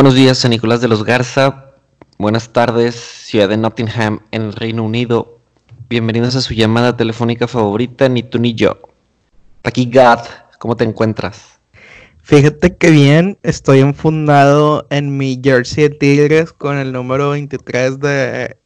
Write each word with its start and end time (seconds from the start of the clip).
Buenos 0.00 0.14
días, 0.14 0.38
San 0.38 0.52
Nicolás 0.52 0.80
de 0.80 0.88
los 0.88 1.04
Garza. 1.04 1.74
Buenas 2.16 2.54
tardes, 2.54 2.94
ciudad 2.94 3.50
de 3.50 3.58
Nottingham, 3.58 4.20
en 4.30 4.40
el 4.40 4.54
Reino 4.54 4.82
Unido. 4.82 5.40
Bienvenidos 5.90 6.34
a 6.36 6.40
su 6.40 6.54
llamada 6.54 6.96
telefónica 6.96 7.46
favorita, 7.46 8.08
ni 8.08 8.22
tú 8.22 8.38
ni 8.38 8.54
yo. 8.54 8.78
Aquí 9.62 9.90
Gad, 9.90 10.20
¿cómo 10.58 10.74
te 10.74 10.84
encuentras? 10.84 11.60
Fíjate 12.22 12.78
que 12.78 12.90
bien, 12.90 13.36
estoy 13.42 13.80
enfundado 13.80 14.86
en 14.88 15.18
mi 15.18 15.38
jersey 15.44 15.90
de 15.90 15.90
Tigres 15.90 16.54
con 16.54 16.78
el 16.78 16.92
número 16.92 17.32
23 17.32 18.00
de 18.00 18.56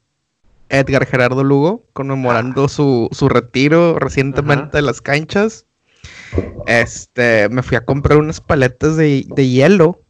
Edgar 0.69 1.05
Gerardo 1.05 1.42
Lugo, 1.42 1.84
conmemorando 1.94 2.69
su, 2.69 3.08
su 3.10 3.28
retiro 3.28 3.98
recientemente 3.98 4.77
de 4.77 4.82
las 4.82 5.00
canchas. 5.00 5.66
Este, 6.69 7.48
me 7.48 7.64
fui 7.64 7.77
a 7.77 7.84
comprar 7.84 8.19
unas 8.19 8.41
paletas 8.41 8.96
de, 8.96 9.24
de 9.27 9.48
hielo, 9.48 10.03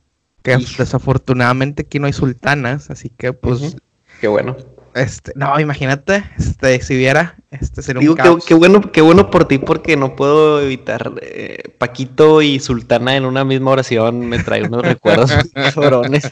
que 0.44 0.58
desafortunadamente 0.58 1.82
aquí 1.82 1.98
no 1.98 2.06
hay 2.06 2.12
sultanas, 2.12 2.90
así 2.90 3.08
que 3.08 3.32
pues... 3.32 3.76
Qué 4.20 4.28
bueno. 4.28 4.56
Este, 4.94 5.32
no, 5.34 5.58
imagínate, 5.58 6.22
este, 6.38 6.80
si 6.80 6.96
viera, 6.96 7.36
este 7.50 7.82
sería 7.82 8.08
un 8.08 8.16
caos. 8.16 8.44
Qué, 8.46 8.54
bueno, 8.54 8.80
qué 8.92 9.00
bueno 9.00 9.28
por 9.28 9.48
ti, 9.48 9.58
porque 9.58 9.96
no 9.96 10.14
puedo 10.14 10.60
evitar 10.60 11.14
eh, 11.20 11.74
Paquito 11.78 12.42
y 12.42 12.60
Sultana 12.60 13.16
en 13.16 13.24
una 13.24 13.44
misma 13.44 13.72
oración 13.72 14.20
me 14.28 14.38
trae 14.38 14.62
unos 14.62 14.82
recuerdos 14.86 15.32
cabrones. 15.74 16.30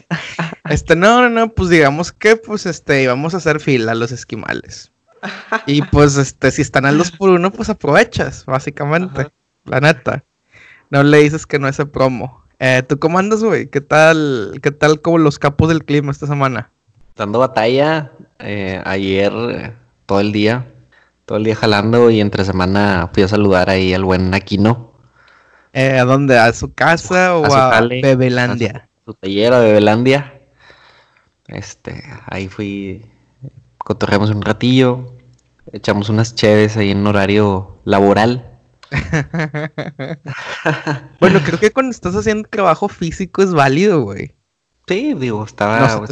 Este, 0.69 0.95
no, 0.95 1.23
no, 1.23 1.31
no, 1.31 1.53
pues 1.55 1.71
digamos 1.71 2.13
que, 2.13 2.37
pues, 2.37 2.67
este, 2.67 3.03
íbamos 3.03 3.35
a 3.35 3.39
hacer 3.39 3.59
fila 3.59 3.93
a 3.93 3.97
los 3.97 4.13
esquimales. 4.13 4.93
Y 5.67 5.83
pues, 5.91 6.17
este, 6.17 6.51
si 6.53 6.63
están 6.63 6.85
al 6.85 6.99
dos 6.99 7.11
por 7.11 7.31
uno, 7.31 7.51
pues 7.51 7.69
aprovechas, 7.71 8.45
básicamente. 8.45 9.29
La 9.65 9.81
neta. 9.81 10.23
No 10.91 11.03
le 11.03 11.19
dices 11.19 11.47
que 11.47 11.59
no 11.59 11.67
es 11.67 11.79
el 11.81 11.89
promo. 11.89 12.42
Eh, 12.65 12.85
¿Tú 12.85 12.97
cómo 13.01 13.19
andas, 13.19 13.43
güey? 13.43 13.67
¿Qué 13.67 13.81
tal, 13.81 14.61
qué 14.63 14.71
tal 14.71 15.01
como 15.01 15.19
los 15.19 15.41
capos 15.41 15.69
del 15.69 15.85
clima 15.85 16.13
esta 16.13 16.29
semana? 16.29 16.71
Dando 17.17 17.41
batalla, 17.41 18.13
eh, 18.39 18.81
ayer 18.85 19.33
eh, 19.51 19.73
todo 20.07 20.21
el 20.21 20.31
día, 20.31 20.65
todo 21.25 21.39
el 21.39 21.45
día 21.45 21.57
jalando 21.57 22.09
y 22.09 22.21
entre 22.21 22.45
semana 22.45 23.11
fui 23.13 23.25
a 23.25 23.29
saludar 23.29 23.69
ahí 23.69 23.93
al 23.93 24.05
buen 24.05 24.33
Aquino. 24.33 24.93
Eh, 25.73 25.99
¿A 25.99 26.05
dónde? 26.05 26.39
¿A 26.39 26.53
su 26.53 26.73
casa 26.73 27.35
o 27.37 27.53
a, 27.53 27.81
Bebelandia? 27.81 28.87
A 28.87 29.05
su, 29.07 29.15
taller, 29.15 29.53
a 29.55 29.59
Bebelandia. 29.59 30.33
Este, 31.49 32.05
ahí 32.27 32.47
fui, 32.47 33.11
cotorreamos 33.77 34.31
un 34.31 34.41
ratillo, 34.41 35.17
echamos 35.73 36.11
unas 36.11 36.37
cheves 36.37 36.77
ahí 36.77 36.93
en 36.93 37.05
horario 37.05 37.79
laboral. 37.85 38.52
bueno, 41.21 41.41
creo 41.45 41.59
que 41.59 41.71
cuando 41.71 41.91
estás 41.91 42.15
haciendo 42.15 42.49
trabajo 42.49 42.89
físico 42.89 43.43
es 43.43 43.53
válido, 43.53 44.03
güey. 44.03 44.35
Sí, 44.87 45.15
digo, 45.15 45.45
estaba, 45.45 46.05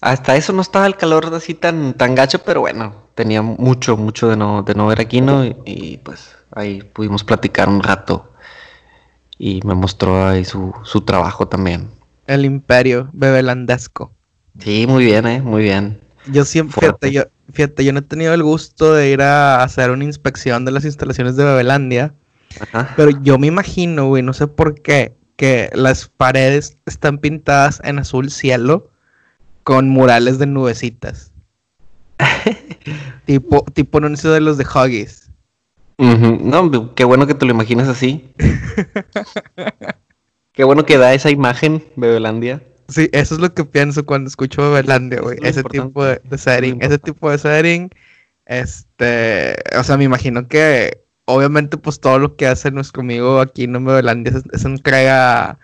hasta 0.00 0.36
eso 0.36 0.52
no 0.52 0.62
estaba 0.62 0.86
el 0.86 0.96
calor 0.96 1.34
así 1.34 1.54
tan, 1.54 1.94
tan 1.94 2.14
gacho, 2.14 2.40
pero 2.40 2.60
bueno, 2.60 2.94
tenía 3.14 3.42
mucho, 3.42 3.96
mucho 3.96 4.28
de 4.28 4.36
no, 4.36 4.62
de 4.62 4.74
no 4.74 4.86
ver 4.86 5.00
aquí, 5.00 5.20
¿no? 5.20 5.44
Y, 5.44 6.00
pues 6.04 6.36
ahí 6.52 6.82
pudimos 6.82 7.24
platicar 7.24 7.68
un 7.68 7.82
rato. 7.82 8.32
Y 9.38 9.60
me 9.64 9.74
mostró 9.74 10.26
ahí 10.26 10.44
su, 10.44 10.72
su 10.84 11.02
trabajo 11.02 11.48
también. 11.48 11.90
El 12.26 12.44
imperio 12.44 13.10
bebelandesco. 13.12 14.12
Sí, 14.58 14.86
muy 14.86 15.04
bien, 15.04 15.26
eh, 15.26 15.40
muy 15.40 15.62
bien. 15.62 16.00
Yo 16.26 16.44
siempre, 16.44 16.80
fíjate 16.80 17.12
yo, 17.12 17.24
fíjate, 17.52 17.84
yo 17.84 17.92
no 17.92 18.00
he 18.00 18.02
tenido 18.02 18.34
el 18.34 18.42
gusto 18.42 18.94
de 18.94 19.10
ir 19.10 19.22
a 19.22 19.62
hacer 19.62 19.90
una 19.90 20.04
inspección 20.04 20.64
de 20.64 20.72
las 20.72 20.84
instalaciones 20.84 21.36
de 21.36 21.44
Bebelandia. 21.44 22.14
Ajá. 22.60 22.92
Pero 22.96 23.10
yo 23.22 23.38
me 23.38 23.46
imagino, 23.46 24.08
güey, 24.08 24.22
no 24.22 24.32
sé 24.32 24.46
por 24.46 24.80
qué, 24.80 25.16
que 25.36 25.70
las 25.74 26.08
paredes 26.08 26.76
están 26.86 27.18
pintadas 27.18 27.80
en 27.84 27.98
azul 27.98 28.30
cielo 28.30 28.90
con 29.62 29.88
murales 29.88 30.38
de 30.38 30.46
nubecitas. 30.46 31.32
tipo, 33.26 33.64
tipo 33.72 33.98
anuncio 33.98 34.32
de 34.32 34.40
los 34.40 34.58
de 34.58 34.64
Huggies. 34.64 35.30
No, 35.98 36.94
qué 36.94 37.04
bueno 37.04 37.26
que 37.26 37.34
te 37.34 37.44
lo 37.44 37.52
imaginas 37.52 37.88
así. 37.88 38.32
qué 40.52 40.64
bueno 40.64 40.86
que 40.86 40.96
da 40.96 41.12
esa 41.12 41.30
imagen, 41.30 41.84
Bebelandia. 41.96 42.62
Sí, 42.88 43.08
eso 43.12 43.34
es 43.34 43.40
lo 43.40 43.52
que 43.52 43.64
pienso 43.64 44.06
cuando 44.06 44.28
escucho 44.28 44.62
Bebelandia, 44.62 45.20
güey. 45.20 45.38
Ese 45.42 45.62
tipo 45.62 46.04
de, 46.04 46.20
setting, 46.36 46.78
ese 46.80 46.98
tipo 46.98 47.30
de 47.30 47.38
setting. 47.38 47.90
Este, 48.46 49.56
o 49.78 49.84
sea, 49.84 49.98
me 49.98 50.04
imagino 50.04 50.48
que 50.48 51.04
obviamente 51.26 51.76
pues 51.76 52.00
todo 52.00 52.18
lo 52.18 52.36
que 52.36 52.46
hace 52.46 52.70
nuestro 52.70 53.02
amigo 53.02 53.40
aquí 53.40 53.64
en 53.64 53.84
Bebelandia 53.84 54.32
es, 54.34 54.44
es 54.52 54.64
entrega 54.64 55.58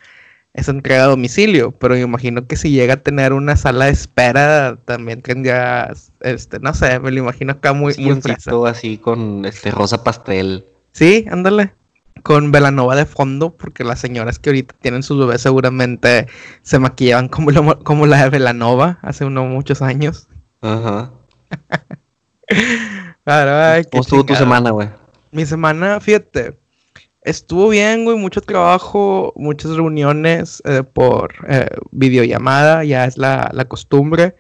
es 0.55 0.69
entrega 0.69 1.05
a 1.05 1.09
domicilio, 1.09 1.73
pero 1.73 1.95
me 1.95 2.01
imagino 2.01 2.47
que 2.47 2.57
si 2.57 2.71
llega 2.71 2.95
a 2.95 3.03
tener 3.03 3.33
una 3.33 3.57
sala 3.57 3.87
de 3.87 3.91
espera, 3.91 4.79
también 4.85 5.21
tendría, 5.21 5.93
este, 6.21 6.61
no 6.61 6.73
sé, 6.75 7.01
me 7.01 7.11
lo 7.11 7.19
imagino 7.19 7.53
acá 7.53 7.73
muy, 7.73 7.93
sí, 7.93 8.03
muy 8.03 8.21
así 8.69 8.99
con 8.99 9.45
este 9.45 9.73
rosa 9.73 10.05
pastel. 10.05 10.65
Sí, 10.93 11.27
ándale. 11.29 11.75
Con 12.23 12.53
Velanova 12.53 12.97
de 12.97 13.05
fondo, 13.05 13.55
porque 13.57 13.85
las 13.85 14.01
señoras 14.01 14.39
que 14.39 14.51
ahorita 14.51 14.75
tienen 14.81 15.03
sus 15.03 15.19
bebés 15.19 15.43
seguramente 15.43 16.27
se 16.63 16.79
maquillaban 16.79 17.29
como, 17.29 17.51
como 17.85 18.07
la 18.07 18.23
de 18.23 18.31
Velanova 18.31 18.99
hace 19.03 19.25
unos 19.25 19.49
muchos 19.49 19.83
años. 19.83 20.29
Ajá. 20.63 21.13
claro, 23.25 23.85
¿Cómo 23.91 24.03
estuvo 24.03 24.25
tu 24.25 24.35
semana, 24.35 24.71
güey? 24.71 24.89
Mi 25.33 25.45
semana, 25.45 26.01
fíjate, 26.01 26.57
Estuvo 27.25 27.71
bien, 27.71 28.05
güey, 28.05 28.19
mucho 28.19 28.43
trabajo, 28.43 29.33
muchas 29.35 29.71
reuniones 29.77 30.63
eh, 30.67 30.83
por 30.83 31.35
eh, 31.49 31.69
videollamada, 31.91 32.85
ya 32.85 33.07
es 33.07 33.17
la, 33.17 33.49
costumbre. 33.67 34.37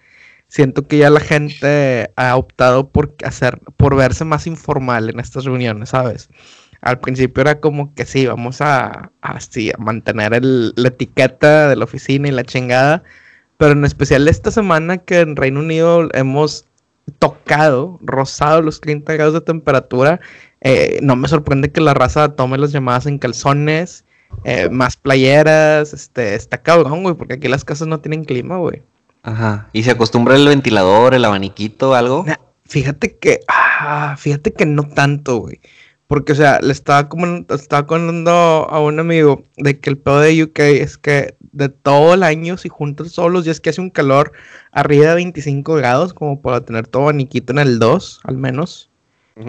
Siento 0.48 0.86
que 0.86 0.98
ya 0.98 1.08
la 1.08 1.20
gente 1.20 2.12
ha 2.16 2.36
optado 2.36 2.90
por 2.90 3.14
hacer, 3.24 3.58
por 3.78 3.96
verse 3.96 4.26
más 4.26 4.46
informal 4.46 5.08
en 5.08 5.18
estas 5.18 5.46
reuniones, 5.46 5.88
¿sabes? 5.88 6.28
Al 6.84 7.00
principio 7.00 7.40
era 7.40 7.60
como 7.60 7.94
que 7.94 8.04
sí, 8.04 8.26
vamos 8.26 8.60
a, 8.60 9.10
mantener 9.78 10.38
la 10.44 10.88
etiqueta 10.88 11.66
de 11.66 11.76
la 11.76 11.84
oficina 11.84 12.28
y 12.28 12.30
la 12.30 12.44
chingada, 12.44 13.02
pero 13.56 13.72
en 13.72 13.86
especial 13.86 14.28
esta 14.28 14.50
semana 14.50 14.98
que 14.98 15.20
en 15.20 15.34
Reino 15.34 15.60
Unido 15.60 16.10
hemos 16.12 16.66
tocado, 17.18 17.98
rozado 18.02 18.60
los 18.60 18.82
30 18.82 19.14
grados 19.14 19.32
de 19.32 19.40
temperatura, 19.40 20.20
eh, 20.60 20.98
no 21.00 21.16
me 21.16 21.26
sorprende 21.26 21.72
que 21.72 21.80
la 21.80 21.94
raza 21.94 22.36
tome 22.36 22.58
las 22.58 22.72
llamadas 22.72 23.06
en 23.06 23.18
calzones, 23.18 24.04
eh, 24.44 24.68
más 24.68 24.98
playeras, 24.98 25.94
este, 25.94 26.34
está 26.34 26.58
cabrón, 26.58 27.02
güey, 27.02 27.14
porque 27.14 27.34
aquí 27.34 27.48
las 27.48 27.64
casas 27.64 27.88
no 27.88 28.00
tienen 28.00 28.24
clima, 28.24 28.58
güey. 28.58 28.82
Ajá. 29.22 29.70
¿Y 29.72 29.84
se 29.84 29.92
acostumbra 29.92 30.36
el 30.36 30.46
ventilador, 30.46 31.14
el 31.14 31.24
abaniquito, 31.24 31.94
algo? 31.94 32.26
fíjate 32.66 33.16
que, 33.16 33.40
ah, 33.48 34.16
fíjate 34.18 34.52
que 34.52 34.66
no 34.66 34.82
tanto, 34.82 35.38
güey. 35.38 35.60
Porque, 36.06 36.32
o 36.32 36.34
sea, 36.34 36.60
le 36.60 36.72
estaba 36.72 37.08
como, 37.08 37.46
estaba 37.48 37.86
contando 37.86 38.30
a 38.30 38.80
un 38.80 39.00
amigo 39.00 39.44
de 39.56 39.80
que 39.80 39.90
el 39.90 39.98
pedo 39.98 40.20
de 40.20 40.42
UK 40.44 40.58
es 40.60 40.98
que 40.98 41.34
de 41.52 41.68
todo 41.68 42.14
el 42.14 42.22
año, 42.22 42.56
si 42.58 42.68
juntas 42.68 43.12
todos 43.12 43.32
los 43.32 43.44
días 43.44 43.60
que 43.60 43.70
hace 43.70 43.80
un 43.80 43.90
calor 43.90 44.32
arriba 44.72 45.08
de 45.08 45.14
25 45.14 45.74
grados, 45.74 46.12
como 46.12 46.40
para 46.42 46.60
tener 46.60 46.86
todo 46.86 47.04
abaniquito 47.04 47.52
en 47.52 47.58
el 47.58 47.78
2, 47.78 48.20
al 48.24 48.36
menos, 48.36 48.90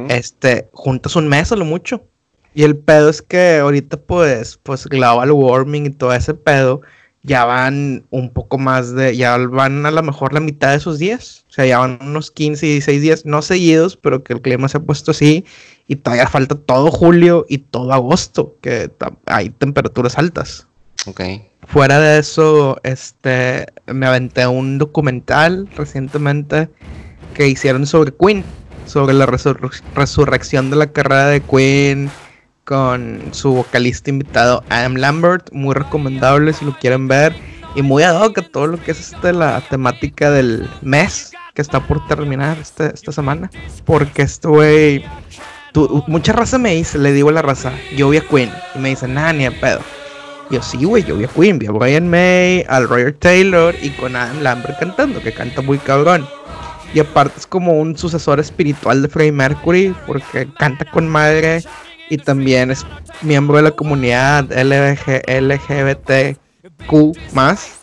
este, 0.10 0.70
juntas 0.72 1.16
un 1.16 1.28
mes 1.28 1.52
a 1.52 1.56
lo 1.56 1.66
mucho. 1.66 2.04
Y 2.54 2.64
el 2.64 2.78
pedo 2.78 3.10
es 3.10 3.22
que 3.22 3.58
ahorita, 3.58 3.98
pues, 3.98 4.58
pues, 4.64 4.86
global 4.86 5.32
warming 5.32 5.88
y 5.88 5.90
todo 5.90 6.14
ese 6.14 6.34
pedo, 6.34 6.82
ya 7.26 7.44
van 7.46 8.06
un 8.12 8.30
poco 8.30 8.58
más 8.58 8.94
de, 8.94 9.18
ya 9.18 9.38
van 9.38 9.86
a 9.86 9.92
lo 9.92 10.04
mejor 10.04 10.34
la 10.34 10.40
mitad 10.40 10.72
de 10.72 10.78
esos 10.78 11.00
días. 11.00 11.46
O 11.50 11.54
sea, 11.54 11.66
ya 11.66 11.80
van 11.80 11.98
unos 12.02 12.32
15, 12.32 12.66
16 12.66 13.02
días, 13.02 13.26
no 13.26 13.42
seguidos, 13.42 13.98
pero 13.98 14.24
que 14.24 14.34
el 14.34 14.42
clima 14.42 14.70
se 14.70 14.78
ha 14.78 14.82
puesto 14.82 15.12
así. 15.12 15.46
Y 15.88 15.98
todavía 15.98 16.28
falta 16.28 16.56
todo 16.56 16.92
julio 16.92 17.46
y 17.50 17.60
todo 17.60 17.94
agosto, 17.94 18.56
que 18.62 18.92
hay 19.26 19.50
temperaturas 19.50 20.18
altas. 20.18 20.68
Ok. 21.08 21.22
Fuera 21.68 22.00
de 22.00 22.20
eso, 22.20 22.78
este, 22.84 23.66
me 23.88 24.06
aventé 24.06 24.46
un 24.48 24.78
documental 24.78 25.68
recientemente 25.76 26.70
que 27.34 27.48
hicieron 27.48 27.86
sobre 27.86 28.14
Queen 28.14 28.44
sobre 28.86 29.14
la 29.14 29.26
resurrección 29.26 30.70
de 30.70 30.76
la 30.76 30.88
carrera 30.88 31.28
de 31.28 31.42
Queen 31.42 32.10
con 32.66 33.22
su 33.32 33.54
vocalista 33.54 34.10
invitado 34.10 34.64
Adam 34.70 34.96
Lambert, 34.96 35.52
muy 35.54 35.74
recomendable 35.74 36.52
si 36.52 36.66
lo 36.66 36.78
quieren 36.78 37.08
ver 37.08 37.36
y 37.76 37.82
muy 37.82 38.04
ad 38.04 38.22
hoc 38.22 38.40
todo 38.52 38.68
lo 38.68 38.82
que 38.82 38.92
es 38.92 39.14
este, 39.14 39.32
la 39.34 39.62
temática 39.62 40.32
del 40.32 40.68
mes 40.82 41.32
que 41.54 41.62
está 41.62 41.80
por 41.80 42.06
terminar 42.08 42.58
este, 42.60 42.94
esta 42.94 43.12
semana, 43.12 43.50
porque 43.86 44.24
este 44.24 44.48
güey, 44.48 45.06
mucha 46.08 46.34
raza 46.34 46.58
me 46.58 46.76
dice, 46.76 46.98
le 46.98 47.14
digo 47.14 47.32
la 47.32 47.42
raza, 47.42 47.72
yo 47.96 48.10
vi 48.10 48.18
a 48.18 48.22
Queen 48.22 48.52
y 48.74 48.80
me 48.80 48.90
dice, 48.90 49.08
nada, 49.08 49.32
ni 49.32 49.46
a 49.46 49.52
pedo. 49.52 49.80
Yo 50.52 50.62
sí, 50.62 50.84
güey, 50.84 51.04
yo 51.04 51.16
vi 51.16 51.26
a 51.26 51.28
Queen, 51.28 51.58
vi 51.58 51.68
a 51.68 51.72
Brian 51.72 52.10
May, 52.10 52.66
al 52.68 52.88
Roger 52.88 53.14
Taylor 53.14 53.74
y 53.82 53.90
con 53.92 54.16
Adam 54.16 54.42
Lambert 54.42 54.80
cantando, 54.80 55.22
que 55.22 55.32
canta 55.32 55.62
muy 55.62 55.78
cabrón. 55.78 56.28
Y 56.94 57.00
aparte 57.00 57.40
es 57.40 57.48
como 57.48 57.74
un 57.74 57.98
sucesor 57.98 58.40
espiritual 58.40 59.02
de 59.02 59.10
Freddie 59.10 59.32
Mercury 59.32 59.96
porque 60.06 60.48
canta 60.58 60.86
con 60.86 61.10
madre 61.10 61.62
y 62.10 62.18
también 62.18 62.72
es 62.72 62.86
miembro 63.22 63.58
de 63.58 63.64
la 63.64 63.72
comunidad 63.72 64.46
LGBT 64.52 66.38
Q 66.88 67.14
más. 67.34 67.82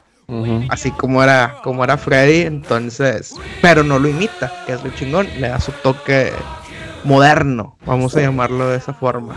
Así 0.71 0.91
como 0.93 1.23
era, 1.23 1.59
como 1.63 1.85
era 1.85 1.99
Freddy, 1.99 2.43
entonces, 2.43 3.35
pero 3.61 3.83
no 3.83 3.99
lo 3.99 4.09
imita, 4.09 4.51
que 4.65 4.73
es 4.73 4.83
lo 4.83 4.89
chingón, 4.91 5.29
le 5.39 5.49
da 5.49 5.61
su 5.61 5.73
toque 5.73 6.33
moderno, 7.05 7.77
vamos 7.85 8.17
a 8.17 8.21
llamarlo 8.23 8.69
de 8.69 8.79
esa 8.79 8.95
forma. 8.95 9.35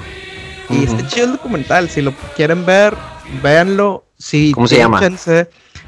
Y 0.70 0.86
este 0.86 1.06
chido 1.08 1.26
el 1.26 1.32
documental, 1.34 1.90
si 1.90 2.02
lo 2.02 2.14
quieren 2.36 2.66
ver, 2.66 2.96
véanlo. 3.44 4.06
Si 4.18 4.54
¿Cómo 4.54 4.68
se 4.68 4.78
llama? 4.78 5.02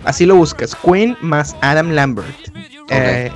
así 0.04 0.26
lo 0.26 0.36
buscas, 0.36 0.76
Queen 0.76 1.18
más 1.22 1.56
Adam 1.62 1.92
Lambert. 1.92 2.28
Eh, 2.90 3.32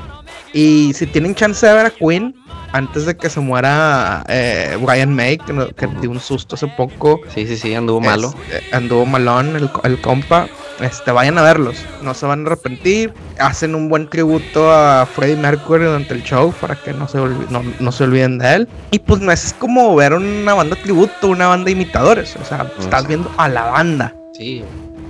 y 0.54 0.94
si 0.94 1.08
tienen 1.08 1.34
chance 1.36 1.66
de 1.66 1.74
ver 1.74 1.86
a 1.86 1.90
Queen, 1.90 2.36
antes 2.72 3.06
de 3.06 3.18
que 3.18 3.30
se 3.30 3.40
muera 3.40 4.24
eh, 4.28 4.78
Brian 4.82 5.14
May, 5.14 5.38
que, 5.38 5.54
dio 6.00 6.10
un 6.10 6.20
susto 6.20 6.56
hace 6.56 6.68
poco. 6.68 7.20
Sí, 7.34 7.46
sí, 7.46 7.58
sí, 7.58 7.74
anduvo 7.76 8.00
malo. 8.00 8.34
Este, 8.50 8.76
anduvo 8.76 9.06
malón 9.06 9.56
el, 9.56 9.70
el, 9.84 10.02
compa. 10.02 10.48
Este, 10.80 11.12
vayan 11.12 11.38
a 11.38 11.44
verlos, 11.44 11.78
no 12.02 12.14
se 12.14 12.26
van 12.26 12.44
a 12.44 12.48
arrepentir. 12.48 13.14
Hacen 13.40 13.76
un 13.76 13.90
buen 13.90 14.10
tributo 14.10 14.72
a 14.72 15.06
Freddie 15.06 15.36
Mercury 15.36 15.86
durante 15.86 16.14
el 16.14 16.24
show 16.24 16.54
para 16.60 16.76
que 16.76 16.94
no 16.94 17.08
se, 17.08 17.20
no, 17.20 17.92
se 17.92 18.04
olviden 18.04 18.38
de 18.38 18.56
él. 18.56 18.68
Y 18.92 19.00
pues 19.00 19.22
no 19.22 19.32
es 19.32 19.54
como 19.54 19.96
ver 19.96 20.14
una 20.14 20.54
banda 20.54 20.76
tributo, 20.78 21.28
una 21.28 21.48
banda 21.48 21.66
de 21.66 21.72
imitadores. 21.72 22.36
O 22.38 22.46
sea, 22.46 22.72
estás 22.80 23.08
viendo 23.08 23.32
a 23.38 23.48
la 23.50 23.66
banda. 23.66 24.16
Sí. 24.34 24.64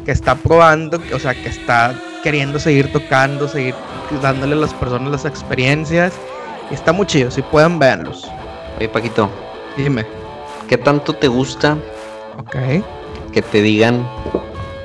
Que 0.06 0.12
está 0.12 0.36
probando, 0.36 1.00
o 1.14 1.20
sea, 1.20 1.36
que 1.36 1.48
está 1.48 1.94
queriendo 2.24 2.60
seguir 2.60 2.92
tocando, 2.92 3.48
seguir 3.48 3.76
dándole 4.22 4.54
a 4.54 4.58
las 4.58 4.74
personas 4.74 5.12
las 5.12 5.26
experiencias 5.26 6.14
Está 6.72 6.94
muy 6.94 7.06
chido, 7.06 7.30
si 7.30 7.42
pueden 7.42 7.80
verlos. 7.80 8.30
Oye, 8.78 8.88
Paquito. 8.88 9.30
Dime. 9.76 10.06
¿Qué 10.70 10.78
tanto 10.78 11.14
te 11.14 11.28
gusta? 11.28 11.78
Ok. 12.38 12.56
Que 13.34 13.42
te 13.42 13.62
digan 13.62 14.08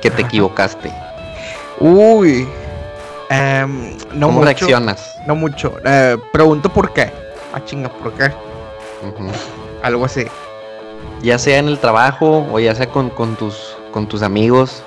que 0.01 0.11
te 0.11 0.23
equivocaste. 0.23 0.91
Uy. 1.79 2.47
Em, 3.29 3.97
no 4.13 4.27
¿Cómo 4.27 4.43
reaccionas? 4.43 5.17
No 5.25 5.35
mucho. 5.35 5.75
Eh, 5.85 6.17
pregunto 6.33 6.69
por 6.69 6.91
qué. 6.93 7.11
Ah, 7.53 7.63
chinga, 7.63 7.89
¿por 7.89 8.11
qué? 8.13 8.31
Algo 9.81 10.05
así. 10.05 10.25
Ya 11.21 11.39
sea 11.39 11.57
en 11.57 11.67
el 11.67 11.79
trabajo 11.79 12.45
o 12.51 12.59
ya 12.59 12.75
sea 12.75 12.89
con, 12.89 13.09
con, 13.09 13.35
tus, 13.37 13.77
con 13.91 14.07
tus 14.07 14.21
amigos, 14.21 14.83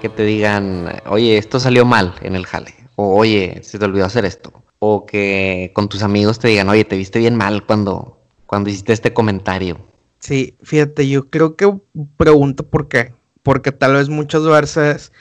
que 0.00 0.08
te 0.08 0.24
digan, 0.24 1.00
oye, 1.06 1.36
esto 1.36 1.60
salió 1.60 1.84
mal 1.84 2.14
en 2.22 2.34
el 2.34 2.46
jale. 2.46 2.74
O 2.96 3.14
oye, 3.16 3.60
se 3.62 3.78
te 3.78 3.84
olvidó 3.84 4.06
hacer 4.06 4.24
esto 4.24 4.52
o 4.80 5.06
que 5.06 5.70
con 5.74 5.88
tus 5.88 6.02
amigos 6.02 6.38
te 6.40 6.48
digan, 6.48 6.68
oye, 6.68 6.84
te 6.84 6.96
viste 6.96 7.20
bien 7.20 7.36
mal 7.36 7.64
cuando, 7.64 8.18
cuando 8.46 8.70
hiciste 8.70 8.92
este 8.92 9.12
comentario. 9.12 9.78
Sí, 10.18 10.56
fíjate, 10.62 11.08
yo 11.08 11.30
creo 11.30 11.54
que 11.54 11.72
pregunto 12.16 12.68
por 12.68 12.88
qué. 12.88 13.14
Porque 13.42 13.72
tal 13.72 13.94
vez 13.94 14.08
muchas 14.08 14.44
veces, 14.44 15.12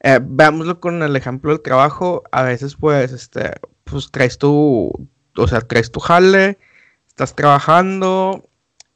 eh, 0.00 0.20
veámoslo 0.22 0.80
con 0.80 1.02
el 1.02 1.16
ejemplo 1.16 1.50
del 1.50 1.62
trabajo, 1.62 2.22
a 2.32 2.42
veces 2.42 2.76
pues, 2.76 3.12
este, 3.12 3.52
pues 3.84 4.10
traes 4.10 4.36
tu, 4.36 4.92
o 5.36 5.48
sea, 5.48 5.60
traes 5.60 5.90
tu 5.90 6.00
jale, 6.00 6.58
estás 7.08 7.34
trabajando 7.34 8.48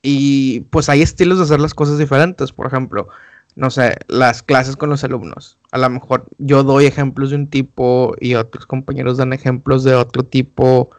y 0.02 0.60
pues 0.70 0.88
hay 0.88 1.02
estilos 1.02 1.38
de 1.38 1.44
hacer 1.44 1.60
las 1.60 1.74
cosas 1.74 1.98
diferentes. 1.98 2.52
Por 2.52 2.66
ejemplo, 2.66 3.08
no 3.58 3.70
sé, 3.70 3.96
las 4.06 4.44
clases 4.44 4.76
con 4.76 4.88
los 4.88 5.02
alumnos. 5.02 5.58
A 5.72 5.78
lo 5.78 5.90
mejor 5.90 6.28
yo 6.38 6.62
doy 6.62 6.86
ejemplos 6.86 7.30
de 7.30 7.36
un 7.36 7.48
tipo 7.48 8.14
y 8.20 8.36
otros 8.36 8.66
compañeros 8.66 9.16
dan 9.16 9.32
ejemplos 9.32 9.82
de 9.82 9.96
otro 9.96 10.24
tipo 10.24 10.90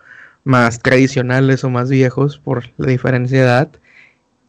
más 0.44 0.80
tradicionales 0.80 1.64
o 1.64 1.70
más 1.70 1.90
viejos 1.90 2.38
por 2.38 2.66
la 2.76 2.88
diferencia 2.88 3.38
de 3.40 3.46
edad. 3.46 3.70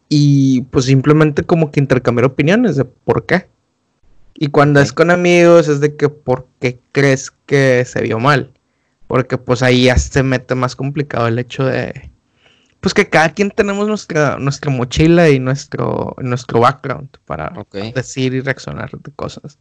Y 0.09 0.63
pues 0.71 0.85
simplemente 0.85 1.43
como 1.43 1.71
que 1.71 1.79
intercambiar 1.79 2.25
opiniones 2.25 2.75
de 2.75 2.83
por 2.83 3.25
qué. 3.25 3.47
Y 4.35 4.47
cuando 4.47 4.81
es 4.81 4.91
con 4.91 5.09
amigos 5.09 5.69
es 5.69 5.79
de 5.79 5.95
que 5.95 6.09
por 6.09 6.47
qué 6.59 6.79
crees 6.91 7.31
que 7.45 7.85
se 7.85 8.01
vio 8.01 8.19
mal. 8.19 8.51
Porque 9.07 9.37
pues 9.37 9.63
ahí 9.63 9.85
ya 9.85 9.97
se 9.97 10.21
mete 10.21 10.53
más 10.53 10.75
complicado 10.75 11.27
el 11.29 11.39
hecho 11.39 11.63
de, 11.63 12.10
pues 12.81 12.95
que 12.95 13.07
cada 13.07 13.29
quien 13.29 13.51
tenemos 13.51 13.87
nuestra, 13.87 14.37
nuestra 14.37 14.71
mochila 14.71 15.29
y 15.29 15.39
nuestro, 15.39 16.15
nuestro 16.17 16.59
background 16.59 17.09
para 17.25 17.53
decir 17.93 18.33
y 18.33 18.41
reaccionar 18.41 18.89
de 18.89 19.11
cosas. 19.11 19.59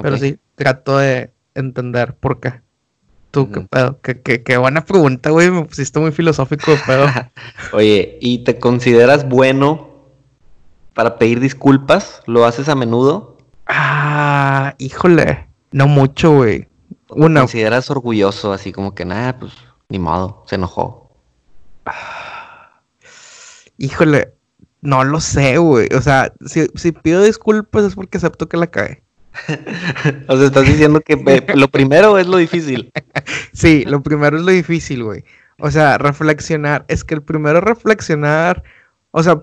Pero 0.00 0.16
sí, 0.16 0.38
trato 0.54 0.96
de 0.96 1.30
entender 1.54 2.14
por 2.14 2.40
qué. 2.40 2.62
Tú, 3.30 3.50
qué 3.50 3.60
pedo. 3.60 4.00
Qué, 4.00 4.56
buena 4.56 4.84
pregunta, 4.86 5.30
güey. 5.30 5.50
Me 5.50 5.64
pusiste 5.64 6.00
muy 6.00 6.12
filosófico, 6.12 6.72
pedo. 6.86 7.06
Oye, 7.72 8.18
¿y 8.22 8.38
te 8.44 8.58
consideras 8.58 9.28
bueno 9.28 9.90
para 10.94 11.18
pedir 11.18 11.40
disculpas? 11.40 12.22
¿Lo 12.26 12.46
haces 12.46 12.70
a 12.70 12.74
menudo? 12.74 13.36
Ah, 13.66 14.74
híjole. 14.78 15.46
No 15.72 15.88
mucho, 15.88 16.32
güey. 16.32 16.68
Una. 17.10 17.40
¿Te 17.40 17.44
consideras 17.44 17.90
orgulloso, 17.90 18.52
así 18.54 18.72
como 18.72 18.94
que 18.94 19.04
nada, 19.04 19.38
pues 19.38 19.52
ni 19.90 19.98
modo, 19.98 20.42
se 20.46 20.54
enojó? 20.54 21.10
Ah 21.84 22.21
Híjole, 23.82 24.32
no 24.80 25.02
lo 25.02 25.18
sé, 25.18 25.58
güey. 25.58 25.88
O 25.92 26.00
sea, 26.00 26.32
si, 26.46 26.92
pido 26.92 27.20
disculpas 27.20 27.84
es 27.84 27.96
porque 27.96 28.18
acepto 28.18 28.48
que 28.48 28.56
la 28.56 28.68
cae. 28.68 29.02
o 30.28 30.36
sea, 30.36 30.46
estás 30.46 30.66
diciendo 30.66 31.00
que 31.00 31.16
lo 31.56 31.66
primero 31.66 32.16
es 32.16 32.28
lo 32.28 32.36
difícil. 32.36 32.92
sí, 33.52 33.84
lo 33.84 34.00
primero 34.00 34.36
es 34.36 34.44
lo 34.44 34.52
difícil, 34.52 35.02
güey. 35.02 35.24
O 35.58 35.68
sea, 35.68 35.98
reflexionar. 35.98 36.84
Es 36.86 37.02
que 37.02 37.14
el 37.14 37.22
primero 37.22 37.58
es 37.58 37.64
reflexionar. 37.64 38.62
O 39.10 39.24
sea, 39.24 39.40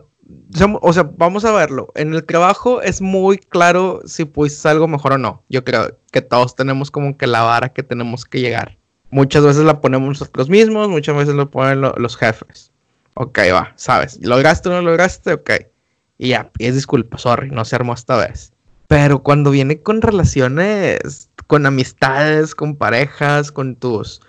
o 0.81 0.93
sea, 0.93 1.03
vamos 1.17 1.43
a 1.43 1.51
verlo. 1.51 1.91
En 1.95 2.13
el 2.13 2.25
trabajo 2.25 2.81
es 2.81 3.01
muy 3.01 3.39
claro 3.39 3.99
si 4.05 4.23
pudiste 4.23 4.69
algo 4.69 4.87
mejor 4.87 5.11
o 5.11 5.17
no. 5.17 5.43
Yo 5.49 5.65
creo 5.65 5.97
que 6.13 6.21
todos 6.21 6.55
tenemos 6.55 6.91
como 6.91 7.17
que 7.17 7.27
la 7.27 7.41
vara 7.41 7.73
que 7.73 7.83
tenemos 7.83 8.23
que 8.23 8.39
llegar. 8.39 8.77
Muchas 9.11 9.43
veces 9.43 9.65
la 9.65 9.81
ponemos 9.81 10.07
nosotros 10.07 10.47
mismos, 10.47 10.87
muchas 10.87 11.17
veces 11.17 11.35
lo 11.35 11.51
ponen 11.51 11.81
los 11.81 12.15
jefes. 12.15 12.68
Ok, 13.21 13.37
va, 13.53 13.73
sabes. 13.75 14.17
¿Lograste 14.21 14.69
o 14.69 14.71
no 14.71 14.81
lograste? 14.81 15.33
Ok. 15.33 15.51
Y 16.17 16.29
ya, 16.29 16.49
es 16.57 16.75
disculpa, 16.75 17.17
sorry, 17.17 17.49
no 17.51 17.65
se 17.65 17.75
armó 17.75 17.93
esta 17.93 18.15
vez. 18.15 18.53
Pero 18.87 19.23
cuando 19.23 19.51
viene 19.51 19.81
con 19.81 20.01
relaciones, 20.01 21.29
con 21.45 21.65
amistades, 21.65 22.55
con 22.55 22.77
parejas, 22.77 23.51
con 23.51 23.75
tus, 23.75 24.21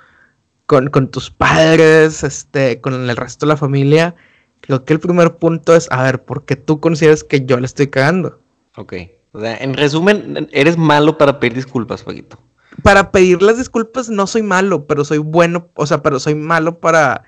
con, 0.66 0.90
con 0.90 1.08
tus 1.08 1.30
padres, 1.30 2.24
este, 2.24 2.80
con 2.80 3.08
el 3.08 3.16
resto 3.16 3.46
de 3.46 3.50
la 3.50 3.56
familia, 3.56 4.16
creo 4.60 4.84
que 4.84 4.92
el 4.92 4.98
primer 4.98 5.36
punto 5.36 5.76
es, 5.76 5.86
a 5.92 6.02
ver, 6.02 6.24
¿por 6.24 6.44
qué 6.44 6.56
tú 6.56 6.80
consideras 6.80 7.22
que 7.22 7.44
yo 7.46 7.60
le 7.60 7.66
estoy 7.66 7.86
cagando? 7.86 8.40
Ok. 8.76 8.94
O 9.30 9.40
sea, 9.40 9.56
en 9.58 9.74
resumen, 9.74 10.48
eres 10.50 10.76
malo 10.76 11.16
para 11.16 11.38
pedir 11.38 11.54
disculpas, 11.54 12.02
Paquito. 12.02 12.40
Para 12.82 13.12
pedir 13.12 13.40
las 13.40 13.56
disculpas 13.56 14.10
no 14.10 14.26
soy 14.26 14.42
malo, 14.42 14.88
pero 14.88 15.04
soy 15.04 15.18
bueno, 15.18 15.68
o 15.74 15.86
sea, 15.86 16.02
pero 16.02 16.18
soy 16.18 16.34
malo 16.34 16.80
para 16.80 17.22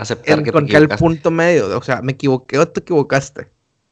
aceptar 0.00 0.42
que 0.42 0.52
te 0.52 0.76
el 0.76 0.88
punto 0.88 1.30
medio, 1.30 1.76
o 1.78 1.82
sea, 1.82 2.02
me 2.02 2.12
equivoqué 2.12 2.58
o 2.58 2.66
te 2.66 2.80
equivocaste. 2.80 3.48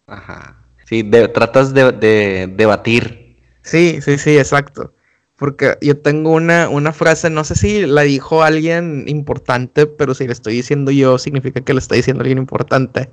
Ajá. 0.06 0.56
Sí, 0.86 1.04
tratas 1.34 1.74
de, 1.74 2.50
debatir. 2.56 3.36
Sí, 3.62 4.00
sí, 4.00 4.16
sí, 4.16 4.38
exacto. 4.38 4.94
Porque 5.36 5.76
yo 5.82 5.98
tengo 5.98 6.32
una, 6.32 6.68
una 6.68 6.92
frase, 6.92 7.30
no 7.30 7.44
sé 7.44 7.54
si 7.54 7.86
la 7.86 8.02
dijo 8.02 8.42
alguien 8.42 9.04
importante, 9.06 9.86
pero 9.86 10.14
si 10.14 10.26
le 10.26 10.32
estoy 10.32 10.54
diciendo 10.54 10.90
yo, 10.90 11.18
significa 11.18 11.60
que 11.60 11.74
le 11.74 11.78
está 11.78 11.94
diciendo 11.94 12.22
alguien 12.22 12.38
importante. 12.38 13.10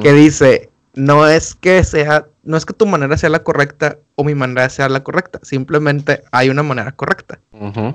Que 0.00 0.12
dice, 0.12 0.70
no 0.94 1.26
es 1.26 1.56
que 1.56 1.82
sea, 1.84 2.26
no 2.44 2.56
es 2.56 2.64
que 2.64 2.72
tu 2.72 2.86
manera 2.86 3.16
sea 3.18 3.28
la 3.28 3.42
correcta 3.42 3.98
o 4.14 4.24
mi 4.24 4.34
manera 4.34 4.70
sea 4.70 4.88
la 4.88 5.02
correcta. 5.02 5.40
Simplemente 5.42 6.22
hay 6.30 6.48
una 6.50 6.62
manera 6.62 6.92
correcta. 6.92 7.40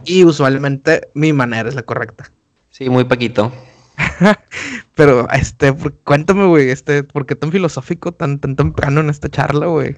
Y 0.04 0.26
usualmente 0.26 1.08
mi 1.14 1.32
manera 1.32 1.70
es 1.70 1.76
la 1.76 1.84
correcta. 1.84 2.32
Sí, 2.70 2.90
muy 2.90 3.06
poquito. 3.06 3.52
Pero, 4.96 5.28
este, 5.32 5.74
cuéntame, 6.04 6.46
güey, 6.48 6.70
este, 6.70 7.04
¿por 7.04 7.26
qué 7.26 7.36
tan 7.36 7.52
filosófico 7.52 8.12
tan, 8.12 8.40
tan 8.40 8.56
temprano 8.56 9.02
en 9.02 9.10
esta 9.10 9.30
charla, 9.30 9.68
güey? 9.68 9.98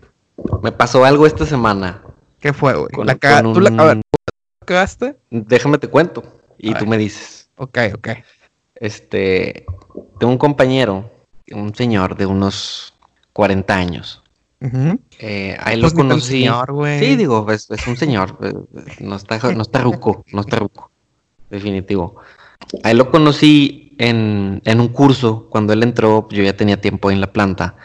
Me 0.62 0.72
pasó 0.72 1.06
algo 1.06 1.26
esta 1.26 1.46
semana. 1.46 2.02
¿Qué 2.40 2.54
fue, 2.54 2.76
güey? 2.76 2.90
La 3.06 3.16
¿Tú 3.42 3.60
la... 3.60 3.70
A 3.82 3.86
ver, 3.86 4.02
cagaste? 4.66 5.18
Déjame 5.30 5.78
te 5.78 5.88
cuento 5.88 6.24
y 6.58 6.74
tú 6.74 6.86
me 6.86 6.98
dices. 6.98 7.50
Ok, 7.58 7.80
ok. 7.94 8.10
Este, 8.76 9.66
tengo 10.20 10.32
un 10.32 10.38
compañero, 10.38 11.10
un 11.52 11.74
señor 11.74 12.18
de 12.18 12.26
unos 12.26 12.94
40 13.34 13.76
años. 13.76 14.22
eh, 15.20 15.58
ahí 15.62 15.76
lo 15.76 15.84
pues 15.84 15.94
conocí. 15.94 16.40
Señor, 16.40 16.74
sí, 17.00 17.16
digo, 17.16 17.52
es, 17.52 17.70
es 17.70 17.88
un 17.88 17.98
señor. 17.98 18.38
Eh, 18.76 18.96
no 19.00 19.16
está, 19.16 19.38
no 19.54 19.62
está 19.62 19.80
ruco, 19.80 20.24
no 20.32 20.42
está 20.42 20.58
ruco. 20.58 20.92
Definitivo. 21.50 22.18
Ahí 22.84 22.96
lo 22.96 23.12
conocí 23.12 23.85
en, 23.98 24.62
un 24.66 24.88
curso, 24.90 25.48
cuando 25.50 25.74
él 25.74 25.84
entró, 25.84 26.28
yo 26.30 26.44
ya 26.44 26.56
tenía 26.56 26.80
tiempo 26.82 27.12
en 27.12 27.22
la 27.22 27.32
planta. 27.32 27.76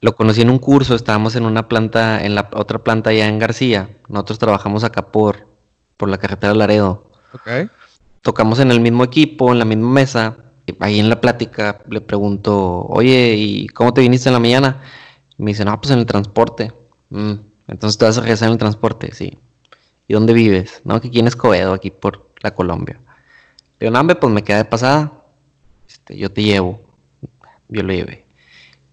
Lo 0.00 0.14
conocí 0.14 0.42
en 0.42 0.50
un 0.50 0.58
curso, 0.58 0.94
estábamos 0.94 1.36
en 1.36 1.46
una 1.46 1.68
planta, 1.68 2.24
en 2.24 2.34
la 2.34 2.50
otra 2.52 2.84
planta 2.84 3.10
allá 3.10 3.26
en 3.28 3.38
García. 3.38 3.90
Nosotros 4.08 4.38
trabajamos 4.38 4.84
acá 4.84 5.10
por, 5.12 5.48
por 5.96 6.08
la 6.08 6.18
carretera 6.18 6.54
Laredo. 6.54 7.10
Tocamos 8.20 8.58
en 8.58 8.70
el 8.70 8.80
mismo 8.80 9.04
equipo, 9.04 9.52
en 9.52 9.58
la 9.58 9.64
misma 9.64 9.88
mesa. 9.88 10.36
ahí 10.80 11.00
en 11.00 11.08
la 11.08 11.20
plática 11.20 11.82
le 11.88 12.00
pregunto, 12.00 12.86
oye, 12.88 13.34
¿y 13.36 13.66
cómo 13.68 13.94
te 13.94 14.00
viniste 14.00 14.28
en 14.28 14.34
la 14.34 14.40
mañana? 14.40 14.82
me 15.36 15.50
dice, 15.50 15.64
no, 15.64 15.80
pues 15.80 15.90
en 15.92 15.98
el 15.98 16.06
transporte. 16.06 16.72
Mm, 17.10 17.34
Entonces 17.68 17.98
te 17.98 18.04
vas 18.04 18.18
a 18.18 18.20
regresar 18.20 18.48
en 18.48 18.52
el 18.52 18.58
transporte, 18.58 19.12
sí. 19.14 19.38
¿Y 20.06 20.14
dónde 20.14 20.32
vives? 20.32 20.82
No, 20.84 21.00
que 21.00 21.08
aquí 21.08 21.18
en 21.18 21.26
Escobedo, 21.26 21.72
aquí 21.72 21.90
por 21.90 22.30
la 22.42 22.54
Colombia. 22.54 23.00
Digo, 23.84 24.02
no, 24.02 24.18
pues 24.18 24.32
me 24.32 24.42
queda 24.42 24.56
de 24.56 24.64
pasada. 24.64 25.12
Este, 25.86 26.16
yo 26.16 26.32
te 26.32 26.42
llevo. 26.42 26.80
Yo 27.68 27.82
lo 27.82 27.92
llevé. 27.92 28.24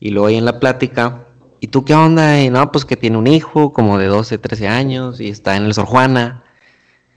Y 0.01 0.09
luego 0.09 0.27
ahí 0.27 0.35
en 0.35 0.43
la 0.43 0.59
plática, 0.59 1.27
¿y 1.61 1.67
tú 1.67 1.85
qué 1.85 1.93
onda? 1.93 2.41
Y 2.41 2.49
no, 2.49 2.73
pues 2.73 2.83
que 2.83 2.97
tiene 2.97 3.17
un 3.17 3.25
hijo 3.25 3.71
como 3.71 3.97
de 3.97 4.07
12, 4.07 4.37
13 4.37 4.67
años 4.67 5.21
y 5.21 5.29
está 5.29 5.55
en 5.55 5.63
el 5.63 5.73
Sor 5.73 5.85
Juana. 5.85 6.43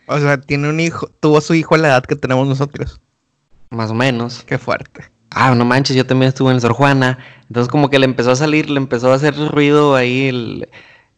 O 0.06 0.20
sea, 0.20 0.40
tiene 0.40 0.68
un 0.68 0.78
hijo, 0.78 1.08
tuvo 1.18 1.40
su 1.40 1.54
hijo 1.54 1.74
a 1.74 1.78
la 1.78 1.88
edad 1.88 2.04
que 2.04 2.14
tenemos 2.14 2.46
nosotros. 2.46 3.00
Más 3.70 3.90
o 3.90 3.94
menos. 3.94 4.44
Qué 4.44 4.56
fuerte. 4.56 5.10
Ah, 5.30 5.52
no 5.52 5.64
manches, 5.64 5.96
yo 5.96 6.06
también 6.06 6.28
estuve 6.28 6.50
en 6.50 6.54
el 6.54 6.60
Sor 6.60 6.74
Juana. 6.74 7.18
Entonces 7.48 7.68
como 7.68 7.90
que 7.90 7.98
le 7.98 8.04
empezó 8.04 8.30
a 8.30 8.36
salir, 8.36 8.70
le 8.70 8.78
empezó 8.78 9.10
a 9.10 9.16
hacer 9.16 9.34
ruido 9.50 9.96
ahí. 9.96 10.28
El... 10.28 10.68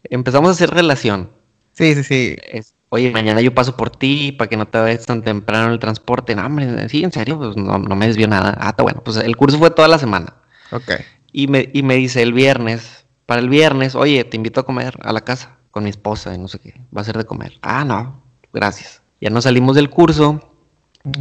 Empezamos 0.05 0.49
a 0.49 0.53
hacer 0.53 0.71
relación. 0.71 1.31
Sí, 1.73 1.95
sí, 1.95 2.03
sí. 2.03 2.37
Oye, 2.97 3.11
mañana 3.11 3.43
yo 3.43 3.53
paso 3.53 3.77
por 3.77 3.91
ti 3.91 4.33
para 4.33 4.49
que 4.49 4.57
no 4.57 4.67
te 4.67 4.79
vayas 4.79 5.05
tan 5.05 5.21
temprano 5.21 5.71
el 5.71 5.79
transporte. 5.79 6.35
No, 6.35 6.47
hombre, 6.47 6.89
sí, 6.89 7.05
en 7.05 7.13
serio, 7.13 7.37
pues 7.37 7.55
no, 7.55 7.79
me 7.79 8.07
desvió 8.07 8.27
nada. 8.27 8.57
Ah, 8.59 8.71
está 8.71 8.85
bueno. 8.85 9.03
Pues 9.05 9.19
el 9.19 9.37
curso 9.37 9.59
fue 9.59 9.71
toda 9.71 9.87
la 9.87 9.99
semana. 9.99 10.33
Ok. 10.73 10.93
Y 11.31 11.47
me, 11.47 11.69
y 11.75 11.83
me 11.83 11.97
dice 11.97 12.23
el 12.23 12.33
viernes, 12.33 13.05
para 13.27 13.43
el 13.43 13.51
viernes, 13.51 13.95
oye, 13.95 14.25
te 14.25 14.39
invito 14.39 14.61
a 14.61 14.65
comer 14.65 14.97
a 15.03 15.13
la 15.13 15.21
casa 15.21 15.59
con 15.71 15.85
mi 15.85 15.91
esposa 15.91 16.35
y 16.35 16.39
no 16.39 16.49
sé 16.49 16.59
qué. 16.59 16.81
Va 16.97 17.03
a 17.03 17.05
ser 17.05 17.19
de 17.19 17.27
comer. 17.27 17.53
Ah, 17.61 17.85
no, 17.85 18.23
gracias. 18.55 19.03
Ya 19.21 19.29
nos 19.29 19.45
salimos 19.45 19.77
del 19.77 19.91
curso. 19.91 20.41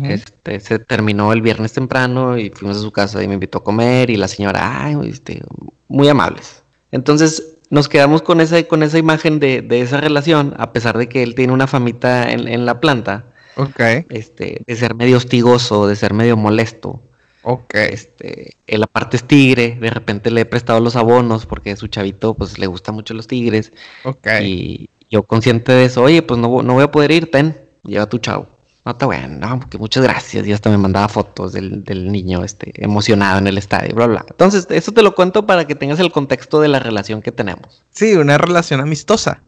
Este, 0.03 0.61
se 0.61 0.79
terminó 0.79 1.33
el 1.33 1.41
viernes 1.41 1.73
temprano 1.73 2.37
y 2.37 2.51
fuimos 2.51 2.77
a 2.77 2.81
su 2.81 2.91
casa 2.93 3.21
y 3.21 3.27
me 3.27 3.33
invitó 3.33 3.57
a 3.57 3.63
comer 3.65 4.09
y 4.09 4.15
la 4.15 4.29
señora, 4.29 4.85
ay, 4.85 4.97
este, 5.09 5.41
muy 5.89 6.07
amables. 6.07 6.63
Entonces 6.91 7.54
nos 7.69 7.89
quedamos 7.89 8.21
con 8.21 8.41
esa, 8.41 8.63
con 8.63 8.83
esa 8.83 8.97
imagen 8.97 9.39
de, 9.39 9.61
de 9.61 9.81
esa 9.81 10.01
relación, 10.01 10.53
a 10.57 10.73
pesar 10.73 10.97
de 10.97 11.09
que 11.09 11.23
él 11.23 11.35
tiene 11.35 11.53
una 11.53 11.67
famita 11.67 12.31
en, 12.31 12.47
en 12.47 12.65
la 12.65 12.79
planta. 12.79 13.25
Ok. 13.57 13.79
Este, 14.09 14.61
de 14.65 14.75
ser 14.75 14.95
medio 14.95 15.17
hostigoso, 15.17 15.87
de 15.87 15.95
ser 15.95 16.13
medio 16.13 16.37
molesto. 16.37 17.01
Ok. 17.43 17.75
Este, 17.75 18.57
él 18.67 18.83
aparte 18.83 19.17
es 19.17 19.23
tigre, 19.23 19.77
de 19.79 19.89
repente 19.89 20.31
le 20.31 20.41
he 20.41 20.45
prestado 20.45 20.79
los 20.79 20.95
abonos 20.95 21.45
porque 21.45 21.75
su 21.75 21.87
chavito 21.87 22.33
pues 22.33 22.57
le 22.57 22.67
gusta 22.67 22.91
mucho 22.91 23.13
los 23.13 23.27
tigres. 23.27 23.71
Ok. 24.03 24.27
Y 24.41 24.89
yo 25.09 25.23
consciente 25.23 25.71
de 25.71 25.85
eso, 25.85 26.01
oye, 26.01 26.21
pues 26.21 26.39
no, 26.39 26.63
no 26.63 26.73
voy 26.73 26.83
a 26.83 26.91
poder 26.91 27.11
ir, 27.11 27.29
ten, 27.29 27.61
lleva 27.83 28.09
tu 28.09 28.17
chavo. 28.17 28.49
No 28.85 28.91
está 28.91 29.07
bueno, 29.07 29.47
no, 29.47 29.59
porque 29.59 29.79
muchas 29.79 30.03
gracias. 30.03 30.45
Y 30.45 30.53
hasta 30.53 30.69
me 30.69 30.77
mandaba 30.77 31.09
fotos 31.09 31.53
del, 31.53 31.83
del, 31.83 32.11
niño 32.11 32.43
este, 32.43 32.71
emocionado 32.75 33.39
en 33.39 33.47
el 33.47 33.57
estadio, 33.57 33.95
bla, 33.95 34.05
bla. 34.05 34.25
Entonces, 34.29 34.67
eso 34.69 34.91
te 34.91 35.01
lo 35.01 35.15
cuento 35.15 35.47
para 35.47 35.65
que 35.65 35.73
tengas 35.73 35.99
el 35.99 36.11
contexto 36.11 36.61
de 36.61 36.67
la 36.67 36.77
relación 36.77 37.23
que 37.23 37.31
tenemos. 37.31 37.83
Sí, 37.89 38.13
una 38.13 38.37
relación 38.37 38.81
amistosa. 38.81 39.41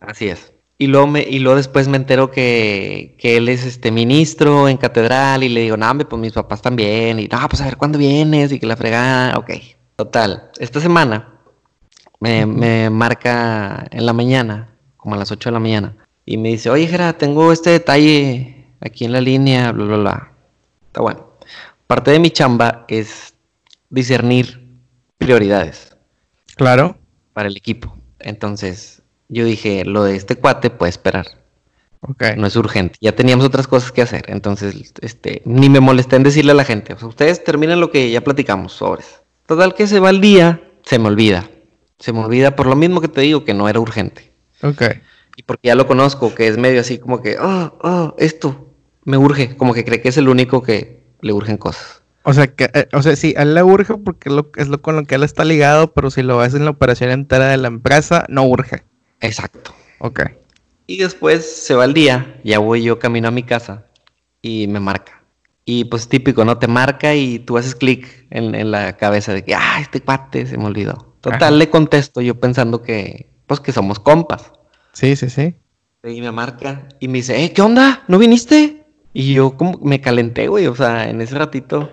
Así 0.00 0.28
es. 0.28 0.52
Y 0.76 0.88
luego, 0.88 1.06
me, 1.06 1.22
y 1.22 1.38
luego 1.38 1.56
después 1.56 1.88
me 1.88 1.96
entero 1.96 2.30
que, 2.30 3.16
que 3.18 3.38
él 3.38 3.48
es 3.48 3.64
este 3.64 3.90
ministro 3.90 4.68
en 4.68 4.76
catedral 4.76 5.42
y 5.42 5.48
le 5.48 5.62
digo, 5.62 5.78
no, 5.78 5.96
pues 5.96 6.20
mis 6.20 6.32
papás 6.34 6.60
también. 6.60 7.18
Y 7.18 7.28
no, 7.28 7.48
pues 7.48 7.62
a 7.62 7.64
ver 7.64 7.78
cuándo 7.78 7.96
vienes 7.98 8.52
y 8.52 8.58
que 8.58 8.66
la 8.66 8.76
fregada. 8.76 9.38
Ok. 9.38 9.52
Total. 9.96 10.50
Esta 10.58 10.80
semana 10.80 11.32
me, 12.20 12.44
me 12.44 12.90
marca 12.90 13.86
en 13.90 14.04
la 14.04 14.12
mañana, 14.12 14.76
como 14.98 15.14
a 15.14 15.18
las 15.18 15.32
8 15.32 15.48
de 15.48 15.52
la 15.52 15.60
mañana, 15.60 15.96
y 16.26 16.36
me 16.36 16.50
dice, 16.50 16.68
oye, 16.68 16.86
Jera, 16.86 17.14
tengo 17.14 17.52
este 17.52 17.70
detalle 17.70 18.61
aquí 18.82 19.04
en 19.04 19.12
la 19.12 19.20
línea, 19.20 19.72
bla, 19.72 19.84
bla, 19.84 19.96
bla. 19.96 20.32
Está 20.86 21.00
bueno. 21.00 21.26
Parte 21.86 22.10
de 22.10 22.18
mi 22.18 22.30
chamba 22.30 22.84
es 22.88 23.34
discernir 23.90 24.66
prioridades. 25.18 25.96
Claro. 26.56 26.96
Para 27.32 27.48
el 27.48 27.56
equipo. 27.56 27.96
Entonces, 28.18 29.02
yo 29.28 29.44
dije, 29.44 29.84
lo 29.84 30.04
de 30.04 30.16
este 30.16 30.36
cuate 30.36 30.70
puede 30.70 30.90
esperar. 30.90 31.26
Ok. 32.00 32.24
No 32.36 32.46
es 32.46 32.56
urgente. 32.56 32.98
Ya 33.00 33.12
teníamos 33.12 33.46
otras 33.46 33.68
cosas 33.68 33.92
que 33.92 34.02
hacer. 34.02 34.24
Entonces, 34.28 34.92
este, 35.00 35.42
ni 35.44 35.68
me 35.68 35.80
molesté 35.80 36.16
en 36.16 36.24
decirle 36.24 36.52
a 36.52 36.56
la 36.56 36.64
gente. 36.64 36.92
O 36.94 36.98
sea, 36.98 37.08
ustedes 37.08 37.44
terminan 37.44 37.80
lo 37.80 37.90
que 37.90 38.10
ya 38.10 38.22
platicamos 38.22 38.72
sobres. 38.72 39.22
Total 39.46 39.74
que 39.74 39.86
se 39.86 40.00
va 40.00 40.10
el 40.10 40.20
día, 40.20 40.62
se 40.84 40.98
me 40.98 41.08
olvida. 41.08 41.48
Se 41.98 42.12
me 42.12 42.20
olvida 42.20 42.56
por 42.56 42.66
lo 42.66 42.74
mismo 42.74 43.00
que 43.00 43.08
te 43.08 43.20
digo 43.20 43.44
que 43.44 43.54
no 43.54 43.68
era 43.68 43.78
urgente. 43.78 44.32
Ok. 44.62 44.82
Y 45.36 45.44
porque 45.44 45.68
ya 45.68 45.74
lo 45.74 45.86
conozco, 45.86 46.34
que 46.34 46.48
es 46.48 46.58
medio 46.58 46.80
así 46.80 46.98
como 46.98 47.22
que, 47.22 47.38
oh, 47.38 47.78
oh, 47.80 48.14
esto, 48.18 48.71
me 49.04 49.16
urge, 49.16 49.56
como 49.56 49.74
que 49.74 49.84
cree 49.84 50.00
que 50.00 50.08
es 50.08 50.16
el 50.16 50.28
único 50.28 50.62
que 50.62 51.02
le 51.20 51.32
urgen 51.32 51.56
cosas. 51.56 52.02
O 52.24 52.32
sea, 52.32 52.46
que, 52.46 52.70
eh, 52.72 52.88
o 52.92 53.02
sea, 53.02 53.16
sí, 53.16 53.34
a 53.36 53.42
él 53.42 53.54
le 53.54 53.62
urge 53.62 53.94
porque 53.98 54.28
es 54.28 54.34
lo, 54.34 54.50
es 54.56 54.68
lo 54.68 54.80
con 54.80 54.96
lo 54.96 55.04
que 55.04 55.16
él 55.16 55.24
está 55.24 55.44
ligado, 55.44 55.92
pero 55.92 56.10
si 56.10 56.22
lo 56.22 56.38
ves 56.38 56.54
en 56.54 56.64
la 56.64 56.70
operación 56.70 57.10
entera 57.10 57.48
de 57.48 57.56
la 57.56 57.68
empresa, 57.68 58.26
no 58.28 58.44
urge. 58.44 58.84
Exacto. 59.20 59.74
Ok. 59.98 60.22
Y 60.86 60.98
después 60.98 61.64
se 61.64 61.74
va 61.74 61.84
el 61.84 61.94
día, 61.94 62.40
ya 62.44 62.58
voy 62.58 62.82
yo 62.82 62.98
camino 62.98 63.28
a 63.28 63.32
mi 63.32 63.42
casa 63.42 63.86
y 64.40 64.66
me 64.68 64.80
marca. 64.80 65.22
Y 65.64 65.84
pues 65.84 66.08
típico, 66.08 66.44
¿no? 66.44 66.58
Te 66.58 66.66
marca 66.66 67.14
y 67.14 67.38
tú 67.38 67.56
haces 67.56 67.74
clic 67.74 68.26
en, 68.30 68.70
la 68.70 68.96
cabeza 68.96 69.32
de 69.32 69.44
que, 69.44 69.54
ah, 69.54 69.78
este 69.80 70.00
cuate 70.00 70.46
se 70.46 70.58
me 70.58 70.66
olvidó. 70.66 71.16
Total, 71.20 71.56
le 71.58 71.70
contesto 71.70 72.20
yo 72.20 72.38
pensando 72.38 72.82
que, 72.82 73.30
pues 73.46 73.60
que 73.60 73.72
somos 73.72 74.00
compas. 74.00 74.52
Sí, 74.92 75.14
sí, 75.14 75.30
sí. 75.30 75.54
Y 76.04 76.20
me 76.20 76.32
marca 76.32 76.88
y 76.98 77.06
me 77.06 77.18
dice, 77.18 77.44
eh, 77.44 77.52
¿qué 77.52 77.62
onda? 77.62 78.02
¿No 78.08 78.18
viniste? 78.18 78.81
Y 79.12 79.34
yo 79.34 79.56
como 79.56 79.78
me 79.82 80.00
calenté, 80.00 80.48
güey, 80.48 80.66
o 80.66 80.74
sea, 80.74 81.08
en 81.08 81.20
ese 81.20 81.38
ratito, 81.38 81.90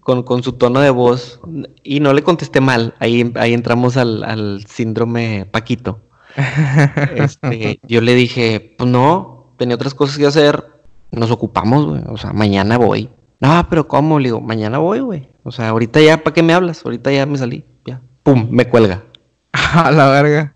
con, 0.00 0.22
con 0.22 0.42
su 0.42 0.52
tono 0.52 0.80
de 0.80 0.90
voz, 0.90 1.40
y 1.82 2.00
no 2.00 2.12
le 2.12 2.22
contesté 2.22 2.60
mal, 2.60 2.94
ahí, 2.98 3.32
ahí 3.36 3.52
entramos 3.52 3.96
al, 3.96 4.24
al 4.24 4.64
síndrome 4.66 5.46
Paquito. 5.50 6.00
Este, 7.16 7.80
yo 7.86 8.00
le 8.00 8.14
dije, 8.14 8.74
pues 8.78 8.88
no, 8.88 9.54
tenía 9.58 9.74
otras 9.74 9.94
cosas 9.94 10.16
que 10.16 10.26
hacer, 10.26 10.64
nos 11.10 11.30
ocupamos, 11.30 11.86
güey, 11.86 12.02
o 12.06 12.16
sea, 12.16 12.32
mañana 12.32 12.78
voy. 12.78 13.10
No, 13.40 13.66
pero 13.68 13.88
¿cómo? 13.88 14.18
Le 14.18 14.28
digo, 14.28 14.40
mañana 14.40 14.78
voy, 14.78 15.00
güey. 15.00 15.28
O 15.42 15.50
sea, 15.50 15.70
ahorita 15.70 16.00
ya, 16.00 16.22
¿para 16.22 16.34
qué 16.34 16.42
me 16.42 16.52
hablas? 16.52 16.84
Ahorita 16.84 17.10
ya 17.10 17.24
me 17.24 17.38
salí, 17.38 17.64
ya. 17.86 18.00
Pum, 18.22 18.48
me 18.50 18.68
cuelga. 18.68 19.04
A 19.52 19.90
la 19.90 20.08
verga. 20.10 20.54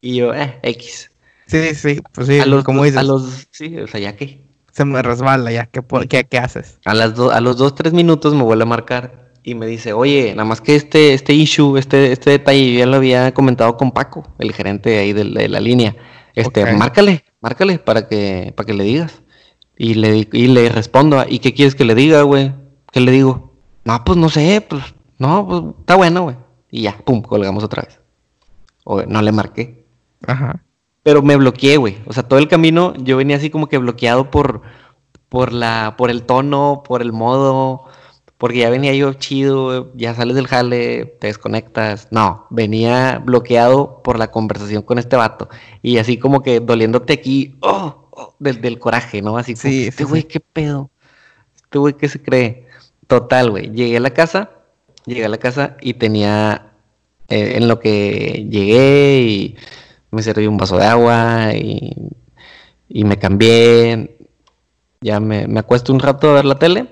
Y 0.00 0.16
yo, 0.16 0.34
eh, 0.34 0.58
X. 0.62 1.10
Sí, 1.46 1.74
sí, 1.74 2.00
pues 2.12 2.26
sí, 2.26 2.38
a 2.38 2.44
los, 2.44 2.62
como 2.62 2.84
dices. 2.84 2.98
A 2.98 3.02
los, 3.02 3.48
sí, 3.50 3.78
o 3.78 3.86
sea, 3.86 3.98
ya 3.98 4.16
que 4.16 4.47
se 4.78 4.84
me 4.84 5.02
resbala 5.02 5.50
ya. 5.50 5.66
¿Qué, 5.66 5.82
qué, 6.08 6.24
qué 6.24 6.38
haces? 6.38 6.78
A, 6.84 6.94
las 6.94 7.18
a 7.18 7.40
los 7.40 7.56
dos, 7.56 7.74
tres 7.74 7.92
minutos 7.92 8.32
me 8.32 8.44
vuelve 8.44 8.62
a 8.62 8.66
marcar 8.66 9.32
y 9.42 9.56
me 9.56 9.66
dice, 9.66 9.92
oye, 9.92 10.30
nada 10.36 10.44
más 10.44 10.60
que 10.60 10.76
este, 10.76 11.14
este 11.14 11.34
issue, 11.34 11.76
este, 11.76 12.12
este 12.12 12.30
detalle, 12.30 12.74
ya 12.74 12.86
lo 12.86 12.96
había 12.96 13.34
comentado 13.34 13.76
con 13.76 13.90
Paco, 13.90 14.22
el 14.38 14.52
gerente 14.52 14.98
ahí 14.98 15.12
de, 15.12 15.24
la 15.24 15.58
línea. 15.58 15.96
Este, 16.36 16.72
márcale, 16.74 17.24
márcale 17.40 17.80
para 17.80 18.06
que, 18.06 18.52
para 18.56 18.66
que 18.68 18.74
le 18.74 18.84
digas. 18.84 19.22
Y 19.76 19.94
le, 19.94 20.28
y 20.32 20.46
le 20.46 20.68
respondo, 20.68 21.24
¿y 21.28 21.40
qué 21.40 21.54
quieres 21.54 21.74
que 21.74 21.84
le 21.84 21.96
diga, 21.96 22.22
güey? 22.22 22.52
¿Qué 22.92 23.00
le 23.00 23.10
digo? 23.10 23.54
No, 23.84 24.04
pues 24.04 24.16
no 24.16 24.28
sé, 24.28 24.64
pues, 24.68 24.82
no, 25.18 25.44
pues 25.48 25.62
está 25.80 25.96
bueno, 25.96 26.22
güey. 26.22 26.36
Y 26.70 26.82
ya, 26.82 26.96
pum, 26.98 27.22
colgamos 27.22 27.64
otra 27.64 27.82
vez. 27.82 28.00
O 28.84 29.02
no 29.02 29.22
le 29.22 29.32
marqué. 29.32 29.86
Ajá. 30.24 30.62
Pero 31.02 31.22
me 31.22 31.36
bloqueé, 31.36 31.76
güey. 31.76 31.98
O 32.06 32.12
sea, 32.12 32.22
todo 32.22 32.38
el 32.38 32.48
camino 32.48 32.94
yo 32.96 33.16
venía 33.16 33.36
así 33.36 33.50
como 33.50 33.68
que 33.68 33.78
bloqueado 33.78 34.30
por, 34.30 34.62
por, 35.28 35.52
la, 35.52 35.94
por 35.96 36.10
el 36.10 36.22
tono, 36.22 36.82
por 36.84 37.02
el 37.02 37.12
modo, 37.12 37.84
porque 38.38 38.58
ya 38.58 38.70
venía 38.70 38.94
yo 38.94 39.12
chido, 39.14 39.92
ya 39.96 40.14
sales 40.14 40.36
del 40.36 40.46
jale, 40.46 41.06
te 41.20 41.26
desconectas. 41.26 42.08
No, 42.12 42.46
venía 42.50 43.18
bloqueado 43.18 44.00
por 44.02 44.18
la 44.18 44.30
conversación 44.30 44.82
con 44.82 44.98
este 44.98 45.16
vato. 45.16 45.48
Y 45.82 45.98
así 45.98 46.18
como 46.18 46.40
que 46.40 46.60
doliéndote 46.60 47.12
aquí, 47.12 47.56
oh, 47.60 48.08
oh 48.10 48.34
del, 48.38 48.78
coraje, 48.78 49.22
¿no? 49.22 49.38
Así 49.38 49.54
como, 49.54 49.74
este 49.74 50.04
güey, 50.04 50.22
qué 50.22 50.40
pedo. 50.40 50.90
Este 51.56 51.78
güey, 51.78 51.94
¿qué 51.94 52.08
se 52.08 52.22
cree? 52.22 52.68
Total, 53.08 53.50
güey. 53.50 53.72
Llegué 53.72 53.96
a 53.96 54.00
la 54.00 54.10
casa, 54.10 54.50
llegué 55.04 55.24
a 55.24 55.28
la 55.28 55.38
casa 55.38 55.76
y 55.80 55.94
tenía, 55.94 56.70
eh, 57.28 57.54
en 57.56 57.66
lo 57.66 57.80
que 57.80 58.46
llegué 58.48 59.20
y 59.22 59.56
me 60.10 60.22
serví 60.22 60.46
un 60.46 60.56
vaso 60.56 60.78
de 60.78 60.86
agua 60.86 61.52
y, 61.54 61.94
me 62.88 63.18
cambié. 63.18 64.16
Ya 65.00 65.20
me, 65.20 65.46
acuesto 65.58 65.92
un 65.92 66.00
rato 66.00 66.30
a 66.30 66.34
ver 66.34 66.44
la 66.44 66.58
tele 66.58 66.88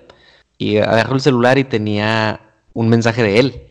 y 0.59 0.79
agarro 0.79 1.15
el 1.15 1.21
celular 1.21 1.59
y 1.59 1.65
tenía 1.65 2.41
un 2.73 2.89
mensaje 2.89 3.23
de 3.23 3.39
él. 3.39 3.63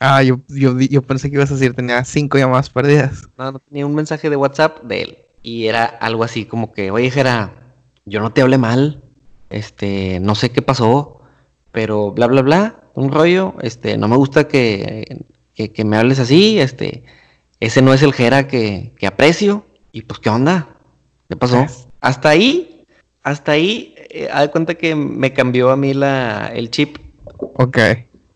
Ah, 0.00 0.22
yo, 0.22 0.40
yo, 0.48 0.78
yo 0.80 1.02
pensé 1.02 1.30
que 1.30 1.36
ibas 1.36 1.50
a 1.50 1.54
decir 1.54 1.74
tenía 1.74 2.04
cinco 2.04 2.36
llamadas 2.36 2.70
perdidas. 2.70 3.28
No, 3.38 3.52
no, 3.52 3.58
tenía 3.60 3.86
un 3.86 3.94
mensaje 3.94 4.28
de 4.28 4.36
WhatsApp 4.36 4.82
de 4.82 5.02
él. 5.02 5.18
Y 5.42 5.66
era 5.66 5.84
algo 5.84 6.24
así 6.24 6.46
como 6.46 6.72
que, 6.72 6.90
oye, 6.90 7.10
Jera, 7.10 7.74
yo 8.04 8.20
no 8.20 8.32
te 8.32 8.42
hablé 8.42 8.58
mal, 8.58 9.02
este, 9.50 10.18
no 10.20 10.34
sé 10.34 10.50
qué 10.50 10.62
pasó, 10.62 11.20
pero 11.70 12.12
bla, 12.12 12.26
bla, 12.26 12.42
bla, 12.42 12.84
un 12.94 13.12
rollo, 13.12 13.54
este, 13.60 13.96
no 13.96 14.08
me 14.08 14.16
gusta 14.16 14.48
que, 14.48 15.24
que, 15.54 15.72
que 15.72 15.84
me 15.84 15.96
hables 15.96 16.18
así, 16.18 16.58
este, 16.58 17.04
ese 17.60 17.82
no 17.82 17.92
es 17.94 18.02
el 18.02 18.12
Jera 18.12 18.46
que, 18.46 18.92
aprecio. 19.06 19.64
Y 19.92 20.02
pues, 20.02 20.20
¿qué 20.20 20.30
onda? 20.30 20.76
¿Qué 21.28 21.36
pasó? 21.36 21.66
Hasta 22.00 22.28
ahí, 22.28 22.84
hasta 23.22 23.52
ahí, 23.52 23.94
eh, 24.10 24.28
de 24.38 24.50
cuenta 24.50 24.74
que 24.74 24.94
me 24.94 25.32
cambió 25.32 25.70
a 25.70 25.76
mí 25.76 25.94
la, 25.94 26.50
el 26.54 26.70
chip. 26.70 26.98
Ok. 27.38 27.78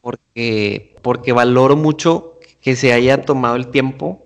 Porque, 0.01 0.97
porque 1.03 1.33
valoro 1.33 1.77
mucho 1.77 2.39
que 2.61 2.77
se 2.77 2.93
haya 2.93 3.23
tomado 3.23 3.57
el 3.57 3.69
tiempo. 3.69 4.25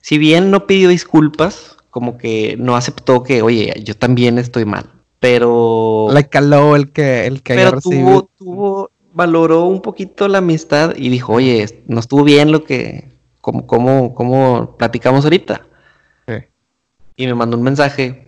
si 0.00 0.18
bien 0.18 0.50
no 0.50 0.66
pidió 0.66 0.88
disculpas, 0.88 1.76
como 1.90 2.16
que 2.16 2.56
no 2.58 2.76
aceptó 2.76 3.22
que, 3.22 3.42
oye, 3.42 3.74
yo 3.84 3.96
también 3.96 4.38
estoy 4.38 4.64
mal. 4.64 4.90
Pero. 5.20 6.08
Le 6.12 6.28
caló 6.28 6.76
el 6.76 6.92
que, 6.92 7.26
el 7.26 7.42
que 7.42 7.54
pero 7.54 7.80
tuvo, 7.80 8.30
tuvo, 8.38 8.90
valoró 9.12 9.64
un 9.64 9.82
poquito 9.82 10.28
la 10.28 10.38
amistad 10.38 10.94
y 10.96 11.08
dijo, 11.08 11.32
oye, 11.34 11.82
no 11.86 12.00
estuvo 12.00 12.24
bien 12.24 12.52
lo 12.52 12.64
que. 12.64 13.08
Como, 13.48 13.66
como, 13.66 14.14
como 14.14 14.76
platicamos 14.76 15.24
ahorita. 15.24 15.62
Sí. 16.26 16.34
Y 17.16 17.26
me 17.26 17.34
mandó 17.34 17.56
un 17.56 17.62
mensaje. 17.62 18.24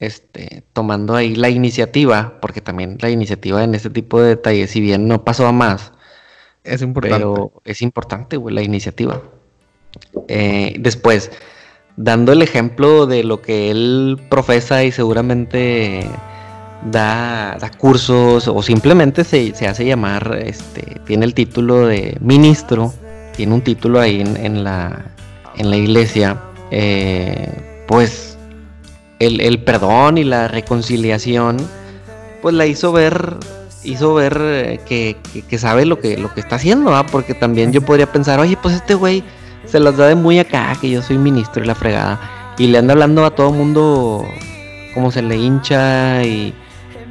Este, 0.00 0.64
tomando 0.72 1.14
ahí 1.14 1.36
la 1.36 1.48
iniciativa, 1.48 2.38
porque 2.42 2.60
también 2.60 2.98
la 3.00 3.10
iniciativa 3.10 3.62
en 3.62 3.74
este 3.74 3.90
tipo 3.90 4.20
de 4.20 4.30
detalles, 4.30 4.70
si 4.70 4.80
bien 4.80 5.06
no 5.06 5.24
pasó 5.24 5.46
a 5.46 5.52
más, 5.52 5.92
es 6.64 6.82
importante. 6.82 7.16
Pero 7.16 7.52
es 7.64 7.80
importante, 7.80 8.36
güey, 8.36 8.54
la 8.54 8.62
iniciativa. 8.62 9.22
Eh, 10.28 10.74
después, 10.80 11.30
dando 11.96 12.32
el 12.32 12.42
ejemplo 12.42 13.06
de 13.06 13.22
lo 13.22 13.40
que 13.40 13.70
él 13.70 14.20
profesa 14.28 14.82
y 14.82 14.90
seguramente 14.90 16.06
da, 16.90 17.58
cursos 17.78 18.48
o 18.48 18.62
simplemente 18.62 19.24
se, 19.24 19.52
hace 19.66 19.86
llamar, 19.86 20.38
este, 20.44 21.00
tiene 21.06 21.24
el 21.24 21.34
título 21.34 21.86
de 21.86 22.16
ministro, 22.20 22.92
tiene 23.36 23.54
un 23.54 23.62
título 23.62 24.00
ahí 24.00 24.20
en, 24.20 24.64
la, 24.64 25.04
en 25.56 25.70
la 25.70 25.76
iglesia, 25.76 26.40
eh, 26.70 27.84
pues 27.86 28.38
el, 29.18 29.62
perdón 29.62 30.18
y 30.18 30.24
la 30.24 30.48
reconciliación, 30.48 31.56
pues 32.42 32.54
la 32.54 32.66
hizo 32.66 32.92
ver 32.92 33.36
hizo 33.84 34.14
ver 34.14 34.38
eh, 34.40 34.80
que, 34.86 35.58
sabe 35.58 35.84
lo 35.84 36.00
que, 36.00 36.16
lo 36.16 36.32
que 36.32 36.40
está 36.40 36.56
haciendo, 36.56 36.92
porque 37.12 37.34
también 37.34 37.72
yo 37.72 37.82
podría 37.82 38.10
pensar, 38.10 38.40
oye, 38.40 38.56
pues 38.56 38.74
este 38.74 38.94
güey 38.94 39.22
se 39.66 39.78
las 39.78 39.96
da 39.96 40.08
de 40.08 40.14
muy 40.14 40.38
acá, 40.38 40.76
que 40.80 40.90
yo 40.90 41.02
soy 41.02 41.18
ministro 41.18 41.62
y 41.62 41.66
la 41.66 41.74
fregada. 41.74 42.18
Y 42.58 42.68
le 42.68 42.78
anda 42.78 42.92
hablando 42.92 43.24
a 43.24 43.34
todo 43.34 43.52
mundo 43.52 44.26
como 44.94 45.10
se 45.10 45.22
le 45.22 45.36
hincha 45.36 46.22
y, 46.22 46.54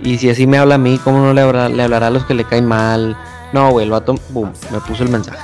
y 0.04 0.18
si 0.18 0.30
así 0.30 0.48
me 0.48 0.58
habla 0.58 0.76
a 0.76 0.78
mí, 0.78 1.00
¿cómo 1.04 1.20
no 1.20 1.34
le, 1.34 1.42
hablará 1.42 2.08
a 2.08 2.10
los 2.10 2.26
que 2.26 2.34
le 2.34 2.46
caen 2.46 2.66
mal? 2.66 3.18
No, 3.52 3.72
güey, 3.72 3.86
el 3.86 3.92
vato, 3.92 4.16
boom, 4.30 4.52
me 4.72 4.80
puso 4.80 5.04
el 5.04 5.10
mensaje. 5.10 5.40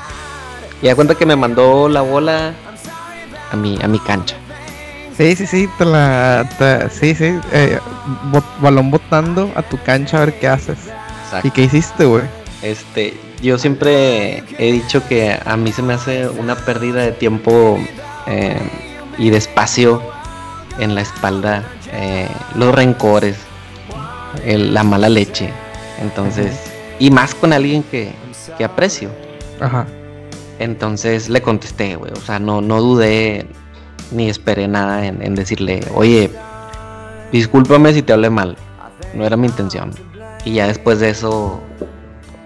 Y 0.82 0.88
da 0.88 0.96
cuenta 0.96 1.16
que 1.16 1.26
me 1.26 1.36
mandó 1.36 1.90
la 1.90 2.02
bola 2.02 2.54
a 3.52 3.56
mi, 3.56 3.78
a 3.82 3.88
mi 3.88 4.00
cancha. 4.00 4.36
Sí, 5.18 5.36
sí, 5.36 5.46
sí, 5.46 5.70
te 5.78 5.84
la, 5.84 6.48
sí, 6.90 7.14
sí, 7.14 7.38
eh, 7.52 7.78
balón 8.62 8.90
botando 8.90 9.52
a 9.56 9.62
tu 9.62 9.78
cancha 9.84 10.18
a 10.22 10.26
ver 10.26 10.40
qué 10.40 10.48
haces. 10.48 10.78
¿Y 11.44 11.52
qué 11.52 11.64
hiciste, 11.64 12.06
güey? 12.06 12.24
Este, 12.62 13.20
yo 13.42 13.58
siempre 13.58 14.44
he 14.58 14.72
dicho 14.72 15.06
que 15.08 15.38
a 15.46 15.58
mí 15.58 15.74
se 15.74 15.82
me 15.82 15.94
hace 15.94 16.30
una 16.30 16.56
pérdida 16.56 17.02
de 17.02 17.12
tiempo 17.12 17.78
eh, 18.28 18.58
y 19.18 19.30
de 19.30 19.38
espacio 19.38 20.02
en 20.80 20.96
la 20.96 21.02
espalda 21.02 21.64
eh, 21.92 22.30
los 22.56 22.74
rencores, 22.74 23.38
la 24.46 24.84
mala 24.84 25.10
leche. 25.10 25.50
Entonces, 26.02 26.72
y 26.98 27.12
más 27.12 27.36
con 27.36 27.52
alguien 27.52 27.84
que, 27.84 28.14
aprecio. 28.64 29.10
Ajá. 29.60 29.86
Entonces 30.60 31.30
le 31.30 31.42
contesté, 31.42 31.96
güey. 31.96 32.12
O 32.12 32.22
sea, 32.22 32.40
no, 32.40 32.62
no 32.62 32.82
dudé 32.82 33.48
ni 34.12 34.30
esperé 34.30 34.68
nada 34.68 35.06
en, 35.06 35.22
en 35.22 35.36
decirle, 35.36 35.82
oye, 35.94 36.30
discúlpame 37.32 37.94
si 37.94 38.02
te 38.02 38.14
hablé 38.14 38.30
mal. 38.30 38.58
No 39.14 39.26
era 39.26 39.38
mi 39.38 39.48
intención. 39.48 39.92
Y 40.46 40.54
ya 40.54 40.68
después 40.68 41.00
de 41.00 41.10
eso 41.10 41.62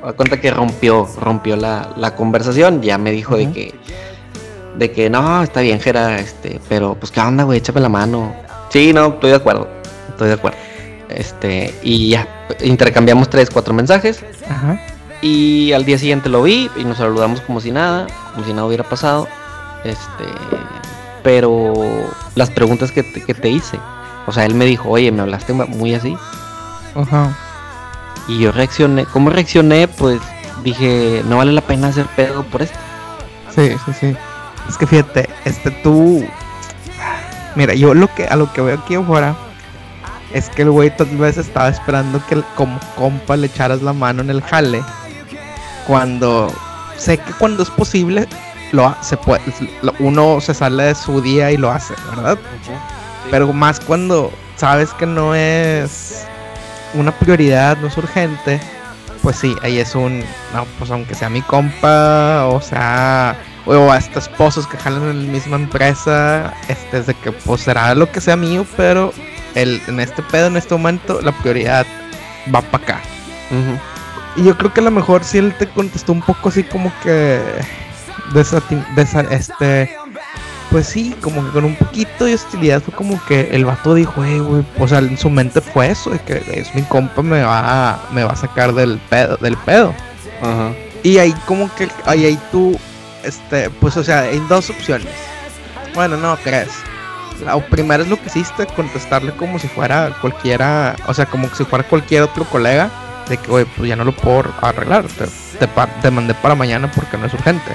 a 0.03 0.13
cuenta 0.13 0.39
que 0.39 0.51
rompió, 0.51 1.07
rompió 1.19 1.55
la, 1.55 2.13
conversación, 2.15 2.81
ya 2.81 2.97
me 2.97 3.11
dijo 3.11 3.37
de 3.37 3.51
que, 3.51 3.73
de 4.77 4.91
que 4.91 5.09
no, 5.09 5.41
está 5.41 5.61
bien, 5.61 5.79
Jera, 5.79 6.19
este, 6.19 6.59
pero 6.67 6.95
pues 6.95 7.11
qué 7.11 7.21
onda, 7.21 7.43
güey, 7.43 7.59
échame 7.59 7.79
la 7.79 7.89
mano. 7.89 8.35
Sí, 8.69 8.91
no, 8.93 9.07
estoy 9.07 9.29
de 9.29 9.37
acuerdo, 9.37 9.67
estoy 10.09 10.27
de 10.27 10.33
acuerdo. 10.33 10.57
Este, 11.09 11.73
y 11.83 12.09
ya, 12.09 12.27
intercambiamos 12.61 13.29
tres, 13.29 13.49
cuatro 13.49 13.73
mensajes. 13.73 14.23
Ajá. 14.49 14.79
Y 15.23 15.71
al 15.71 15.85
día 15.85 15.97
siguiente 15.97 16.27
lo 16.27 16.43
vi 16.43 16.69
y 16.75 16.83
nos 16.83 16.97
saludamos 16.97 17.39
como 17.39 17.61
si 17.61 17.71
nada, 17.71 18.07
como 18.33 18.45
si 18.45 18.51
nada 18.51 18.65
hubiera 18.65 18.83
pasado. 18.83 19.25
Este, 19.85 20.25
pero 21.23 21.73
las 22.35 22.49
preguntas 22.49 22.91
que 22.91 23.03
te, 23.03 23.23
que 23.23 23.33
te 23.33 23.47
hice, 23.47 23.79
o 24.27 24.33
sea, 24.33 24.45
él 24.45 24.53
me 24.53 24.65
dijo, 24.65 24.89
oye, 24.89 25.13
me 25.13 25.21
hablaste 25.21 25.53
muy 25.53 25.95
así. 25.95 26.17
Ajá. 26.93 27.33
Y 28.27 28.39
yo 28.39 28.51
reaccioné, 28.51 29.05
¿cómo 29.05 29.29
reaccioné? 29.29 29.87
Pues 29.87 30.19
dije, 30.61 31.23
no 31.29 31.37
vale 31.37 31.53
la 31.53 31.61
pena 31.61 31.87
hacer 31.87 32.05
pedo 32.17 32.43
por 32.43 32.61
esto. 32.61 32.77
Sí, 33.55 33.71
sí, 33.85 33.93
sí. 33.97 34.15
Es 34.67 34.77
que 34.77 34.85
fíjate, 34.85 35.29
este 35.45 35.71
tú. 35.71 36.25
Mira, 37.55 37.73
yo 37.75 37.93
lo 37.93 38.13
que 38.13 38.25
a 38.25 38.35
lo 38.35 38.51
que 38.51 38.61
veo 38.61 38.77
aquí 38.77 38.95
afuera 38.95 39.35
es 40.33 40.49
que 40.49 40.63
el 40.63 40.71
güey 40.71 40.95
tal 40.95 41.15
vez 41.17 41.37
estaba 41.37 41.69
esperando 41.69 42.21
que 42.27 42.41
como 42.55 42.77
compa 42.97 43.37
le 43.37 43.47
echaras 43.47 43.81
la 43.81 43.93
mano 43.93 44.21
en 44.21 44.29
el 44.29 44.41
jale. 44.41 44.83
Cuando 45.87 46.53
sé 46.97 47.17
que 47.17 47.31
cuando 47.33 47.63
es 47.63 47.69
posible 47.69 48.27
lo 48.71 48.95
se 49.01 49.17
puede 49.17 49.41
uno 49.99 50.41
se 50.41 50.53
sale 50.53 50.83
de 50.83 50.95
su 50.95 51.21
día 51.21 51.51
y 51.51 51.57
lo 51.57 51.71
hace, 51.71 51.93
¿verdad? 52.09 52.37
Pero 53.29 53.53
más 53.53 53.79
cuando 53.79 54.31
sabes 54.55 54.93
que 54.93 55.05
no 55.05 55.35
es 55.35 56.25
una 56.93 57.11
prioridad, 57.11 57.77
no 57.77 57.87
es 57.87 57.97
urgente, 57.97 58.59
pues 59.21 59.37
sí, 59.37 59.55
ahí 59.61 59.79
es 59.79 59.95
un, 59.95 60.19
no, 60.53 60.65
pues 60.77 60.91
aunque 60.91 61.15
sea 61.15 61.29
mi 61.29 61.41
compa, 61.41 62.45
o 62.47 62.61
sea, 62.61 63.35
o 63.65 63.91
hasta 63.91 64.19
esposos 64.19 64.67
que 64.67 64.77
jalan 64.77 65.03
en 65.03 65.27
la 65.27 65.31
misma 65.31 65.55
empresa, 65.55 66.53
este 66.67 66.99
es 66.99 67.07
de 67.07 67.13
que 67.13 67.31
pues 67.31 67.61
será 67.61 67.95
lo 67.95 68.11
que 68.11 68.21
sea 68.21 68.35
mío, 68.35 68.65
pero 68.75 69.13
el, 69.55 69.81
en 69.87 69.99
este 69.99 70.21
pedo, 70.23 70.47
en 70.47 70.57
este 70.57 70.75
momento, 70.75 71.21
la 71.21 71.31
prioridad 71.31 71.85
va 72.53 72.61
para 72.61 72.83
acá. 72.83 73.01
Y 74.35 74.43
yo 74.43 74.57
creo 74.57 74.73
que 74.73 74.79
a 74.79 74.83
lo 74.83 74.91
mejor 74.91 75.23
si 75.23 75.37
él 75.37 75.53
te 75.57 75.67
contestó 75.67 76.11
un 76.11 76.21
poco 76.21 76.49
así 76.49 76.63
como 76.63 76.91
que 77.03 77.39
de, 78.33 78.41
este 79.31 79.95
pues 80.71 80.87
sí, 80.87 81.15
como 81.21 81.45
que 81.45 81.51
con 81.51 81.65
un 81.65 81.75
poquito 81.75 82.25
de 82.25 82.33
hostilidad 82.33 82.81
fue 82.81 82.95
como 82.95 83.23
que 83.25 83.49
el 83.51 83.63
vato 83.63 83.93
dijo, 83.93 84.23
eh, 84.23 84.39
güey, 84.39 84.65
o 84.79 84.87
sea, 84.87 84.99
en 84.99 85.17
su 85.19 85.29
mente 85.29 85.61
fue 85.61 85.91
eso, 85.91 86.09
de 86.09 86.19
que 86.19 86.43
es 86.47 86.73
mi 86.73 86.81
compa 86.81 87.21
me 87.21 87.43
va 87.43 87.99
me 88.11 88.23
va 88.23 88.31
a 88.31 88.35
sacar 88.35 88.73
del 88.73 88.97
pedo, 89.09 89.37
del 89.37 89.55
pedo. 89.57 89.93
Ajá. 90.41 90.71
Y 91.03 91.19
ahí 91.19 91.33
como 91.45 91.73
que, 91.75 91.89
ahí, 92.05 92.25
ahí 92.25 92.39
tú, 92.51 92.79
este, 93.23 93.69
pues 93.69 93.97
o 93.97 94.03
sea, 94.03 94.21
hay 94.21 94.39
dos 94.49 94.69
opciones. 94.69 95.13
Bueno, 95.93 96.17
no, 96.17 96.35
crees. 96.37 96.71
La 97.45 97.59
primera 97.59 98.01
es 98.01 98.09
lo 98.09 98.15
que 98.19 98.27
hiciste, 98.27 98.65
contestarle 98.67 99.31
como 99.33 99.59
si 99.59 99.67
fuera 99.67 100.15
cualquiera, 100.21 100.95
o 101.07 101.13
sea, 101.13 101.25
como 101.25 101.49
si 101.49 101.65
fuera 101.65 101.87
cualquier 101.87 102.23
otro 102.23 102.45
colega, 102.45 102.89
de 103.29 103.37
que, 103.37 103.47
güey, 103.47 103.65
pues 103.65 103.89
ya 103.89 103.95
no 103.95 104.03
lo 104.03 104.11
puedo 104.11 104.43
arreglar, 104.61 105.05
te, 105.05 105.67
te 106.01 106.11
mandé 106.11 106.33
para 106.35 106.55
mañana 106.55 106.91
porque 106.91 107.17
no 107.17 107.25
es 107.25 107.33
urgente. 107.33 107.73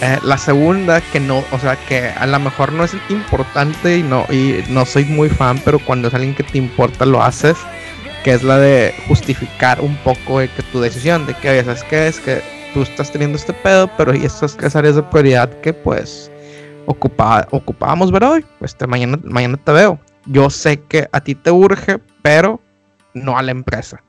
Eh, 0.00 0.18
la 0.24 0.38
segunda, 0.38 1.00
que 1.00 1.20
no, 1.20 1.44
o 1.52 1.58
sea, 1.58 1.76
que 1.76 2.08
a 2.08 2.26
lo 2.26 2.38
mejor 2.40 2.72
no 2.72 2.84
es 2.84 2.96
importante 3.08 3.98
y 3.98 4.02
no, 4.02 4.26
y 4.28 4.64
no 4.68 4.84
soy 4.84 5.04
muy 5.04 5.28
fan, 5.28 5.60
pero 5.64 5.78
cuando 5.78 6.08
es 6.08 6.14
alguien 6.14 6.34
que 6.34 6.42
te 6.42 6.58
importa 6.58 7.06
lo 7.06 7.22
haces, 7.22 7.56
que 8.24 8.32
es 8.32 8.42
la 8.42 8.58
de 8.58 8.94
justificar 9.06 9.80
un 9.80 9.96
poco 9.98 10.40
de 10.40 10.48
que 10.48 10.62
tu 10.64 10.80
decisión, 10.80 11.26
de 11.26 11.34
que, 11.34 11.62
¿sabes 11.62 11.84
qué? 11.84 12.08
Es 12.08 12.20
que 12.20 12.42
tú 12.72 12.82
estás 12.82 13.12
teniendo 13.12 13.36
este 13.36 13.52
pedo, 13.52 13.88
pero 13.96 14.12
estas 14.12 14.56
que 14.56 14.66
áreas 14.76 14.96
de 14.96 15.02
prioridad 15.04 15.48
que 15.60 15.72
pues 15.72 16.30
ocupábamos 16.86 18.10
ver 18.10 18.24
hoy, 18.24 18.44
pues 18.58 18.76
mañana, 18.88 19.18
mañana 19.22 19.56
te 19.62 19.72
veo. 19.72 20.00
Yo 20.26 20.50
sé 20.50 20.80
que 20.82 21.08
a 21.12 21.20
ti 21.20 21.34
te 21.34 21.50
urge, 21.50 21.98
pero 22.22 22.60
no 23.12 23.38
a 23.38 23.42
la 23.42 23.52
empresa. 23.52 24.02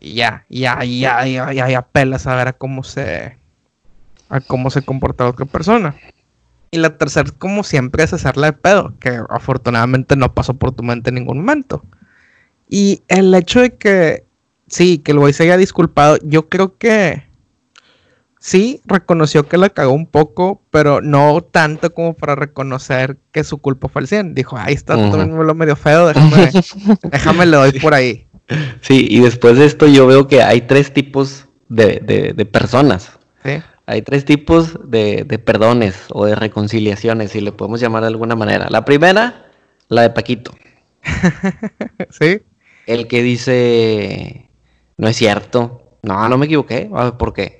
Y 0.00 0.14
ya, 0.14 0.44
ya, 0.48 0.84
ya, 0.84 1.24
ya, 1.24 1.52
ya, 1.52 1.68
ya 1.68 1.78
apelas 1.78 2.26
a 2.26 2.36
ver 2.36 2.48
a 2.48 2.52
cómo 2.52 2.82
se 2.84 3.36
a 4.28 4.40
cómo 4.40 4.70
se 4.70 4.82
comporta 4.82 5.26
otra 5.26 5.46
persona. 5.46 5.96
Y 6.70 6.78
la 6.78 6.98
tercera, 6.98 7.30
como 7.38 7.64
siempre, 7.64 8.04
es 8.04 8.12
hacerla 8.12 8.48
de 8.48 8.52
pedo, 8.52 8.94
que 9.00 9.20
afortunadamente 9.30 10.16
no 10.16 10.34
pasó 10.34 10.54
por 10.54 10.72
tu 10.72 10.82
mente 10.82 11.08
en 11.08 11.14
ningún 11.14 11.38
momento. 11.38 11.82
Y 12.68 13.02
el 13.08 13.34
hecho 13.34 13.60
de 13.60 13.76
que, 13.76 14.24
sí, 14.68 14.98
que 14.98 15.12
el 15.12 15.18
güey 15.18 15.32
se 15.32 15.44
haya 15.44 15.56
disculpado, 15.56 16.18
yo 16.22 16.48
creo 16.50 16.76
que 16.76 17.24
sí 18.38 18.82
reconoció 18.84 19.48
que 19.48 19.56
la 19.56 19.70
cagó 19.70 19.92
un 19.92 20.06
poco, 20.06 20.60
pero 20.70 21.00
no 21.00 21.40
tanto 21.40 21.92
como 21.94 22.14
para 22.14 22.34
reconocer 22.34 23.16
que 23.32 23.44
su 23.44 23.58
culpa 23.58 23.88
fue 23.88 24.02
el 24.02 24.08
100. 24.08 24.34
Dijo, 24.34 24.58
ahí 24.58 24.74
está, 24.74 24.96
uh 24.96 25.42
lo 25.42 25.54
medio 25.54 25.74
feo, 25.74 26.08
déjame, 26.08 26.50
déjame 27.10 27.46
le 27.46 27.56
doy 27.56 27.80
por 27.80 27.94
ahí. 27.94 28.27
Sí, 28.80 29.06
y 29.10 29.20
después 29.20 29.58
de 29.58 29.66
esto 29.66 29.86
yo 29.86 30.06
veo 30.06 30.26
que 30.26 30.42
hay 30.42 30.62
tres 30.62 30.92
tipos 30.92 31.46
de, 31.68 32.00
de, 32.00 32.32
de 32.32 32.46
personas. 32.46 33.18
¿Sí? 33.44 33.62
Hay 33.86 34.02
tres 34.02 34.24
tipos 34.24 34.78
de, 34.90 35.24
perdones 35.44 36.06
o 36.10 36.26
de 36.26 36.34
reconciliaciones, 36.34 37.32
si 37.32 37.40
le 37.40 37.52
podemos 37.52 37.80
llamar 37.80 38.02
de 38.02 38.08
alguna 38.08 38.36
manera. 38.36 38.68
La 38.70 38.84
primera, 38.84 39.46
la 39.88 40.02
de 40.02 40.10
Paquito. 40.10 40.52
¿Sí? 42.10 42.42
El 42.86 43.06
que 43.06 43.22
dice, 43.22 44.48
no 44.96 45.08
es 45.08 45.16
cierto. 45.16 45.82
No, 46.02 46.28
no 46.28 46.38
me 46.38 46.46
equivoqué. 46.46 46.90
¿Por 47.18 47.32
qué? 47.32 47.58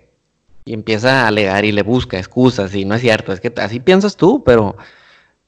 y 0.69 0.75
empieza 0.75 1.25
a 1.25 1.29
alegar 1.29 1.65
y 1.65 1.73
le 1.73 1.83
busca 1.83 2.19
excusas 2.19 2.75
y 2.75 2.85
no 2.85 2.95
es 2.95 3.01
cierto, 3.01 3.33
es 3.33 3.41
que 3.41 3.51
así 3.57 3.81
piensas 3.81 4.19
tú, 4.19 4.45
pero 4.45 4.77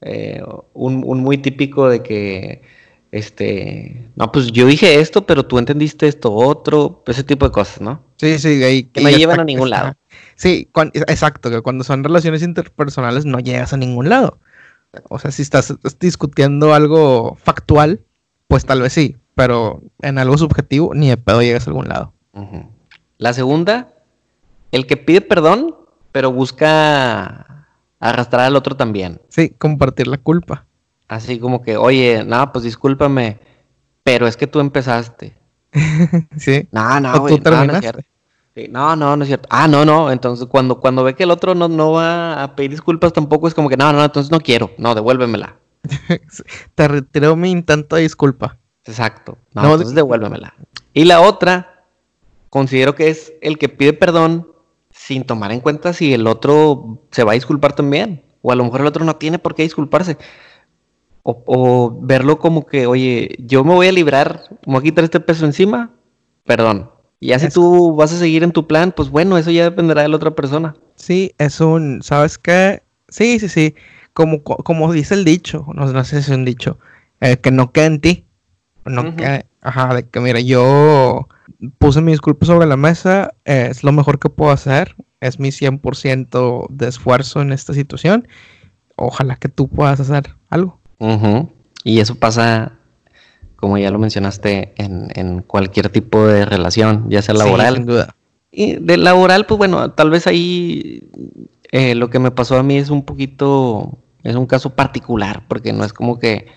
eh, 0.01 0.41
un, 0.73 1.03
un, 1.05 1.19
muy 1.19 1.37
típico 1.37 1.87
de 1.89 2.01
que, 2.01 2.63
este, 3.11 4.09
no, 4.15 4.31
pues 4.31 4.51
yo 4.51 4.65
dije 4.65 4.99
esto, 5.01 5.25
pero 5.25 5.45
tú 5.45 5.59
entendiste 5.59 6.07
esto 6.07 6.31
otro, 6.31 7.03
ese 7.07 7.25
tipo 7.25 7.45
de 7.45 7.51
cosas, 7.51 7.81
¿no? 7.81 8.03
Sí, 8.15 8.39
sí, 8.39 8.63
ahí, 8.63 8.83
que 8.83 9.01
no 9.01 9.09
llevan 9.09 9.41
a 9.41 9.43
ningún 9.43 9.69
lado. 9.69 9.93
Sí, 10.35 10.69
exacto, 11.07 11.49
que 11.49 11.61
cuando 11.61 11.83
son 11.83 12.03
relaciones 12.03 12.41
interpersonales 12.41 13.25
no 13.25 13.39
llegas 13.39 13.73
a 13.73 13.77
ningún 13.77 14.07
lado. 14.07 14.39
O 15.09 15.19
sea, 15.19 15.31
si 15.31 15.41
estás 15.41 15.75
discutiendo 15.99 16.73
algo 16.73 17.37
factual, 17.41 18.01
pues 18.47 18.65
tal 18.65 18.81
vez 18.81 18.93
sí, 18.93 19.17
pero 19.35 19.81
en 20.01 20.17
algo 20.17 20.37
subjetivo 20.37 20.93
ni 20.93 21.09
de 21.09 21.17
pedo 21.17 21.41
llegas 21.41 21.67
a 21.67 21.69
algún 21.69 21.89
lado. 21.89 22.13
La 23.17 23.33
segunda, 23.33 23.93
el 24.71 24.87
que 24.87 24.95
pide 24.97 25.19
perdón, 25.21 25.75
pero 26.11 26.31
busca 26.31 27.67
arrastrar 27.99 28.45
al 28.45 28.55
otro 28.55 28.77
también. 28.77 29.21
Sí, 29.29 29.49
compartir 29.49 30.07
la 30.07 30.17
culpa. 30.17 30.65
Así 31.11 31.39
como 31.39 31.61
que, 31.61 31.75
oye, 31.75 32.23
no, 32.25 32.53
pues 32.53 32.63
discúlpame, 32.63 33.37
pero 34.01 34.27
es 34.27 34.37
que 34.37 34.47
tú 34.47 34.61
empezaste. 34.61 35.37
sí. 36.37 36.69
No, 36.71 37.01
no, 37.01 37.19
güey, 37.19 37.35
tú 37.35 37.43
terminaste. 37.43 38.05
No, 38.69 38.95
no, 38.95 39.17
no, 39.17 39.23
es 39.23 39.27
cierto. 39.27 39.45
Ah, 39.51 39.67
no, 39.67 39.83
no. 39.83 40.09
Entonces, 40.09 40.47
cuando, 40.47 40.79
cuando 40.79 41.03
ve 41.03 41.13
que 41.13 41.23
el 41.23 41.31
otro 41.31 41.53
no, 41.53 41.67
no 41.67 41.91
va 41.91 42.41
a 42.41 42.55
pedir 42.55 42.71
disculpas 42.71 43.11
tampoco, 43.11 43.49
es 43.49 43.53
como 43.53 43.67
que, 43.67 43.75
no, 43.75 43.91
no, 43.91 44.01
entonces 44.01 44.31
no 44.31 44.39
quiero. 44.39 44.71
No, 44.77 44.95
devuélvemela. 44.95 45.57
Te 46.75 46.87
retiro 46.87 47.35
mi 47.35 47.51
intento 47.51 47.97
de 47.97 48.03
disculpa. 48.03 48.57
Exacto. 48.85 49.37
No, 49.53 49.63
entonces 49.63 49.93
devuélvemela. 49.93 50.53
Y 50.93 51.03
la 51.03 51.19
otra, 51.19 51.87
considero 52.49 52.95
que 52.95 53.09
es 53.09 53.33
el 53.41 53.57
que 53.57 53.67
pide 53.67 53.91
perdón 53.91 54.47
sin 54.91 55.25
tomar 55.25 55.51
en 55.51 55.59
cuenta 55.59 55.91
si 55.91 56.13
el 56.13 56.25
otro 56.25 57.01
se 57.11 57.25
va 57.25 57.33
a 57.33 57.35
disculpar 57.35 57.73
también. 57.73 58.23
O 58.41 58.53
a 58.53 58.55
lo 58.55 58.63
mejor 58.63 58.79
el 58.79 58.87
otro 58.87 59.03
no 59.03 59.17
tiene 59.17 59.39
por 59.39 59.55
qué 59.55 59.63
disculparse. 59.63 60.17
O, 61.23 61.43
o 61.45 61.99
verlo 62.01 62.39
como 62.39 62.65
que, 62.65 62.87
oye, 62.87 63.35
yo 63.39 63.63
me 63.63 63.73
voy 63.73 63.87
a 63.87 63.91
librar, 63.91 64.43
me 64.65 64.73
voy 64.73 64.79
a 64.79 64.83
quitar 64.83 65.03
este 65.03 65.19
peso 65.19 65.45
encima, 65.45 65.91
perdón 66.45 66.89
y 67.21 67.27
ya 67.27 67.39
si 67.39 67.49
tú 67.49 67.95
vas 67.95 68.11
a 68.11 68.17
seguir 68.17 68.43
en 68.43 68.51
tu 68.51 68.65
plan, 68.65 68.91
pues 68.91 69.11
bueno, 69.11 69.37
eso 69.37 69.51
ya 69.51 69.63
dependerá 69.63 70.01
de 70.01 70.09
la 70.09 70.15
otra 70.15 70.31
persona. 70.31 70.75
Sí, 70.95 71.35
es 71.37 71.61
un, 71.61 72.01
¿sabes 72.01 72.39
qué? 72.39 72.81
Sí, 73.09 73.39
sí, 73.39 73.47
sí. 73.47 73.75
Como, 74.13 74.43
como 74.43 74.91
dice 74.91 75.13
el 75.13 75.23
dicho, 75.23 75.67
no, 75.75 76.03
sé 76.03 76.23
si 76.23 76.31
es 76.31 76.35
un 76.35 76.45
dicho, 76.45 76.79
eh, 77.19 77.37
que 77.37 77.51
no 77.51 77.71
quede 77.71 77.85
en 77.85 78.01
ti. 78.01 78.25
No 78.85 79.13
ajá, 79.61 79.93
de 79.93 80.09
que 80.09 80.19
mira, 80.19 80.39
yo 80.39 81.27
puse 81.77 82.01
mi 82.01 82.11
disculpa 82.11 82.47
sobre 82.47 82.65
la 82.65 82.75
mesa, 82.75 83.35
es 83.45 83.83
lo 83.83 83.91
mejor 83.91 84.17
que 84.17 84.31
puedo 84.31 84.51
hacer, 84.51 84.95
es 85.19 85.39
mi 85.39 85.49
100% 85.49 86.65
de 86.71 86.87
esfuerzo 86.87 87.41
en 87.43 87.51
esta 87.51 87.75
situación. 87.75 88.27
Ojalá 88.95 89.35
que 89.35 89.47
tú 89.47 89.67
puedas 89.67 89.99
hacer 89.99 90.35
algo. 90.49 90.80
Y 91.83 91.99
eso 91.99 92.15
pasa 92.15 92.73
como 93.61 93.77
ya 93.77 93.91
lo 93.91 93.99
mencionaste, 93.99 94.73
en, 94.75 95.43
cualquier 95.43 95.89
tipo 95.89 96.25
de 96.25 96.45
relación, 96.45 97.05
ya 97.09 97.21
sea 97.21 97.35
laboral. 97.35 97.75
sin 97.75 97.85
duda. 97.85 98.15
Y 98.51 98.75
de 98.75 98.97
laboral, 98.97 99.45
pues 99.45 99.59
bueno, 99.59 99.91
tal 99.91 100.09
vez 100.09 100.27
ahí 100.27 101.07
eh, 101.71 101.95
lo 101.95 102.09
que 102.09 102.19
me 102.19 102.31
pasó 102.31 102.57
a 102.57 102.63
mí 102.63 102.77
es 102.77 102.89
un 102.89 103.05
poquito, 103.05 103.99
es 104.23 104.35
un 104.35 104.47
caso 104.47 104.71
particular, 104.71 105.45
porque 105.47 105.71
no 105.71 105.85
es 105.85 105.93
como 105.93 106.19
que 106.19 106.47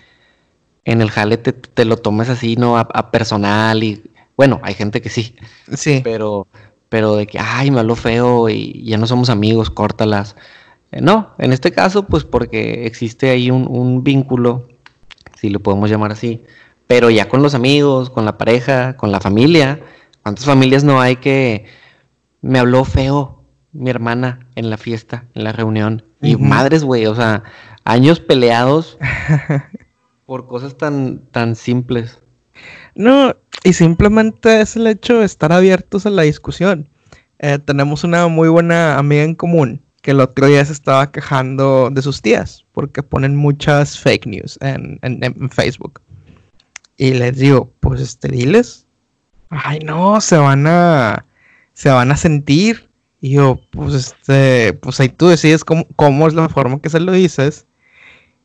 en 0.83 1.01
el 1.01 1.11
jale 1.11 1.37
te, 1.37 1.85
lo 1.85 1.97
tomes 1.97 2.27
así, 2.27 2.55
¿no? 2.55 2.77
A, 2.77 3.11
personal 3.11 3.83
y, 3.83 4.03
bueno, 4.35 4.59
hay 4.63 4.73
gente 4.73 4.99
que 5.01 5.09
sí. 5.09 5.35
Sí. 5.73 6.01
Pero, 6.03 6.47
pero 6.89 7.15
de 7.15 7.27
que, 7.27 7.37
ay, 7.39 7.69
me 7.69 7.81
habló 7.81 7.95
feo 7.95 8.49
y 8.49 8.83
ya 8.83 8.97
no 8.97 9.05
somos 9.05 9.29
amigos, 9.29 9.69
córtalas. 9.69 10.35
Eh, 10.95 11.01
no, 11.01 11.35
en 11.39 11.51
este 11.51 11.71
caso, 11.71 12.07
pues 12.07 12.23
porque 12.23 12.85
existe 12.85 13.29
ahí 13.29 13.51
un, 13.51 13.67
un 13.67 14.01
vínculo, 14.03 14.69
si 15.35 15.49
lo 15.49 15.59
podemos 15.59 15.89
llamar 15.89 16.13
así, 16.13 16.41
pero 16.87 17.09
ya 17.09 17.27
con 17.27 17.43
los 17.43 17.53
amigos, 17.53 18.09
con 18.09 18.23
la 18.23 18.37
pareja, 18.37 18.95
con 18.95 19.11
la 19.11 19.19
familia, 19.19 19.81
¿cuántas 20.23 20.45
familias 20.45 20.85
no 20.85 21.01
hay 21.01 21.17
que 21.17 21.65
me 22.41 22.59
habló 22.59 22.85
feo 22.85 23.43
mi 23.73 23.89
hermana 23.89 24.47
en 24.55 24.69
la 24.69 24.77
fiesta, 24.77 25.25
en 25.33 25.43
la 25.43 25.51
reunión? 25.51 26.05
Y 26.21 26.37
madres, 26.37 26.85
güey, 26.85 27.07
o 27.07 27.15
sea, 27.15 27.43
años 27.83 28.21
peleados 28.21 28.97
por 30.25 30.47
cosas 30.47 30.77
tan, 30.77 31.25
tan 31.31 31.57
simples. 31.57 32.19
No, 32.95 33.35
y 33.65 33.73
simplemente 33.73 34.61
es 34.61 34.77
el 34.77 34.87
hecho 34.87 35.19
de 35.19 35.25
estar 35.25 35.51
abiertos 35.51 36.05
a 36.05 36.09
la 36.09 36.21
discusión. 36.21 36.87
Eh, 37.39 37.59
tenemos 37.59 38.05
una 38.05 38.29
muy 38.29 38.47
buena 38.47 38.97
amiga 38.97 39.23
en 39.23 39.35
común 39.35 39.84
que 40.05 40.11
el 40.11 40.19
otro 40.19 40.45
día 40.45 40.63
se 40.63 40.71
estaba 40.71 41.11
quejando 41.11 41.89
de 41.89 41.99
sus 42.03 42.21
tías 42.21 42.63
porque 42.73 43.01
ponen 43.01 43.35
muchas 43.35 43.97
fake 43.97 44.27
news 44.27 44.59
en 44.61 44.99
Facebook. 45.49 45.99
Y 46.95 47.15
les 47.15 47.37
digo, 47.39 47.73
pues 47.79 48.01
esteriles. 48.01 48.85
Ay, 49.49 49.79
no, 49.79 50.21
se 50.21 50.37
van 50.37 50.67
a. 50.67 51.25
Se 51.73 51.89
van 51.89 52.11
a 52.11 52.17
sentir. 52.17 52.87
Y 53.19 53.31
yo, 53.31 53.59
pues 53.71 53.95
este. 53.95 54.73
Pues 54.73 54.99
ahí 54.99 55.09
tú 55.09 55.27
decides 55.27 55.63
cómo, 55.63 55.87
cómo 55.95 56.27
es 56.27 56.35
la 56.35 56.49
forma 56.49 56.79
que 56.79 56.89
se 56.91 56.99
lo 56.99 57.11
dices. 57.11 57.65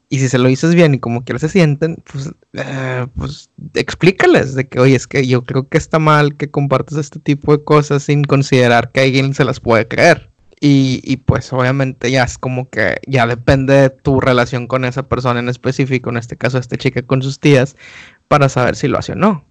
Y 0.08 0.20
si 0.20 0.30
se 0.30 0.38
lo 0.38 0.48
dices 0.48 0.74
bien 0.74 0.94
y 0.94 0.98
como 0.98 1.24
quieras 1.24 1.42
se 1.42 1.50
sienten, 1.50 2.02
pues, 2.10 2.30
eh, 2.54 3.06
pues 3.18 3.50
explícales 3.74 4.54
de 4.54 4.66
que, 4.66 4.80
oye, 4.80 4.96
es 4.96 5.06
que 5.06 5.26
yo 5.26 5.44
creo 5.44 5.68
que 5.68 5.76
está 5.76 5.98
mal 5.98 6.38
que 6.38 6.50
compartas 6.50 6.96
este 6.96 7.18
tipo 7.20 7.54
de 7.54 7.62
cosas 7.62 8.04
sin 8.04 8.24
considerar 8.24 8.92
que 8.92 9.02
alguien 9.02 9.34
se 9.34 9.44
las 9.44 9.60
puede 9.60 9.86
creer. 9.86 10.29
Y, 10.62 11.00
y, 11.04 11.16
pues 11.16 11.50
obviamente 11.54 12.10
ya 12.10 12.24
es 12.24 12.36
como 12.36 12.68
que 12.68 13.00
ya 13.06 13.26
depende 13.26 13.72
de 13.72 13.88
tu 13.88 14.20
relación 14.20 14.66
con 14.66 14.84
esa 14.84 15.08
persona 15.08 15.40
en 15.40 15.48
específico, 15.48 16.10
en 16.10 16.18
este 16.18 16.36
caso 16.36 16.58
esta 16.58 16.76
chica 16.76 17.00
con 17.00 17.22
sus 17.22 17.40
tías, 17.40 17.76
para 18.28 18.50
saber 18.50 18.76
si 18.76 18.86
lo 18.86 18.98
hace 18.98 19.12
o 19.12 19.16
no. 19.16 19.42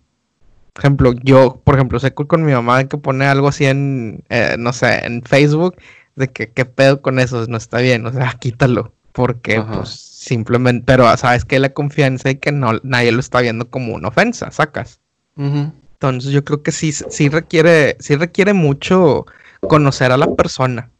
Por 0.73 0.83
ejemplo, 0.83 1.13
yo, 1.23 1.61
por 1.63 1.75
ejemplo, 1.75 1.99
sé 1.99 2.13
con 2.13 2.45
mi 2.45 2.53
mamá 2.53 2.83
que 2.83 2.97
pone 2.99 3.25
algo 3.25 3.47
así 3.47 3.65
en, 3.65 4.23
eh, 4.29 4.55
no 4.59 4.71
sé, 4.71 5.03
en 5.03 5.23
Facebook, 5.23 5.77
de 6.15 6.27
que 6.27 6.51
qué 6.51 6.65
pedo 6.65 7.01
con 7.01 7.17
eso, 7.17 7.43
no 7.47 7.57
está 7.57 7.79
bien, 7.79 8.05
o 8.05 8.13
sea, 8.13 8.33
quítalo. 8.39 8.93
Porque, 9.11 9.61
pues, 9.61 9.89
simplemente, 9.89 10.83
pero 10.85 11.17
sabes 11.17 11.43
que 11.43 11.57
la 11.57 11.73
confianza 11.73 12.29
y 12.29 12.35
que 12.35 12.51
no, 12.51 12.79
nadie 12.83 13.11
lo 13.11 13.19
está 13.19 13.41
viendo 13.41 13.67
como 13.69 13.95
una 13.95 14.09
ofensa, 14.09 14.51
sacas. 14.51 15.01
Entonces 15.35 16.31
yo 16.31 16.43
creo 16.45 16.61
que 16.61 16.71
sí, 16.71 16.91
sí 16.91 17.29
requiere, 17.29 17.97
sí 17.99 18.15
requiere 18.15 18.53
mucho 18.53 19.25
conocer 19.61 20.11
a 20.11 20.17
la 20.17 20.35
persona 20.35 20.91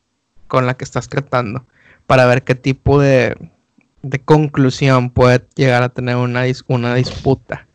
con 0.50 0.66
la 0.66 0.74
que 0.74 0.84
estás 0.84 1.08
tratando 1.08 1.64
para 2.06 2.26
ver 2.26 2.44
qué 2.44 2.56
tipo 2.56 3.00
de, 3.00 3.38
de 4.02 4.20
conclusión 4.20 5.12
puede 5.12 5.46
llegar 5.56 5.84
a 5.84 5.90
tener 5.90 6.18
una, 6.18 6.44
una 6.68 6.96
disputa. 6.96 7.68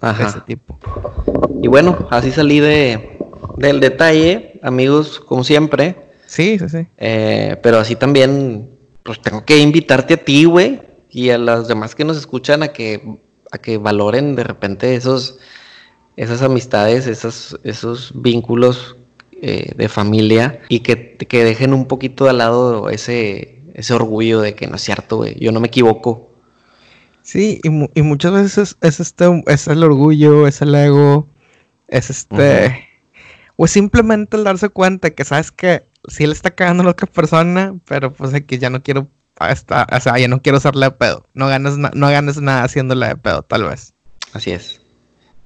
Ajá. 0.00 0.28
ese 0.28 0.40
tipo. 0.40 0.78
Y 1.62 1.68
bueno, 1.68 2.08
así 2.10 2.32
salí 2.32 2.60
de, 2.60 3.18
del 3.56 3.80
detalle, 3.80 4.60
amigos, 4.62 5.20
como 5.20 5.44
siempre. 5.44 5.96
Sí, 6.26 6.58
sí, 6.58 6.68
sí. 6.68 6.86
Eh, 6.98 7.56
pero 7.62 7.78
así 7.78 7.96
también, 7.96 8.68
pues 9.04 9.22
tengo 9.22 9.44
que 9.44 9.58
invitarte 9.58 10.14
a 10.14 10.16
ti, 10.16 10.44
güey, 10.44 10.82
y 11.08 11.30
a 11.30 11.38
las 11.38 11.68
demás 11.68 11.94
que 11.94 12.04
nos 12.04 12.16
escuchan 12.16 12.62
a 12.62 12.68
que, 12.68 13.20
a 13.52 13.58
que 13.58 13.78
valoren 13.78 14.34
de 14.34 14.44
repente 14.44 14.96
esos, 14.96 15.38
esas 16.16 16.42
amistades, 16.42 17.06
esos 17.06 18.12
vínculos 18.14 18.96
eh, 19.42 19.72
de 19.76 19.88
familia 19.88 20.60
y 20.70 20.80
que, 20.80 21.16
que 21.16 21.44
dejen 21.44 21.74
un 21.74 21.84
poquito 21.86 22.24
de 22.24 22.32
lado 22.32 22.88
ese, 22.88 23.60
ese 23.74 23.92
orgullo 23.92 24.40
de 24.40 24.54
que 24.54 24.66
no 24.66 24.76
es 24.76 24.82
cierto, 24.82 25.18
güey, 25.18 25.38
yo 25.38 25.52
no 25.52 25.60
me 25.60 25.66
equivoco 25.66 26.32
Sí, 27.22 27.60
y, 27.62 27.70
muchas 28.02 28.32
veces 28.32 28.76
es, 28.80 29.00
este, 29.00 29.42
es 29.46 29.68
el 29.68 29.84
orgullo, 29.84 30.46
es 30.46 30.60
el 30.60 30.74
ego, 30.74 31.28
es 31.88 32.10
este... 32.10 32.88
O 33.56 33.66
simplemente 33.68 34.36
el 34.36 34.44
darse 34.44 34.70
cuenta 34.70 35.10
que 35.10 35.24
sabes 35.24 35.52
que 35.52 35.84
sí 36.08 36.26
le 36.26 36.32
está 36.32 36.50
cagando 36.50 36.82
a 36.82 36.84
la 36.84 36.90
otra 36.92 37.06
persona, 37.06 37.76
pero 37.86 38.12
pues 38.12 38.32
que 38.42 38.58
ya 38.58 38.70
no 38.70 38.82
quiero, 38.82 39.08
hasta, 39.36 39.86
o 39.92 40.00
sea, 40.00 40.18
ya 40.18 40.26
no 40.26 40.42
quiero 40.42 40.58
hacerle 40.58 40.86
de 40.86 40.92
pedo. 40.92 41.26
No 41.34 41.46
ganas, 41.46 41.78
no 41.78 42.10
ganes 42.10 42.40
nada 42.40 42.64
haciéndole 42.64 43.06
de 43.06 43.16
pedo, 43.16 43.42
tal 43.42 43.64
vez. 43.64 43.94
Así 44.32 44.50
es. 44.50 44.80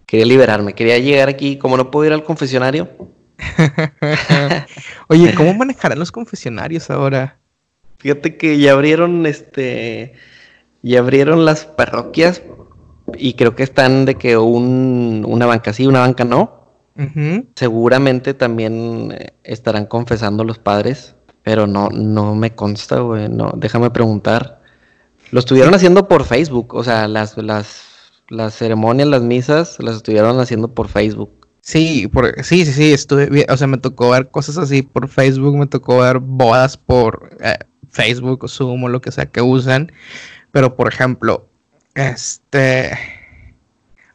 Quería 0.07 0.25
liberarme, 0.25 0.73
quería 0.73 0.99
llegar 0.99 1.29
aquí, 1.29 1.59
como 1.59 1.77
no 1.77 1.91
puedo 1.91 2.07
ir 2.07 2.13
al 2.13 2.25
confesionario. 2.25 2.89
Oye, 5.09 5.35
¿cómo 5.35 5.55
manejarán 5.55 5.99
los 5.99 6.13
confesionarios 6.13 6.91
ahora? 6.91 7.39
Fíjate 7.99 8.37
que 8.37 8.59
ya 8.59 8.73
abrieron 8.73 9.27
este 9.27 10.15
y 10.83 10.97
abrieron 10.97 11.45
las 11.45 11.65
parroquias 11.67 12.43
y 13.17 13.35
creo 13.35 13.55
que 13.55 13.63
están 13.63 14.05
de 14.05 14.17
que 14.17 14.37
un, 14.37 15.25
una 15.27 15.47
banca 15.47 15.73
sí, 15.73 15.87
una 15.87 16.01
banca 16.01 16.25
no. 16.25 16.55
Seguramente 17.55 18.33
también 18.33 19.13
eh, 19.13 19.35
estarán 19.45 19.85
confesando 19.85 20.45
los 20.45 20.59
padres, 20.59 21.15
pero 21.43 21.67
no, 21.67 21.91
no 21.91 22.35
me 22.35 22.55
consta, 22.55 23.01
güey, 23.01 23.29
no, 23.29 23.53
déjame 23.55 23.91
preguntar. 23.91 24.63
Lo 25.31 25.41
estuvieron 25.41 25.75
haciendo 25.75 26.09
por 26.09 26.25
Facebook, 26.25 26.75
o 26.75 26.83
sea, 26.83 27.07
las, 27.07 27.37
las, 27.37 27.83
las 28.29 28.55
ceremonias, 28.55 29.09
las 29.09 29.21
misas, 29.21 29.77
las 29.79 29.97
estuvieron 29.97 30.41
haciendo 30.41 30.69
por 30.69 30.89
Facebook. 30.89 31.36
Sí, 31.67 32.07
por, 32.07 32.45
sí, 32.45 32.65
sí, 32.65 32.73
sí, 32.73 32.93
estuve, 32.93 33.45
o 33.49 33.57
sea, 33.57 33.67
me 33.67 33.79
tocó 33.79 34.11
ver 34.11 34.31
cosas 34.31 34.57
así 34.57 34.83
por 34.83 35.09
Facebook, 35.09 35.59
me 35.59 35.67
tocó 35.67 35.99
ver 35.99 36.21
bodas 36.21 36.77
por 36.77 37.37
eh, 37.41 37.59
Facebook 37.91 38.45
o 38.45 38.49
Zoom 38.49 38.85
o 38.85 38.89
lo 38.89 39.01
que 39.01 39.11
sea 39.11 39.27
que 39.27 39.43
usan, 39.43 39.91
pero 40.53 40.77
por 40.77 40.87
ejemplo, 40.87 41.49
este, 41.97 42.97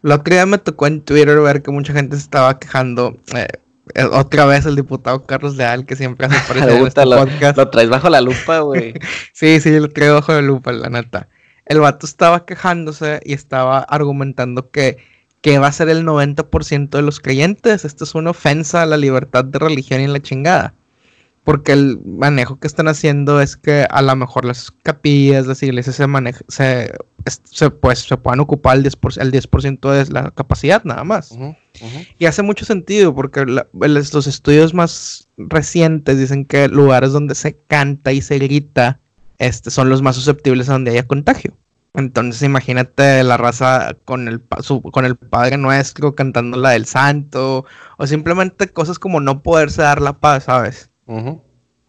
la 0.02 0.16
otra 0.16 0.36
día 0.36 0.46
me 0.46 0.60
tocó 0.60 0.88
en 0.88 1.02
Twitter 1.02 1.38
ver 1.42 1.62
que 1.62 1.72
mucha 1.72 1.92
gente 1.92 2.16
se 2.16 2.22
estaba 2.22 2.58
quejando, 2.58 3.18
eh, 3.36 3.48
eh, 3.96 4.04
otra 4.06 4.46
vez 4.46 4.66
el 4.66 4.78
diputado 4.78 5.26
Carlos 5.26 5.58
Leal, 5.58 5.86
que 5.86 5.98
siempre 5.98 6.28
hace 6.28 6.38
aparecer 6.46 6.70
en 6.72 6.88
este 6.88 7.06
lo, 7.06 7.18
podcast. 7.18 7.58
Lo 7.58 7.70
traes 7.70 7.90
bajo 7.90 8.10
la 8.10 8.22
lupa, 8.22 8.60
güey. 8.62 8.94
sí, 9.34 9.60
sí, 9.60 9.78
lo 9.78 9.90
traigo 9.90 10.16
bajo 10.16 10.32
la 10.32 10.42
lupa, 10.42 10.72
la 10.72 10.88
neta. 10.88 11.28
El 11.66 11.82
vato 11.82 12.06
estaba 12.06 12.46
quejándose 12.46 13.20
y 13.26 13.34
estaba 13.34 13.80
argumentando 13.80 14.72
que 14.72 15.11
que 15.42 15.58
va 15.58 15.68
a 15.68 15.72
ser 15.72 15.90
el 15.90 16.06
90% 16.06 16.90
de 16.90 17.02
los 17.02 17.20
creyentes. 17.20 17.84
Esto 17.84 18.04
es 18.04 18.16
una 18.16 18.30
ofensa 18.32 18.84
a 18.84 18.86
la 18.86 18.98
libertad 18.98 19.44
de 19.44 19.60
religión 19.60 20.02
y 20.02 20.08
la 20.08 20.22
chingada. 20.22 20.74
Porque 21.44 21.72
el 21.72 22.00
manejo 22.06 22.60
que 22.60 22.68
están 22.68 22.88
haciendo 22.88 23.42
es 23.42 23.58
que 23.58 23.88
a 23.90 24.04
lo 24.04 24.16
mejor 24.16 24.46
las 24.46 24.70
capillas, 24.70 25.48
las 25.48 25.64
iglesias 25.64 25.96
se, 25.96 26.06
se, 26.50 26.94
se, 27.46 27.70
pues, 27.72 28.00
se 28.00 28.18
puedan 28.18 28.42
ocupar 28.42 28.78
el 28.78 28.84
10%, 28.84 29.92
de 29.92 30.14
la 30.14 30.30
capacidad 30.30 30.84
nada 30.84 31.04
más. 31.04 31.36
Y 32.20 32.26
hace 32.26 32.44
mucho 32.44 32.64
sentido 32.64 33.16
porque 33.16 33.44
los 33.74 34.28
estudios 34.28 34.76
más 34.76 35.30
recientes 35.38 36.20
dicen 36.20 36.46
que 36.46 36.68
lugares 36.68 37.12
donde 37.12 37.34
se 37.34 37.58
canta 37.58 38.12
y 38.14 38.22
se 38.22 38.38
grita 38.38 39.00
este, 39.40 39.72
son 39.72 39.90
los 39.90 40.04
más 40.04 40.16
susceptibles 40.16 40.70
a 40.70 40.74
donde 40.74 40.92
haya 40.92 41.08
contagio. 41.08 41.58
Entonces 41.94 42.42
imagínate 42.44 43.24
la 43.24 43.38
raza 43.38 43.98
con 44.06 44.28
el, 44.28 44.42
con 44.92 45.06
el 45.06 45.18
Padre 45.18 45.58
Nuestro 45.58 46.16
cantando 46.16 46.58
la 46.58 46.72
del 46.72 46.86
Santo, 46.86 47.66
o 47.98 48.08
simplemente 48.08 48.70
cosas 48.70 48.98
como 48.98 49.20
no 49.20 49.44
poderse 49.44 49.82
dar 49.82 50.02
la 50.02 50.20
paz, 50.20 50.46
¿sabes? 50.46 50.90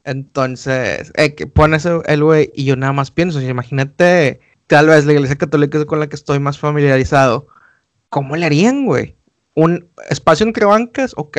Entonces, 0.05 1.13
eh, 1.17 1.35
que 1.37 1.47
pones 1.47 1.87
el 1.87 2.25
güey 2.25 2.51
y 2.55 2.65
yo 2.65 2.75
nada 2.77 2.93
más 2.93 3.13
pienso, 3.13 3.41
imagínate, 3.41 4.41
tal 4.67 4.89
vez 4.89 5.05
la 5.05 5.13
iglesia 5.13 5.37
católica 5.37 5.85
con 5.87 6.01
la 6.01 6.09
que 6.09 6.17
estoy 6.17 6.41
más 6.41 6.59
familiarizado, 6.59 7.47
¿cómo 8.09 8.35
le 8.35 8.47
harían, 8.47 8.85
güey? 8.85 9.17
Un 9.55 9.89
espacio 10.11 10.45
entre 10.45 10.65
bancas, 10.65 11.13
ok, 11.17 11.39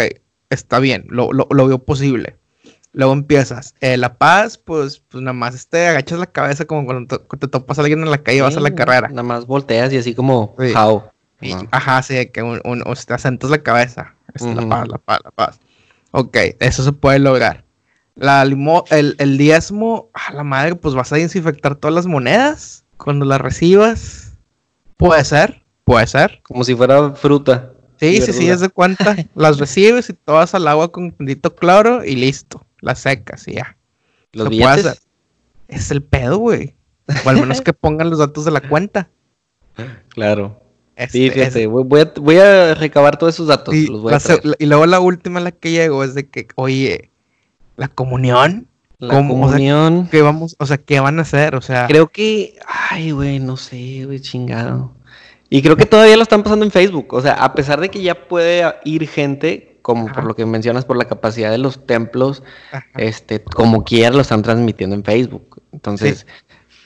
está 0.50 0.80
bien, 0.80 1.06
lo, 1.10 1.34
lo, 1.34 1.48
lo 1.52 1.68
veo 1.68 1.80
posible. 1.84 2.38
Luego 2.94 3.12
empiezas. 3.14 3.74
Eh, 3.82 3.98
la 3.98 4.16
paz, 4.16 4.60
pues, 4.60 5.00
pues 5.10 5.24
nada 5.24 5.34
más 5.34 5.56
este, 5.56 5.88
agachas 5.88 6.20
la 6.20 6.28
cabeza 6.28 6.66
como 6.66 6.86
cuando 6.86 7.18
te, 7.18 7.48
topas 7.48 7.80
a 7.80 7.82
alguien 7.82 8.02
en 8.04 8.12
la 8.12 8.20
calle 8.20 8.38
y 8.38 8.42
vas 8.42 8.56
a 8.56 8.60
la 8.60 8.76
carrera. 8.76 9.10
Nada 9.10 9.24
más 9.24 9.48
volteas 9.48 9.92
y 9.92 9.98
así 9.98 10.14
como 10.14 10.56
Ajá, 11.72 12.04
sí, 12.04 12.28
que 12.28 12.44
un, 12.44 12.62
o 12.86 12.96
te 12.96 13.14
asentas 13.14 13.50
la 13.50 13.64
cabeza. 13.64 14.14
Es 14.36 14.44
La 14.44 14.68
paz, 14.68 14.88
la 14.88 14.98
paz, 15.00 15.20
la 15.24 15.32
paz. 15.32 15.60
Ok, 16.12 16.38
eso 16.60 16.84
se 16.84 16.92
puede 16.92 17.18
lograr. 17.18 17.66
La 18.16 18.44
el, 18.44 19.16
el 19.18 19.38
diezmo, 19.40 20.10
a 20.14 20.32
la 20.32 20.44
madre, 20.44 20.76
pues 20.76 20.94
vas 20.94 21.12
a 21.12 21.16
desinfectar 21.16 21.76
todas 21.76 21.96
las 21.96 22.06
monedas 22.06 22.86
cuando 22.98 23.26
las 23.26 23.42
recibas. 23.42 24.34
Puede 24.98 25.26
ser, 25.26 25.64
puede 25.84 26.06
ser. 26.06 26.42
Como 26.44 26.64
si 26.64 26.76
fuera 26.76 27.10
fruta. 27.12 27.72
Sí, 28.00 28.22
sí, 28.22 28.34
sí, 28.34 28.50
es 28.50 28.60
de 28.60 28.70
cuenta. 28.70 29.16
las 29.36 29.58
recibes 29.58 30.12
y 30.12 30.14
todas 30.14 30.54
al 30.54 30.68
agua 30.68 30.92
con 30.92 31.06
un 31.06 31.36
cloro 31.58 32.06
y 32.06 32.16
listo 32.16 32.64
las 32.84 33.00
secas 33.00 33.48
y 33.48 33.54
ya. 33.54 33.78
¿Los 34.34 34.50
billetes? 34.50 35.02
Es 35.68 35.90
el 35.92 36.04
pedo, 36.04 36.38
güey. 36.38 36.76
O 37.26 37.30
al 37.30 37.40
menos 37.40 37.62
que 37.62 37.74
pongan 37.74 38.10
los 38.10 38.20
datos 38.20 38.46
de 38.46 38.52
la 38.52 38.62
cuenta. 38.62 39.10
Claro. 40.10 40.62
sí, 41.10 41.30
fíjate, 41.30 41.66
voy, 41.68 42.38
a, 42.38 42.76
recabar 42.76 43.18
todos 43.18 43.34
esos 43.34 43.48
datos. 43.48 43.74
Y, 43.74 43.88
luego 43.88 44.86
la 44.86 45.00
última 45.00 45.40
a 45.40 45.44
la 45.44 45.52
que 45.52 45.72
llego 45.72 46.04
es 46.04 46.14
de 46.14 46.30
que, 46.30 46.48
oye, 46.56 47.12
la 47.76 47.88
comunión. 47.88 48.68
La 49.00 49.16
comunión. 49.16 50.08
¿qué 50.12 50.22
vamos, 50.22 50.56
o 50.60 50.66
sea, 50.66 50.78
¿qué 50.78 51.00
van 51.00 51.20
a 51.20 51.24
hacer? 51.24 51.56
O 51.56 51.62
sea. 51.62 51.88
Creo 51.88 52.08
que, 52.08 52.58
ay, 52.68 53.12
güey, 53.12 53.40
no 53.40 53.58
sé, 53.58 54.06
güey, 54.06 54.20
chingado. 54.20 54.94
Y 55.50 55.62
creo 55.62 55.76
que 55.76 55.86
todavía 55.86 56.18
lo 56.18 56.24
están 56.24 56.44
pasando 56.44 56.66
en 56.66 56.72
Facebook. 56.72 57.14
O 57.14 57.22
sea, 57.22 57.34
a 57.34 57.54
pesar 57.54 57.80
de 57.80 57.90
que 57.90 58.02
ya 58.02 58.28
puede 58.28 58.64
ir 58.86 59.08
gente, 59.08 59.73
como 59.84 60.12
por 60.12 60.24
lo 60.24 60.36
que 60.36 60.46
mencionas, 60.48 60.86
por 60.86 60.98
la 60.98 61.06
capacidad 61.06 61.52
de 61.52 61.60
los 61.60 61.86
templos, 61.86 62.42
este, 62.96 63.44
como 63.44 63.84
quiera 63.84 64.16
lo 64.16 64.22
están 64.22 64.42
transmitiendo 64.42 64.96
en 64.96 65.04
Facebook. 65.04 65.62
Entonces, 65.72 66.26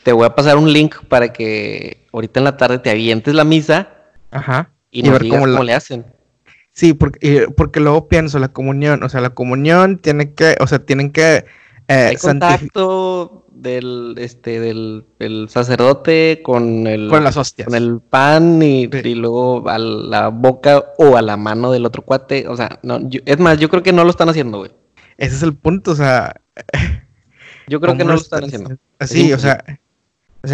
te 0.03 0.12
voy 0.12 0.25
a 0.25 0.36
pasar 0.36 0.57
un 0.57 0.73
link 0.73 0.95
para 1.07 1.31
que 1.31 2.07
ahorita 2.12 2.39
en 2.39 2.43
la 2.43 2.57
tarde 2.57 2.79
te 2.79 2.89
avientes 2.89 3.36
la 3.36 3.43
misa 3.43 3.89
Ajá. 4.31 4.71
y, 4.91 5.03
nos 5.03 5.19
ver 5.19 5.29
cómo, 5.29 5.63
le 5.63 5.73
hacen. 5.73 6.05
Sí, 6.73 6.93
porque, 6.93 7.47
porque 7.55 7.79
luego 7.79 8.07
pienso 8.07 8.39
la 8.39 8.49
comunión, 8.49 9.03
o 9.03 9.10
sea, 9.10 9.21
la 9.21 9.29
comunión 9.29 9.99
tiene 9.99 10.33
que, 10.33 10.57
o 10.60 10.65
sea, 10.65 10.79
tienen 10.79 11.12
que 11.12 11.45
eh, 11.88 12.17
contacto 12.19 13.46
del 13.61 14.15
este 14.17 14.59
del, 14.59 15.05
sacerdote 15.49 16.41
con 16.43 16.87
el 16.87 17.09
con 17.09 17.23
las 17.23 17.37
hostias. 17.37 17.67
con 17.67 17.75
el 17.75 17.99
pan 17.99 18.61
y, 18.61 18.87
luego 19.15 19.67
a 19.69 19.77
la 19.77 20.29
boca 20.29 20.85
o 20.97 21.17
a 21.17 21.21
la 21.21 21.37
mano 21.37 21.71
del 21.71 21.85
otro 21.85 22.01
cuate. 22.01 22.47
O 22.47 22.55
sea 22.55 22.79
no 22.83 22.99
es 23.25 23.39
más 23.39 23.59
yo 23.59 23.69
creo 23.69 23.83
que 23.83 23.93
no 23.93 24.03
lo 24.03 24.09
están 24.09 24.29
haciendo 24.29 24.59
güey. 24.59 24.71
Ese 25.17 25.35
es 25.35 25.43
el 25.43 25.55
punto 25.55 25.91
o 25.91 25.95
sea 25.95 26.35
yo 27.67 27.79
creo 27.79 27.97
que 27.97 28.03
no 28.03 28.13
lo 28.13 28.19
están 28.19 28.43
haciendo. 28.43 28.77
así 28.99 29.33
o 29.33 29.39
sea, 29.39 29.63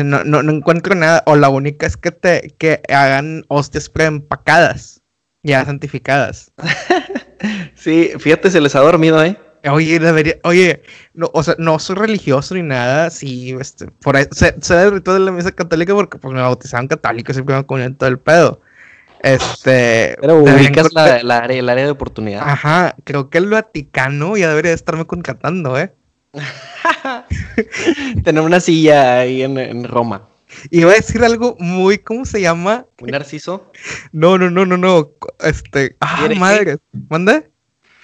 no, 0.03 0.23
no, 0.23 0.39
encuentro 0.51 0.95
nada 0.95 1.23
o 1.25 1.35
la 1.35 1.49
única 1.49 1.85
es 1.85 1.97
que 1.97 2.11
te 2.11 2.55
que 2.57 2.81
hagan 2.89 3.43
hostias 3.49 3.89
preempacadas 3.89 5.01
ya 5.43 5.65
santificadas. 5.65 6.51
Sí 7.75 8.13
fíjate 8.19 8.49
se 8.49 8.61
les 8.61 8.73
ha 8.73 8.79
dormido 8.79 9.21
eh 9.21 9.37
Oye, 9.71 9.99
debería, 9.99 10.35
oye, 10.43 10.81
no, 11.13 11.29
o 11.33 11.41
sea, 11.41 11.55
no 11.57 11.79
soy 11.79 11.95
religioso 11.95 12.53
ni 12.53 12.63
nada, 12.63 13.09
sí, 13.09 13.55
este, 13.59 13.87
por 13.87 14.17
ahí, 14.17 14.25
sé 14.31 14.53
del 14.75 14.91
rito 14.91 15.13
de 15.13 15.21
la 15.21 15.31
misa 15.31 15.51
católica 15.53 15.93
porque 15.93 16.17
pues 16.17 16.33
me 16.33 16.41
bautizaron 16.41 16.87
católico, 16.87 17.31
siempre 17.31 17.55
me 17.55 17.65
con 17.65 17.95
todo 17.95 18.09
el 18.09 18.19
pedo. 18.19 18.59
Este. 19.21 20.17
Pero 20.19 20.39
ubicas 20.39 20.91
la, 20.91 21.15
el 21.15 21.31
área 21.31 21.85
de 21.85 21.91
oportunidad. 21.91 22.41
Ajá, 22.45 22.93
creo 23.05 23.29
que 23.29 23.37
el 23.37 23.49
Vaticano 23.49 24.35
ya 24.35 24.49
debería 24.49 24.73
estarme 24.73 25.05
contratando, 25.05 25.79
¿eh? 25.79 25.93
Tener 28.23 28.43
una 28.43 28.59
silla 28.59 29.19
ahí 29.19 29.43
en, 29.43 29.57
en 29.57 29.85
Roma. 29.85 30.27
Iba 30.71 30.91
a 30.91 30.95
decir 30.95 31.23
algo 31.23 31.55
muy, 31.57 31.99
¿cómo 31.99 32.25
se 32.25 32.41
llama? 32.41 32.85
¿Un 32.99 33.11
narciso? 33.11 33.71
No, 34.11 34.37
no, 34.37 34.49
no, 34.49 34.65
no, 34.65 34.77
no. 34.77 35.11
Este. 35.39 35.95
Ah, 36.01 36.27
madre. 36.37 36.77
¿Manda? 37.09 37.43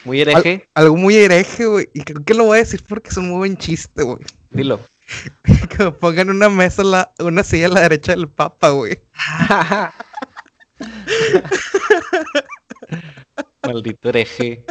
Muy 0.06 0.22
hereje. 0.22 0.70
algo 0.74 0.96
muy 0.96 1.16
hereje, 1.16 1.66
güey. 1.66 1.90
Y 1.94 2.02
creo 2.04 2.24
que 2.24 2.34
lo 2.34 2.46
voy 2.46 2.58
a 2.58 2.62
decir 2.62 2.84
porque 2.88 3.10
es 3.10 3.18
un 3.18 3.30
muy 3.30 3.38
buen 3.38 3.58
chiste, 3.58 4.04
güey. 4.04 4.20
Dilo. 4.50 4.80
que 5.78 5.92
pongan 5.92 6.30
una 6.30 6.50
mesa, 6.50 6.84
la, 6.84 7.12
una 7.20 7.44
silla 7.44 7.66
a 7.68 7.70
la 7.70 7.82
derecha 7.82 8.14
del 8.14 8.30
Papa, 8.30 8.70
güey. 8.70 9.02
Maldito 13.64 14.10
hereje. 14.10 14.66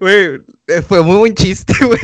Güey, 0.00 0.40
eh, 0.66 0.82
fue 0.82 1.02
muy 1.02 1.16
buen 1.16 1.34
chiste, 1.34 1.72
güey. 1.84 1.98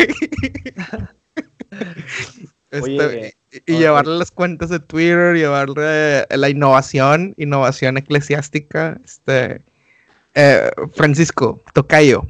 Este, 2.70 3.36
y, 3.66 3.78
llevarle 3.78 4.18
las 4.18 4.30
cuentas 4.30 4.70
de 4.70 4.80
Twitter, 4.80 5.36
llevarle 5.36 6.26
la 6.28 6.48
innovación, 6.48 7.34
innovación 7.36 7.98
eclesiástica, 7.98 8.98
este 9.04 9.64
eh, 10.36 10.70
Francisco, 10.94 11.62
Tocayo, 11.72 12.26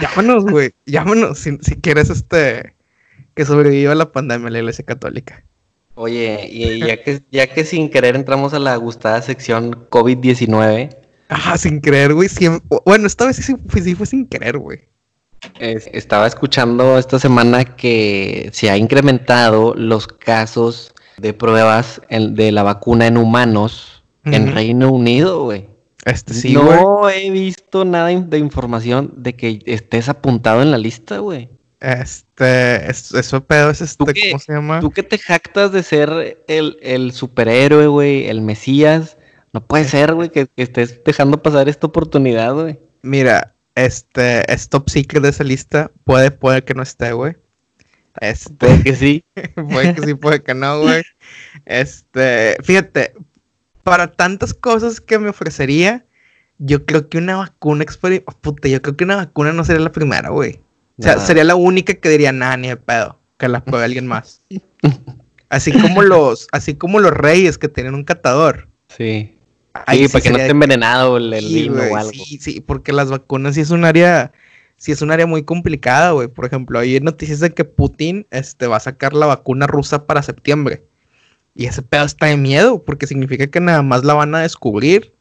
llámanos, 0.00 0.44
güey, 0.44 0.72
llámanos 0.86 1.38
si, 1.38 1.58
quieres 1.58 2.08
este 2.08 2.74
que 3.34 3.44
sobreviva 3.44 3.94
la 3.94 4.10
pandemia 4.10 4.48
la 4.50 4.58
Iglesia 4.60 4.84
Católica. 4.84 5.44
Oye, 5.96 6.48
y 6.50 6.80
ya 6.80 7.02
que, 7.02 7.22
ya 7.30 7.46
que 7.46 7.64
sin 7.64 7.90
querer 7.90 8.16
entramos 8.16 8.54
a 8.54 8.58
la 8.58 8.74
gustada 8.76 9.20
sección 9.20 9.88
COVID-19. 9.90 10.96
Ah, 11.28 11.58
sin 11.58 11.80
querer, 11.80 12.14
güey. 12.14 12.28
Bueno, 12.86 13.06
esta 13.06 13.26
vez 13.26 13.36
sí, 13.36 13.54
fue 13.68 14.06
sin 14.06 14.26
querer, 14.26 14.56
güey. 14.56 14.88
estaba 15.60 16.26
escuchando 16.26 16.98
esta 16.98 17.18
semana 17.18 17.64
que 17.76 18.48
se 18.52 18.70
ha 18.70 18.78
incrementado 18.78 19.74
los 19.74 20.08
casos 20.08 20.94
de 21.18 21.34
pruebas 21.34 22.00
de 22.08 22.52
la 22.52 22.62
vacuna 22.62 23.06
en 23.06 23.18
humanos 23.18 24.02
en 24.24 24.54
Reino 24.54 24.90
Unido, 24.90 25.44
güey. 25.44 25.73
Este 26.04 26.34
sí, 26.34 26.52
No 26.52 27.08
he 27.08 27.30
visto 27.30 27.84
nada 27.84 28.08
de 28.08 28.38
información 28.38 29.12
de 29.16 29.34
que 29.34 29.60
estés 29.66 30.08
apuntado 30.08 30.62
en 30.62 30.70
la 30.70 30.78
lista, 30.78 31.18
güey. 31.18 31.48
Este, 31.80 32.90
eso 32.90 33.44
pedo 33.44 33.70
es 33.70 33.82
este, 33.82 34.04
¿cómo 34.04 34.38
se 34.38 34.52
llama? 34.54 34.80
Tú 34.80 34.90
que 34.90 35.02
te 35.02 35.18
jactas 35.18 35.70
de 35.70 35.82
ser 35.82 36.42
el, 36.48 37.12
superhéroe, 37.12 37.88
güey, 37.88 38.26
el 38.26 38.40
mesías. 38.40 39.18
No 39.52 39.66
puede 39.66 39.84
ser, 39.84 40.14
güey, 40.14 40.30
que, 40.30 40.48
estés 40.56 41.04
dejando 41.04 41.42
pasar 41.42 41.68
esta 41.68 41.86
oportunidad, 41.86 42.54
güey. 42.54 42.78
Mira, 43.02 43.54
este, 43.74 44.50
es 44.50 44.70
top 44.70 44.88
secret 44.88 45.22
de 45.22 45.28
esa 45.28 45.44
lista. 45.44 45.90
Puede, 46.04 46.30
puede 46.30 46.64
que 46.64 46.72
no 46.72 46.82
esté, 46.82 47.12
güey. 47.12 47.36
Este, 48.18 48.54
puede 48.54 48.82
que 48.82 48.96
sí. 48.96 49.24
puede 49.54 49.94
que 49.94 50.06
sí, 50.06 50.14
puede 50.14 50.42
que 50.42 50.54
no, 50.54 50.80
güey. 50.80 51.02
Este, 51.66 52.56
fíjate, 52.62 53.12
para 53.84 54.10
tantas 54.10 54.54
cosas 54.54 55.00
que 55.00 55.18
me 55.18 55.28
ofrecería, 55.28 56.04
Yo 56.58 56.84
creo 56.86 57.08
que 57.08 57.18
una 57.18 57.36
vacuna 57.36 57.84
Puta, 58.40 58.68
yo 58.68 58.82
creo 58.82 58.96
que 58.96 59.04
una 59.04 59.16
vacuna 59.16 59.52
no 59.52 59.64
sería 59.64 59.82
la 59.82 59.92
primera, 59.92 60.30
güey. 60.30 60.60
O 60.98 61.02
sea, 61.02 61.18
sería 61.18 61.44
la 61.44 61.56
única 61.56 61.94
que 61.94 62.08
diría, 62.08 62.32
nada, 62.32 62.56
ni 62.56 62.68
de 62.68 62.76
pedo. 62.76 63.18
Que 63.36 63.48
la 63.48 63.64
pruebe 63.64 63.84
alguien 63.84 64.06
más. 64.06 64.40
Así 65.48 65.72
como 65.72 66.02
los, 66.02 66.48
así 66.52 66.74
como 66.74 67.00
los 67.00 67.12
reyes 67.12 67.58
que 67.58 67.68
tienen 67.68 67.94
un 67.94 68.04
catador. 68.04 68.68
Sí. 68.88 69.36
sí, 69.90 70.08
para 70.08 70.22
que 70.22 70.30
no 70.30 70.36
esté 70.36 70.50
envenenado 70.50 71.16
el, 71.16 71.30
vino 71.44 71.82
o 71.82 71.96
algo. 71.96 72.12
Sí, 72.12 72.38
sí, 72.40 72.60
porque 72.60 72.92
las 72.92 73.10
vacunas 73.10 73.56
sí 73.56 73.60
es 73.60 73.70
un 73.70 73.84
área, 73.84 74.32
sí 74.76 74.92
es 74.92 75.02
un 75.02 75.10
área 75.10 75.26
muy 75.26 75.44
complicada, 75.44 76.12
güey. 76.12 76.28
Por 76.28 76.46
ejemplo, 76.46 76.78
hay 76.78 76.98
noticias 77.00 77.40
de 77.40 77.50
que 77.50 77.64
Putin 77.64 78.26
este, 78.30 78.66
va 78.66 78.76
a 78.76 78.80
sacar 78.80 79.14
la 79.14 79.26
vacuna 79.26 79.66
rusa 79.66 80.06
para 80.06 80.22
septiembre. 80.22 80.84
Y 81.54 81.66
ese 81.66 81.82
pedo 81.82 82.04
está 82.04 82.26
de 82.26 82.36
miedo, 82.36 82.82
porque 82.82 83.06
significa 83.06 83.46
que 83.46 83.60
nada 83.60 83.82
más 83.82 84.04
la 84.04 84.14
van 84.14 84.34
a 84.34 84.40
descubrir 84.40 85.14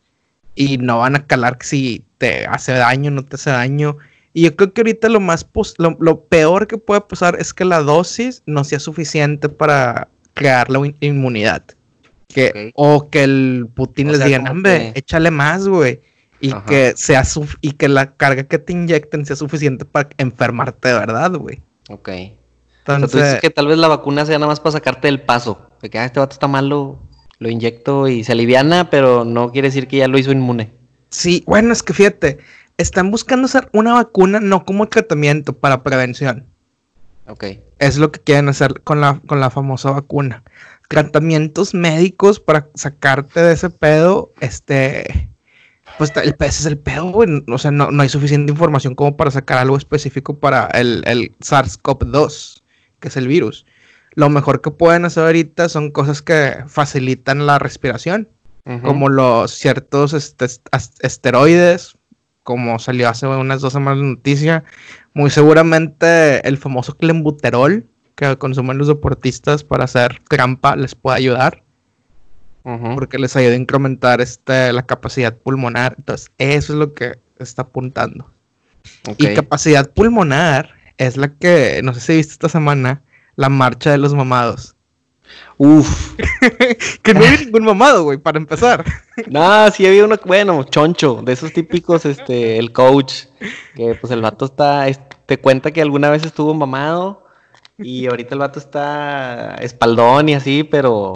y 0.56 0.78
no 0.78 1.00
van 1.00 1.15
a 1.15 1.26
calar 1.26 1.58
si 1.62 2.06
te 2.17 2.46
hace 2.46 2.74
daño, 2.74 3.12
no 3.12 3.24
te 3.24 3.36
hace 3.36 3.52
daño. 3.52 3.98
Y 4.34 4.43
yo 4.43 4.56
creo 4.56 4.74
que 4.74 4.82
ahorita 4.82 5.10
lo 5.10 5.19
más 5.19 5.48
lo, 5.78 6.24
peor 6.26 6.67
que 6.67 6.78
puede 6.78 7.02
pasar 7.02 7.38
es 7.39 7.54
que 7.54 7.65
la 7.65 7.82
dosis 7.82 8.41
no 8.48 8.63
sea 8.63 8.80
suficiente 8.80 9.48
para 9.48 10.10
crear 10.34 10.69
la 10.69 10.91
inmunidad. 11.02 11.63
Que, 12.28 12.72
O 12.74 13.12
que 13.12 13.24
el 13.24 13.67
Putin 13.76 14.12
les 14.12 14.26
diga, 14.26 14.43
hombre, 14.50 14.91
échale 14.96 15.30
más, 15.30 15.67
güey. 15.67 16.02
Y 16.41 16.52
que 16.67 16.93
sea 16.98 17.24
y 17.62 17.74
que 17.74 17.88
la 17.88 18.15
carga 18.15 18.43
que 18.43 18.58
te 18.58 18.74
inyecten 18.74 19.26
sea 19.26 19.36
suficiente 19.36 19.86
para 19.86 20.10
enfermarte 20.17 20.89
de 20.89 20.93
verdad, 20.96 21.32
güey. 21.36 21.62
Ok. 21.89 22.10
Entonces, 22.86 23.12
tú 23.12 23.17
dices 23.17 23.41
que 23.41 23.50
tal 23.50 23.67
vez 23.67 23.78
la 23.78 23.88
vacuna 23.88 24.26
sea 24.26 24.38
nada 24.38 24.50
más 24.50 24.60
para 24.60 24.74
sacarte 24.74 25.08
del 25.08 25.22
paso. 25.22 25.69
De 25.82 25.89
que 25.89 26.00
ah, 26.00 26.06
este 26.06 26.19
vato 26.19 26.34
está 26.34 26.48
malo, 26.48 27.00
lo 27.39 27.50
inyecto 27.50 28.08
y 28.08 28.24
se 28.24 28.32
aliviana, 28.32 28.89
pero 28.89 29.26
no 29.26 29.52
quiere 29.52 29.69
decir 29.69 29.88
que 29.88 29.98
ya 29.98 30.08
lo 30.08 30.17
hizo 30.17 30.32
inmune. 30.32 30.74
Sí, 31.10 31.43
bueno, 31.46 31.72
es 31.72 31.84
que 31.84 31.93
fíjate, 31.93 32.39
están 32.78 33.12
buscando 33.12 33.46
hacer 33.46 33.69
una 33.74 33.93
vacuna 33.93 34.39
no 34.39 34.65
como 34.65 34.88
tratamiento 34.88 35.54
para 35.54 35.84
prevención. 35.84 36.48
Ok. 37.28 37.46
Es 37.80 37.98
lo 37.98 38.12
que 38.12 38.19
quieren 38.19 38.50
hacer 38.50 38.82
con 38.82 39.02
la, 39.02 39.22
con 39.28 39.39
la 39.39 39.50
famosa 39.50 39.91
vacuna. 39.91 40.43
Tratamientos 40.89 41.74
médicos 41.74 42.39
para 42.39 42.69
sacarte 42.76 43.41
de 43.41 43.54
ese 43.54 43.69
pedo, 43.69 44.32
este, 44.41 45.30
pues 45.98 46.12
el 46.15 46.36
ese 46.39 46.48
es 46.48 46.65
el 46.65 46.78
pedo, 46.78 47.12
güey. 47.12 47.43
O 47.48 47.58
sea, 47.58 47.72
no, 47.72 47.89
hay 48.02 48.10
suficiente 48.10 48.52
información 48.52 48.96
como 48.96 49.15
para 49.15 49.32
sacar 49.32 49.58
algo 49.58 49.78
específico 49.78 50.39
para 50.39 50.65
el, 50.67 51.04
el 51.06 51.36
SARS-CoV-2, 51.39 52.62
que 53.03 53.09
es 53.09 53.17
el 53.17 53.27
virus. 53.27 53.65
Lo 54.15 54.29
mejor 54.29 54.61
que 54.61 54.71
pueden 54.71 55.03
hacer 55.03 55.25
ahorita 55.25 55.67
son 55.67 55.91
cosas 55.91 56.21
que 56.21 56.63
facilitan 56.67 57.45
la 57.45 57.59
respiración, 57.59 58.29
como 58.81 59.09
los 59.09 59.51
ciertos 59.51 60.13
este, 60.13 60.45
esteroides, 61.01 61.97
como 62.43 62.79
salió 62.79 63.09
hace 63.09 63.27
unas 63.27 63.59
dos 63.59 63.73
semanas 63.73 63.99
la 63.99 64.05
noticia, 64.05 64.63
muy 65.13 65.29
seguramente 65.29 66.47
el 66.47 66.57
famoso 66.57 66.95
clenbuterol 66.95 67.85
que 68.15 68.37
consumen 68.37 68.77
los 68.77 68.87
deportistas 68.87 69.65
para 69.65 69.83
hacer 69.83 70.21
trampa 70.29 70.77
les 70.77 70.95
puede 70.95 71.17
ayudar. 71.17 71.61
Porque 72.95 73.19
les 73.19 73.35
ayuda 73.35 73.51
a 73.51 73.57
incrementar 73.57 74.21
este, 74.21 74.71
la 74.71 74.83
capacidad 74.83 75.35
pulmonar. 75.35 75.95
Entonces, 75.97 76.31
eso 76.37 76.71
es 76.71 76.79
lo 76.79 76.93
que 76.93 77.19
está 77.37 77.63
apuntando. 77.63 78.31
Y 79.17 79.33
capacidad 79.33 79.91
pulmonar 79.91 80.73
es 81.05 81.17
la 81.17 81.33
que, 81.33 81.81
no 81.83 81.93
sé 81.93 81.99
si 81.99 82.15
viste 82.15 82.33
esta 82.33 82.49
semana, 82.49 83.03
la 83.35 83.49
marcha 83.49 83.91
de 83.91 83.97
los 83.97 84.13
mamados. 84.13 84.75
Uf. 85.57 86.15
que 87.03 87.13
no 87.13 87.21
hay 87.23 87.45
ningún 87.45 87.63
mamado, 87.63 88.03
güey, 88.03 88.17
para 88.17 88.37
empezar. 88.37 88.83
no, 89.27 89.69
sí 89.71 89.85
había 89.85 90.05
uno, 90.05 90.15
bueno, 90.25 90.63
choncho, 90.63 91.21
de 91.23 91.33
esos 91.33 91.53
típicos, 91.53 92.05
este, 92.05 92.57
el 92.57 92.71
coach, 92.71 93.25
que 93.75 93.95
pues 93.95 94.11
el 94.11 94.21
vato 94.21 94.45
está, 94.45 94.85
te 95.25 95.39
cuenta 95.39 95.71
que 95.71 95.81
alguna 95.81 96.09
vez 96.09 96.25
estuvo 96.25 96.53
mamado 96.53 97.25
y 97.77 98.07
ahorita 98.07 98.35
el 98.35 98.39
vato 98.39 98.59
está 98.59 99.55
espaldón 99.55 100.29
y 100.29 100.35
así, 100.35 100.63
pero, 100.63 101.13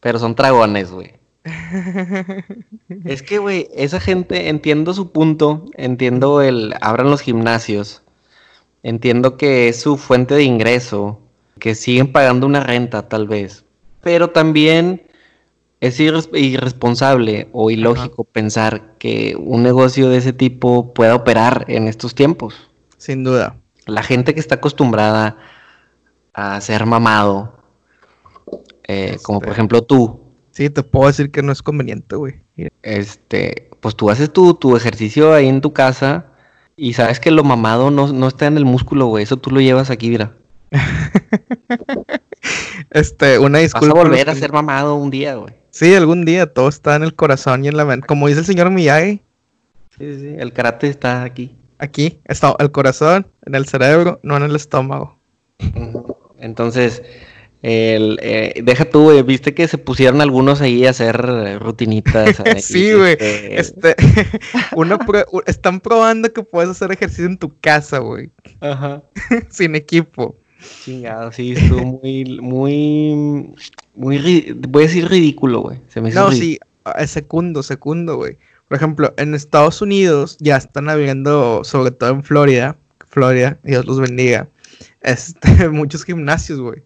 pero 0.00 0.18
son 0.18 0.34
dragones, 0.34 0.90
güey. 0.90 1.14
es 3.04 3.22
que, 3.22 3.38
güey, 3.38 3.68
esa 3.74 4.00
gente, 4.00 4.48
entiendo 4.48 4.94
su 4.94 5.12
punto, 5.12 5.66
entiendo 5.76 6.40
el, 6.40 6.74
abran 6.80 7.10
los 7.10 7.20
gimnasios, 7.20 8.02
entiendo 8.84 9.36
que 9.36 9.68
es 9.68 9.80
su 9.80 9.96
fuente 9.96 10.34
de 10.34 10.44
ingreso, 10.44 11.18
que 11.58 11.74
siguen 11.74 12.12
pagando 12.12 12.46
una 12.46 12.60
renta 12.60 13.08
tal 13.08 13.26
vez, 13.26 13.64
pero 14.02 14.30
también 14.30 15.02
es 15.80 15.98
irresponsable 15.98 17.48
o 17.52 17.70
ilógico 17.70 18.24
pensar 18.24 18.94
que 18.98 19.36
un 19.38 19.62
negocio 19.62 20.08
de 20.08 20.18
ese 20.18 20.32
tipo 20.32 20.94
pueda 20.94 21.14
operar 21.14 21.64
en 21.68 21.88
estos 21.88 22.14
tiempos. 22.14 22.70
Sin 22.96 23.24
duda. 23.24 23.56
La 23.86 24.02
gente 24.02 24.32
que 24.32 24.40
está 24.40 24.56
acostumbrada 24.56 25.36
a 26.32 26.60
ser 26.60 26.86
mamado, 26.86 27.58
eh, 28.84 29.18
como 29.22 29.40
por 29.40 29.48
este. 29.48 29.58
ejemplo 29.58 29.82
tú. 29.82 30.20
Sí, 30.52 30.70
te 30.70 30.82
puedo 30.82 31.08
decir 31.08 31.30
que 31.30 31.42
no 31.42 31.52
es 31.52 31.62
conveniente, 31.62 32.16
güey. 32.16 32.42
Este, 32.82 33.70
pues 33.80 33.96
tú 33.96 34.08
haces 34.08 34.32
tu, 34.32 34.54
tu 34.54 34.76
ejercicio 34.76 35.34
ahí 35.34 35.48
en 35.48 35.60
tu 35.60 35.72
casa 35.72 36.33
y 36.76 36.94
sabes 36.94 37.20
que 37.20 37.30
lo 37.30 37.44
mamado 37.44 37.90
no, 37.90 38.12
no 38.12 38.28
está 38.28 38.46
en 38.46 38.56
el 38.56 38.64
músculo, 38.64 39.06
güey. 39.06 39.24
Eso 39.24 39.36
tú 39.36 39.50
lo 39.50 39.60
llevas 39.60 39.90
aquí, 39.90 40.10
mira. 40.10 40.32
este, 42.90 43.38
una 43.38 43.58
disculpa. 43.58 43.94
Vas 43.94 44.04
a 44.04 44.08
volver 44.08 44.30
a 44.30 44.34
ser 44.34 44.52
mamado 44.52 44.96
un 44.96 45.10
día, 45.10 45.36
güey. 45.36 45.54
Sí, 45.70 45.94
algún 45.94 46.24
día. 46.24 46.52
Todo 46.52 46.68
está 46.68 46.96
en 46.96 47.02
el 47.02 47.14
corazón 47.14 47.64
y 47.64 47.68
en 47.68 47.76
la 47.76 47.84
mente. 47.84 48.06
Como 48.06 48.28
dice 48.28 48.40
el 48.40 48.46
señor 48.46 48.70
Miyagi. 48.70 49.22
Sí, 49.98 50.18
sí, 50.18 50.34
el 50.38 50.52
karate 50.52 50.88
está 50.88 51.22
aquí. 51.22 51.56
Aquí 51.78 52.20
está 52.24 52.54
el 52.58 52.70
corazón, 52.70 53.26
en 53.44 53.54
el 53.54 53.66
cerebro, 53.66 54.20
no 54.22 54.36
en 54.36 54.44
el 54.44 54.56
estómago. 54.56 55.18
Entonces, 56.38 57.02
el, 57.64 58.18
eh, 58.20 58.60
deja 58.62 58.84
tú, 58.84 59.04
güey, 59.04 59.22
viste 59.22 59.54
que 59.54 59.66
se 59.66 59.78
pusieron 59.78 60.20
algunos 60.20 60.60
ahí 60.60 60.84
a 60.84 60.90
hacer 60.90 61.16
rutinitas. 61.60 62.36
sí, 62.62 62.92
güey. 62.92 63.16
Este, 63.18 63.96
están 65.46 65.80
probando 65.80 66.30
que 66.30 66.42
puedes 66.42 66.68
hacer 66.68 66.92
ejercicio 66.92 67.24
en 67.24 67.38
tu 67.38 67.58
casa, 67.60 68.00
güey. 68.00 68.28
Ajá. 68.60 69.02
Sin 69.48 69.76
equipo. 69.76 70.36
Chingado, 70.84 71.32
sí, 71.32 71.52
estuvo 71.52 71.84
muy, 72.02 72.38
muy, 72.38 73.54
muy, 73.94 74.54
voy 74.68 74.84
a 74.84 74.86
decir 74.86 75.08
ridículo, 75.08 75.60
güey. 75.60 75.80
no, 76.12 76.32
sí, 76.32 76.58
es 76.98 77.10
segundo, 77.12 77.62
segundo, 77.62 78.16
güey. 78.16 78.36
Por 78.68 78.76
ejemplo, 78.76 79.14
en 79.16 79.34
Estados 79.34 79.80
Unidos 79.80 80.36
ya 80.38 80.58
están 80.58 80.90
habiendo, 80.90 81.64
sobre 81.64 81.92
todo 81.92 82.10
en 82.10 82.24
Florida, 82.24 82.76
Florida, 83.08 83.58
Dios 83.62 83.86
los 83.86 84.00
bendiga, 84.00 84.48
este, 85.00 85.68
muchos 85.70 86.04
gimnasios, 86.04 86.60
güey. 86.60 86.82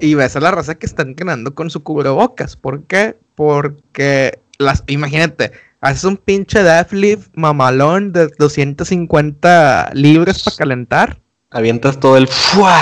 Y 0.00 0.14
ves 0.14 0.36
a 0.36 0.40
la 0.40 0.50
raza 0.50 0.76
que 0.76 0.86
están 0.86 1.14
ganando 1.14 1.54
con 1.54 1.70
su 1.70 1.82
cubrebocas. 1.82 2.56
¿Por 2.56 2.84
qué? 2.84 3.16
Porque 3.34 4.38
las, 4.58 4.84
imagínate, 4.86 5.52
haces 5.80 6.04
un 6.04 6.16
pinche 6.16 6.62
deadlift 6.62 7.28
mamalón 7.34 8.12
de 8.12 8.28
250 8.38 9.90
libras 9.94 10.42
para 10.42 10.56
calentar 10.56 11.20
Avientas 11.50 11.98
todo 11.98 12.18
el 12.18 12.28
¡fua! 12.28 12.78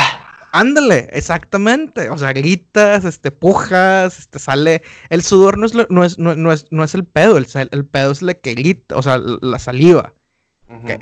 Ándale, 0.50 1.08
exactamente. 1.12 2.10
O 2.10 2.18
sea, 2.18 2.32
gritas, 2.32 3.04
este, 3.04 3.30
pujas, 3.30 4.18
este, 4.18 4.38
sale. 4.38 4.82
El 5.08 5.22
sudor 5.22 5.56
no 5.56 5.66
es, 5.66 5.74
no 5.74 6.04
es, 6.04 6.18
no, 6.18 6.52
es, 6.52 6.66
no 6.70 6.82
es 6.82 6.94
el 6.94 7.04
pedo, 7.04 7.36
el, 7.36 7.46
el, 7.70 7.86
pedo 7.86 8.10
es 8.10 8.22
el 8.22 8.40
que 8.40 8.54
grita, 8.54 8.96
o 8.96 9.02
sea, 9.02 9.18
la 9.18 9.58
saliva 9.58 10.14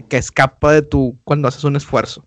que, 0.08 0.16
escapa 0.16 0.72
de 0.72 0.82
tu 0.82 1.18
cuando 1.24 1.48
haces 1.48 1.64
un 1.64 1.76
esfuerzo. 1.76 2.26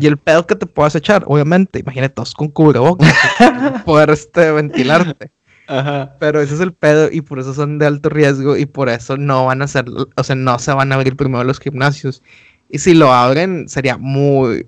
Y 0.00 0.06
el 0.06 0.16
pedo 0.16 0.46
que 0.46 0.56
te 0.56 0.66
puedas 0.66 0.94
echar, 0.94 1.24
obviamente, 1.26 1.80
imagínate 1.80 2.14
todos 2.14 2.34
con 2.34 2.48
cubrebocas, 2.48 3.12
poder 3.84 4.10
este, 4.10 4.50
ventilarte. 4.52 5.30
Ajá. 5.68 6.14
Pero 6.20 6.40
ese 6.40 6.54
es 6.54 6.60
el 6.60 6.72
pedo 6.72 7.08
y 7.10 7.20
por 7.22 7.40
eso 7.40 7.52
son 7.52 7.78
de 7.78 7.86
alto 7.86 8.08
riesgo 8.08 8.56
y 8.56 8.66
por 8.66 8.88
eso 8.88 9.16
no 9.16 9.46
van 9.46 9.62
a 9.62 9.68
ser, 9.68 9.86
o 10.14 10.24
sea, 10.24 10.36
no 10.36 10.58
se 10.58 10.72
van 10.72 10.92
a 10.92 10.94
abrir 10.94 11.16
primero 11.16 11.42
los 11.44 11.58
gimnasios. 11.58 12.22
Y 12.68 12.78
si 12.78 12.94
lo 12.94 13.12
abren, 13.12 13.68
sería 13.68 13.96
muy. 13.96 14.66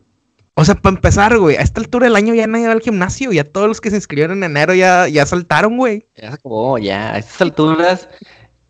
O 0.55 0.65
sea, 0.65 0.75
para 0.75 0.97
empezar, 0.97 1.39
güey, 1.39 1.57
a 1.57 1.61
esta 1.61 1.81
altura 1.81 2.07
del 2.07 2.17
año 2.17 2.35
ya 2.35 2.47
nadie 2.47 2.67
va 2.67 2.73
al 2.73 2.81
gimnasio. 2.81 3.33
Ya 3.33 3.45
todos 3.45 3.69
los 3.69 3.81
que 3.81 3.91
se 3.91 3.97
inscribieron 3.97 4.39
en 4.39 4.51
enero 4.51 4.75
ya, 4.75 5.07
ya 5.09 5.25
saltaron, 5.25 5.77
güey. 5.77 6.05
Ya 6.17 6.31
se 6.31 6.35
acabó, 6.35 6.79
ya. 6.79 7.15
A 7.15 7.19
estas 7.19 7.41
alturas, 7.43 8.09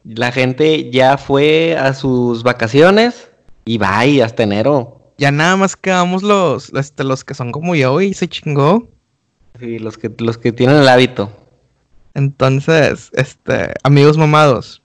la 0.04 0.30
gente 0.30 0.90
ya 0.90 1.16
fue 1.16 1.76
a 1.78 1.94
sus 1.94 2.42
vacaciones 2.42 3.30
y 3.64 3.78
va 3.78 4.04
y 4.04 4.20
hasta 4.20 4.42
enero. 4.42 4.97
Ya 5.18 5.32
nada 5.32 5.56
más 5.56 5.76
quedamos 5.76 6.22
los, 6.22 6.72
este, 6.74 7.02
los 7.02 7.24
que 7.24 7.34
son 7.34 7.50
como 7.50 7.74
yo 7.74 8.00
y 8.00 8.14
se 8.14 8.28
chingó. 8.28 8.88
Sí, 9.58 9.80
los 9.80 9.98
que, 9.98 10.10
los 10.18 10.38
que 10.38 10.52
tienen 10.52 10.76
el 10.76 10.88
hábito. 10.88 11.32
Entonces, 12.14 13.10
este, 13.14 13.74
amigos 13.82 14.16
mamados. 14.16 14.80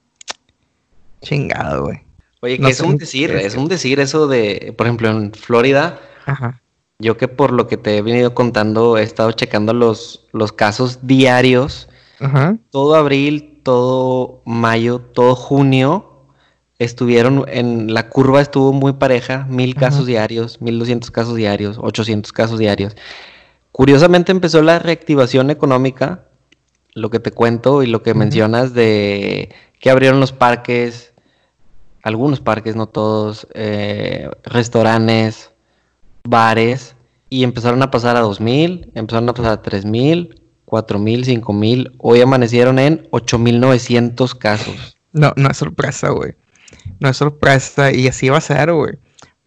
Chingado, 1.22 1.84
güey. 1.84 2.02
Oye, 2.42 2.60
que 2.60 2.70
es 2.70 2.82
un 2.82 2.98
decir, 2.98 3.30
es 3.32 3.56
un 3.56 3.68
decir 3.68 4.00
eso 4.00 4.28
de, 4.28 4.74
por 4.76 4.88
ejemplo, 4.88 5.10
en 5.10 5.32
Florida. 5.34 6.00
Yo 6.98 7.16
que 7.16 7.28
por 7.28 7.54
lo 7.54 7.68
que 7.68 7.78
te 7.78 7.98
he 7.98 8.02
venido 8.02 8.34
contando, 8.34 8.98
he 8.98 9.04
estado 9.04 9.32
checando 9.34 9.74
los, 9.74 10.28
los 10.34 10.52
casos 10.52 11.06
diarios. 11.06 11.90
Todo 12.72 12.96
abril, 12.96 13.60
todo 13.64 14.42
mayo, 14.46 15.00
todo 15.00 15.36
junio 15.36 16.13
estuvieron 16.84 17.46
en 17.48 17.94
la 17.94 18.10
curva 18.10 18.42
estuvo 18.42 18.74
muy 18.74 18.94
pareja, 18.94 19.46
mil 19.50 19.76
casos 19.76 20.06
diarios, 20.06 20.62
mil 20.62 20.80
doscientos 20.80 21.12
casos 21.12 21.36
diarios, 21.36 21.78
ochocientos 21.82 22.32
casos 22.32 22.60
diarios. 22.60 22.96
Curiosamente 23.72 24.32
empezó 24.32 24.62
la 24.62 24.80
reactivación 24.80 25.50
económica, 25.50 26.26
lo 26.94 27.10
que 27.10 27.20
te 27.20 27.32
cuento 27.32 27.82
y 27.82 27.88
lo 27.88 28.04
que 28.04 28.14
mencionas 28.14 28.74
de 28.74 29.50
que 29.80 29.90
abrieron 29.90 30.20
los 30.20 30.32
parques, 30.32 31.14
algunos 32.04 32.40
parques, 32.40 32.76
no 32.76 32.88
todos, 32.88 33.48
eh, 33.54 34.30
restaurantes, 34.44 35.52
bares, 36.24 36.96
y 37.30 37.44
empezaron 37.44 37.82
a 37.82 37.90
pasar 37.90 38.16
a 38.16 38.22
dos 38.22 38.40
mil, 38.40 38.92
empezaron 38.94 39.28
a 39.30 39.34
pasar 39.34 39.54
a 39.54 39.62
tres 39.62 39.86
mil, 39.86 40.40
cuatro 40.66 41.00
mil, 41.00 41.26
cinco 41.26 41.52
mil, 41.52 41.94
hoy 41.98 42.22
amanecieron 42.22 42.78
en 42.78 43.08
ocho 43.12 43.40
mil 43.40 43.60
novecientos 43.60 44.36
casos. 44.36 44.98
No, 45.14 45.34
no 45.36 45.50
es 45.50 45.58
sorpresa, 45.58 46.10
güey. 46.10 46.34
No 47.00 47.10
es 47.10 47.18
sorpresa 47.18 47.92
y 47.92 48.08
así 48.08 48.30
va 48.30 48.38
a 48.38 48.42
ser, 48.42 48.72
güey. 48.72 48.98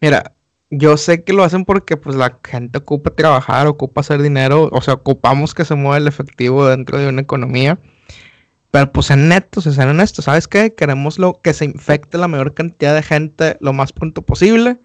Mira, 0.01 0.33
yo 0.69 0.97
sé 0.97 1.23
que 1.23 1.33
lo 1.33 1.43
hacen 1.43 1.65
porque 1.65 1.97
pues 1.97 2.15
la 2.15 2.39
gente 2.43 2.79
ocupa 2.79 3.11
trabajar, 3.11 3.67
ocupa 3.67 4.01
hacer 4.01 4.21
dinero, 4.21 4.69
o 4.71 4.81
sea, 4.81 4.95
ocupamos 4.95 5.53
que 5.53 5.65
se 5.65 5.75
mueva 5.75 5.97
el 5.97 6.07
efectivo 6.07 6.67
dentro 6.67 6.97
de 6.97 7.07
una 7.07 7.21
economía. 7.21 7.79
Pero 8.71 8.91
pues 8.91 9.09
en 9.11 9.29
netos, 9.29 9.63
sean 9.63 9.89
honestos, 9.89 10.25
¿sabes 10.25 10.47
qué? 10.47 10.75
Queremos 10.75 11.19
lo, 11.19 11.41
que 11.41 11.53
se 11.53 11.65
infecte 11.65 12.17
la 12.17 12.27
mayor 12.27 12.53
cantidad 12.53 12.93
de 12.93 13.01
gente 13.01 13.57
lo 13.61 13.71
más 13.73 13.93
pronto 13.93 14.23
posible 14.23 14.77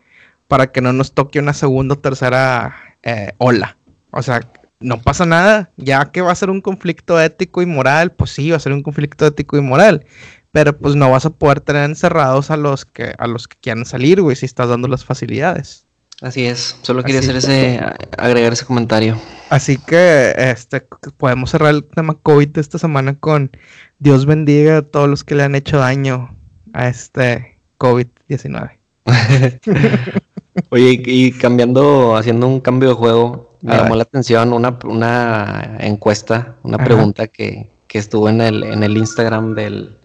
para 0.47 0.71
que 0.71 0.81
no 0.81 0.93
nos 0.93 1.13
toque 1.15 1.41
una 1.41 1.53
segunda 1.53 1.95
o 1.95 1.99
tercera 1.99 2.77
eh, 3.03 3.33
ola. 3.39 3.77
O 4.13 4.23
sea, 4.23 4.41
no 4.81 5.01
pasa 5.03 5.27
nada, 5.27 5.71
ya 5.77 6.13
que 6.13 6.23
va 6.23 6.33
a 6.33 6.37
ser 6.37 6.51
un 6.51 6.61
conflicto 6.61 7.21
ético 7.21 7.63
y 7.63 7.67
moral, 7.67 8.13
pues 8.13 8.31
sí, 8.31 8.51
va 8.51 8.57
a 8.57 8.61
ser 8.61 8.73
un 8.73 8.83
conflicto 8.83 9.27
ético 9.27 9.57
y 9.57 9.61
moral 9.63 10.07
pero 10.53 10.77
pues 10.77 10.95
no 10.95 11.11
vas 11.11 11.27
a 11.27 11.31
poder 11.31 11.61
tener 11.61 11.85
encerrados 11.85 12.51
a 12.51 12.57
los 12.57 12.85
que 12.85 13.15
a 13.19 13.27
los 13.27 13.49
que 13.49 13.57
quieran 13.61 13.87
salir, 13.87 14.21
güey, 14.21 14.37
si 14.37 14.47
estás 14.47 14.69
dando 14.69 14.87
las 14.87 15.05
facilidades. 15.05 15.87
Así 16.21 16.45
es, 16.45 16.77
solo 16.83 17.03
quería 17.03 17.19
hacer 17.19 17.37
ese 17.37 17.81
agregar 18.17 18.53
ese 18.53 18.65
comentario. 18.65 19.19
Así 19.51 19.77
que 19.77 20.33
este 20.37 20.87
podemos 21.17 21.51
cerrar 21.51 21.75
el 21.75 21.85
tema 21.85 22.15
COVID 22.23 22.49
de 22.49 22.61
esta 22.61 22.79
semana 22.79 23.19
con 23.19 23.51
Dios 23.99 24.25
bendiga 24.27 24.79
a 24.79 24.83
todos 24.83 25.09
los 25.09 25.25
que 25.25 25.35
le 25.35 25.43
han 25.43 25.55
hecho 25.55 25.79
daño 25.79 26.37
a 26.75 26.89
este 26.89 27.59
COVID-19. 27.79 28.79
Oye, 30.69 31.03
y 31.05 31.33
cambiando, 31.33 32.15
haciendo 32.15 32.47
un 32.47 32.61
cambio 32.61 32.91
de 32.91 32.95
juego, 32.95 33.59
me 33.63 33.75
llamó 33.75 33.97
la 33.97 34.03
atención 34.03 34.53
una, 34.53 34.79
una 34.85 35.77
encuesta, 35.81 36.57
una 36.63 36.79
pregunta 36.79 37.27
que, 37.27 37.71
que 37.89 37.99
estuvo 37.99 38.29
en 38.29 38.41
el, 38.41 38.63
en 38.63 38.83
el 38.83 38.97
Instagram 38.97 39.55
del, 39.55 39.99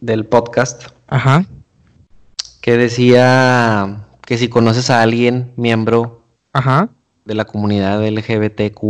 del, 0.00 0.26
podcast. 0.26 0.88
Ajá. 1.08 1.44
Que 2.60 2.76
decía 2.76 4.06
que 4.22 4.38
si 4.38 4.48
conoces 4.48 4.90
a 4.90 5.02
alguien, 5.02 5.52
miembro 5.56 6.22
Ajá. 6.52 6.88
de 7.24 7.34
la 7.34 7.44
comunidad 7.44 8.06
LGBTQ. 8.06 8.80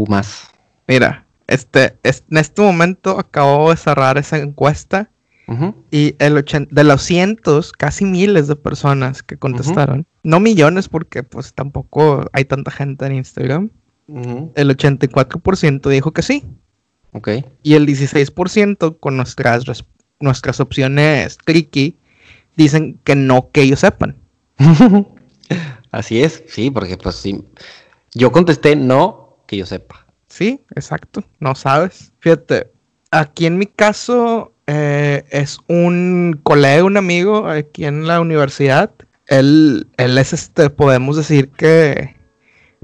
Mira, 0.87 1.27
este, 1.47 1.99
en 2.03 2.39
este 2.39 2.63
momento 2.63 3.19
acabo 3.19 3.71
de 3.71 3.77
cerrar 3.77 4.19
esa 4.19 4.39
encuesta. 4.39 5.11
Y 5.91 6.17
el 6.21 6.43
de 6.71 6.85
los 6.85 7.03
cientos, 7.03 7.73
casi 7.73 8.07
miles 8.07 8.49
de 8.49 8.57
personas 8.57 9.23
que 9.23 9.37
contestaron, 9.37 10.07
no 10.23 10.41
millones 10.41 10.89
porque 10.89 11.23
pues 11.23 11.53
tampoco 11.53 12.25
hay 12.33 12.47
tanta 12.47 12.71
gente 12.71 13.05
en 13.05 13.17
Instagram, 13.17 13.71
el 14.09 14.77
84% 14.77 15.89
dijo 15.91 16.13
que 16.13 16.23
sí. 16.23 16.45
Y 17.63 17.75
el 17.75 17.87
16% 17.87 18.99
con 18.99 19.17
nuestras 19.17 19.65
nuestras 20.25 20.59
opciones 20.59 21.39
tricky 21.45 21.97
dicen 22.57 22.99
que 23.05 23.15
no 23.15 23.51
que 23.53 23.63
ellos 23.63 23.81
sepan. 23.81 24.17
Así 25.93 26.23
es, 26.23 26.43
sí, 26.49 26.71
porque 26.71 26.97
pues 26.97 27.15
sí. 27.17 27.45
Yo 28.15 28.33
contesté 28.33 28.75
no 28.75 29.39
que 29.47 29.57
yo 29.57 29.67
sepa. 29.67 30.07
Sí, 30.29 30.61
exacto, 30.75 31.23
no 31.39 31.55
sabes. 31.55 32.13
Fíjate, 32.19 32.71
aquí 33.11 33.47
en 33.47 33.59
mi 33.59 33.67
caso 33.67 34.53
eh, 34.67 35.25
es 35.31 35.59
un 35.69 36.41
colega, 36.43 36.85
un 36.85 36.97
amigo 36.97 37.49
aquí 37.49 37.85
en 37.85 38.07
la 38.07 38.21
universidad. 38.21 38.91
Él, 39.27 39.87
él 39.97 40.19
es 40.19 40.33
este, 40.33 40.71
podemos 40.71 41.17
decir 41.17 41.51
que 41.51 42.17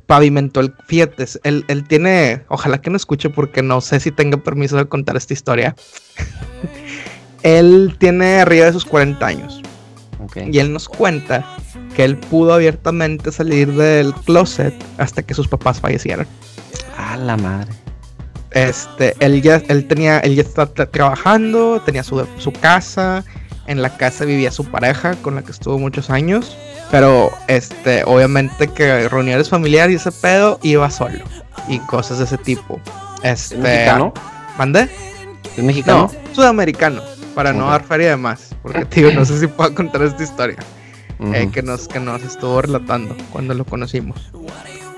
pavimentó 0.07 0.61
el. 0.61 0.75
Fíjate, 0.87 1.25
él, 1.45 1.65
él 1.69 1.87
tiene. 1.89 2.45
Ojalá 2.49 2.81
que 2.81 2.91
no 2.91 2.97
escuche 2.97 3.31
porque 3.31 3.63
no 3.63 3.81
sé 3.81 4.01
si 4.01 4.11
tenga 4.11 4.37
permiso 4.37 4.77
de 4.77 4.87
contar 4.87 5.17
esta 5.17 5.35
historia. 5.35 5.75
él 7.43 7.97
tiene 7.99 8.41
arriba 8.41 8.67
de 8.67 8.73
sus 8.73 8.85
40 8.85 9.27
años. 9.27 9.63
Y 10.37 10.59
él 10.59 10.73
nos 10.73 10.89
cuenta 10.89 11.45
que 11.97 12.05
él 12.05 12.17
pudo 12.17 12.55
abiertamente 12.55 13.33
salir 13.33 13.73
del 13.73 14.15
closet 14.15 14.75
hasta 14.99 15.23
que 15.23 15.35
sus 15.35 15.49
papás 15.49 15.81
fallecieron. 15.81 16.27
A 16.97 17.17
la 17.17 17.37
madre. 17.37 17.73
Este, 18.51 19.15
él 19.21 19.43
ya, 19.43 19.63
él 19.69 19.87
tenía, 19.87 20.19
él 20.21 20.35
ya 20.35 20.43
estaba 20.43 20.73
trabajando, 20.73 21.81
tenía 21.85 22.03
su, 22.03 22.27
su 22.39 22.53
casa, 22.53 23.25
en 23.67 23.81
la 23.81 23.97
casa 23.97 24.25
vivía 24.25 24.51
su 24.51 24.65
pareja 24.65 25.15
con 25.17 25.37
la 25.37 25.43
que 25.43 25.53
estuvo 25.53 25.79
muchos 25.79 26.11
años. 26.11 26.57
Pero, 26.91 27.31
este, 27.47 28.03
obviamente 28.05 28.69
que 28.69 29.09
reuniones 29.09 29.49
familiares 29.49 29.93
y 29.93 29.97
ese 29.97 30.13
pedo 30.13 30.59
iba 30.63 30.91
solo. 30.91 31.25
Y 31.69 31.79
cosas 31.81 32.19
de 32.19 32.25
ese 32.25 32.39
tipo. 32.39 32.81
Este. 33.23 33.55
¿Es 33.55 33.61
mexicano? 33.61 34.13
¿Mandé? 34.59 34.91
¿Es 35.57 35.63
mexicano? 35.63 36.11
No, 36.13 36.35
sudamericano 36.35 37.01
para 37.35 37.53
no 37.53 37.71
dar 37.71 37.85
feria 37.85 38.11
de 38.11 38.17
más. 38.17 38.55
Porque, 38.63 38.85
tío, 38.85 39.13
no 39.13 39.25
sé 39.25 39.39
si 39.39 39.47
puedo 39.47 39.75
contar 39.75 40.03
esta 40.03 40.23
historia 40.23 40.59
eh, 41.33 41.49
que, 41.53 41.63
nos, 41.63 41.89
que 41.89 42.01
nos 42.01 42.23
estuvo 42.23 42.63
relatando 42.63 43.17
cuando 43.33 43.55
lo 43.55 43.65
conocimos. 43.65 44.31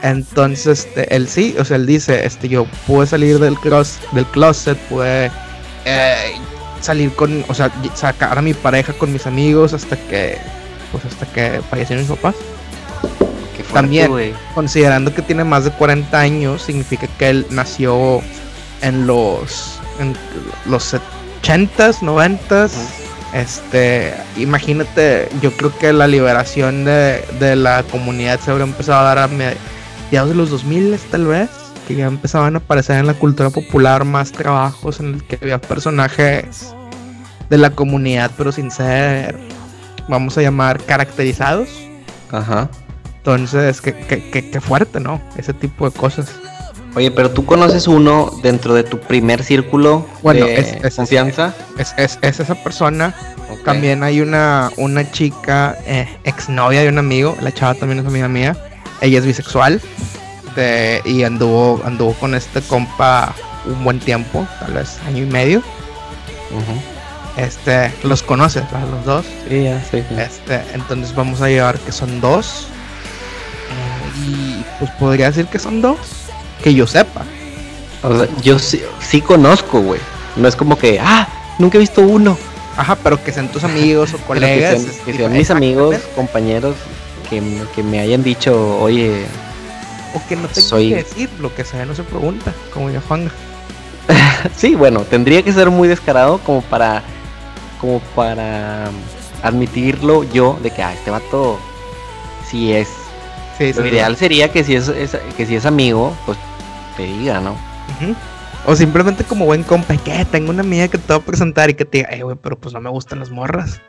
Entonces, 0.02 0.86
este, 0.86 1.14
él 1.14 1.28
sí, 1.28 1.54
o 1.58 1.64
sea, 1.64 1.76
él 1.76 1.86
dice, 1.86 2.26
este, 2.26 2.48
yo 2.48 2.66
pude 2.86 3.06
salir 3.06 3.38
del, 3.38 3.56
cross, 3.58 3.98
del 4.12 4.26
closet, 4.26 4.76
pude 4.88 5.30
eh, 5.84 6.32
salir 6.80 7.12
con, 7.12 7.44
o 7.48 7.54
sea, 7.54 7.70
sacar 7.94 8.36
a 8.36 8.42
mi 8.42 8.52
pareja 8.52 8.92
con 8.94 9.12
mis 9.12 9.26
amigos 9.26 9.72
hasta 9.72 9.96
que, 9.96 10.38
pues 10.90 11.04
hasta 11.04 11.26
que 11.26 11.60
fallecieron 11.70 12.04
mis 12.04 12.16
papás. 12.16 12.34
También, 13.72 14.34
considerando 14.54 15.14
que 15.14 15.22
tiene 15.22 15.44
más 15.44 15.64
de 15.64 15.70
40 15.70 16.18
años, 16.18 16.62
significa 16.62 17.06
que 17.18 17.30
él 17.30 17.46
nació 17.50 18.20
en 18.82 19.06
los, 19.06 19.78
en 19.98 20.14
los 20.66 20.94
80s, 21.42 22.00
90s. 22.00 22.70
Este, 23.32 24.14
imagínate, 24.36 25.28
yo 25.40 25.52
creo 25.52 25.76
que 25.78 25.92
la 25.92 26.06
liberación 26.06 26.84
de, 26.84 27.24
de 27.40 27.56
la 27.56 27.82
comunidad 27.84 28.38
se 28.40 28.50
habría 28.50 28.66
empezado 28.66 29.00
a 29.00 29.14
dar 29.14 29.18
a 29.18 29.28
mediados 29.28 30.28
de 30.28 30.34
los 30.34 30.50
2000 30.50 30.98
tal 31.10 31.26
vez, 31.26 31.48
que 31.88 31.94
ya 31.94 32.06
empezaban 32.06 32.54
a 32.54 32.58
aparecer 32.58 32.98
en 32.98 33.06
la 33.06 33.14
cultura 33.14 33.50
popular 33.50 34.04
más 34.04 34.32
trabajos 34.32 35.00
en 35.00 35.14
el 35.14 35.24
que 35.24 35.38
había 35.40 35.60
personajes 35.60 36.74
de 37.48 37.58
la 37.58 37.70
comunidad, 37.70 38.30
pero 38.36 38.52
sin 38.52 38.70
ser, 38.70 39.38
vamos 40.08 40.36
a 40.36 40.42
llamar, 40.42 40.82
caracterizados. 40.84 41.68
Ajá. 42.30 42.68
Entonces, 43.18 43.80
qué, 43.80 43.94
qué, 43.94 44.50
qué 44.50 44.60
fuerte, 44.60 45.00
¿no? 45.00 45.22
Ese 45.36 45.54
tipo 45.54 45.88
de 45.88 45.96
cosas. 45.96 46.32
Oye, 46.94 47.10
pero 47.10 47.30
tú 47.30 47.46
conoces 47.46 47.88
uno 47.88 48.30
dentro 48.42 48.74
de 48.74 48.84
tu 48.84 48.98
primer 49.00 49.42
círculo 49.42 50.06
bueno, 50.22 50.44
de 50.44 50.78
es, 50.82 50.94
confianza. 50.94 51.54
Es, 51.78 51.94
es, 51.96 52.18
esa 52.22 52.54
persona. 52.62 53.14
También 53.64 54.02
hay 54.02 54.20
una, 54.20 54.70
una 54.76 55.10
chica, 55.10 55.78
eh, 55.86 56.08
exnovia 56.24 56.82
de 56.82 56.88
un 56.88 56.98
amigo, 56.98 57.36
la 57.40 57.52
chava 57.52 57.74
también 57.74 58.00
es 58.00 58.06
amiga 58.06 58.28
mía. 58.28 58.56
Ella 59.00 59.18
es 59.18 59.26
bisexual 59.26 59.80
y 61.04 61.22
anduvo, 61.22 61.80
anduvo 61.84 62.12
con 62.14 62.34
este 62.34 62.60
compa 62.60 63.34
un 63.64 63.84
buen 63.84 63.98
tiempo, 63.98 64.46
tal 64.60 64.74
vez 64.74 64.98
año 65.06 65.22
y 65.22 65.26
medio. 65.26 65.62
Este, 67.38 67.90
los 68.02 68.22
conoces, 68.22 68.64
¿verdad? 68.70 68.88
Los 68.90 69.04
dos. 69.06 69.26
Sí, 69.48 69.64
ya, 69.64 69.82
sí, 69.90 70.02
Este, 70.18 70.60
entonces 70.74 71.14
vamos 71.14 71.40
a 71.40 71.48
llevar 71.48 71.78
que 71.78 71.92
son 71.92 72.20
dos. 72.20 72.66
y 74.26 74.62
pues 74.78 74.90
podría 74.92 75.26
decir 75.26 75.46
que 75.46 75.58
son 75.58 75.80
dos 75.80 76.21
que 76.62 76.74
yo 76.74 76.86
sepa. 76.86 77.24
O 78.02 78.16
sea, 78.16 78.28
yo 78.42 78.58
sí, 78.58 78.82
sí 79.00 79.20
conozco, 79.20 79.80
güey. 79.80 80.00
No 80.36 80.48
es 80.48 80.56
como 80.56 80.78
que, 80.78 80.98
ah, 81.00 81.28
nunca 81.58 81.78
he 81.78 81.80
visto 81.80 82.00
uno. 82.00 82.36
Ajá, 82.76 82.96
pero 82.96 83.22
que 83.22 83.32
sean 83.32 83.48
tus 83.48 83.64
amigos 83.64 84.14
o 84.14 84.18
colegas. 84.26 84.82
que 85.04 85.12
sean, 85.14 85.32
mis 85.32 85.50
amigos, 85.50 85.96
compañeros, 86.16 86.74
que, 87.28 87.42
que, 87.74 87.82
me 87.82 88.00
hayan 88.00 88.22
dicho, 88.22 88.78
oye. 88.80 89.24
O 90.14 90.26
que 90.26 90.36
no 90.36 90.48
tengo 90.48 90.68
soy... 90.68 90.90
que 90.90 90.96
decir, 90.96 91.30
lo 91.40 91.54
que 91.54 91.64
sea 91.64 91.84
no 91.84 91.94
se 91.94 92.02
pregunta, 92.02 92.52
como 92.72 92.90
ya 92.90 93.00
Juan. 93.00 93.30
sí, 94.56 94.74
bueno, 94.74 95.00
tendría 95.02 95.42
que 95.42 95.52
ser 95.52 95.70
muy 95.70 95.88
descarado 95.88 96.38
como 96.38 96.62
para. 96.62 97.02
como 97.80 98.00
para 98.14 98.90
admitirlo 99.42 100.22
yo 100.24 100.58
de 100.62 100.70
que, 100.70 100.82
ah, 100.82 100.92
este 100.94 101.10
vato 101.10 101.58
sí 102.48 102.72
es. 102.72 102.88
Sí, 103.58 103.72
lo 103.74 103.86
ideal 103.86 104.16
sería 104.16 104.50
que 104.50 104.64
si 104.64 104.74
es, 104.74 104.90
que 105.36 105.46
si 105.46 105.56
es 105.56 105.66
amigo, 105.66 106.16
pues 106.24 106.38
te 106.96 107.04
diga, 107.04 107.40
¿no? 107.40 107.56
O 108.66 108.76
simplemente 108.76 109.24
como 109.24 109.44
buen 109.44 109.62
compa, 109.62 109.96
que 109.96 110.24
tengo 110.26 110.50
una 110.50 110.62
amiga 110.62 110.88
que 110.88 110.98
te 110.98 111.12
va 111.12 111.16
a 111.16 111.22
presentar 111.22 111.70
y 111.70 111.74
que 111.74 111.84
te 111.84 111.98
diga, 111.98 112.10
eh, 112.10 112.22
güey, 112.22 112.36
pero 112.40 112.56
pues 112.56 112.72
no 112.74 112.80
me 112.80 112.90
gustan 112.90 113.18
las 113.18 113.30
morras. 113.30 113.80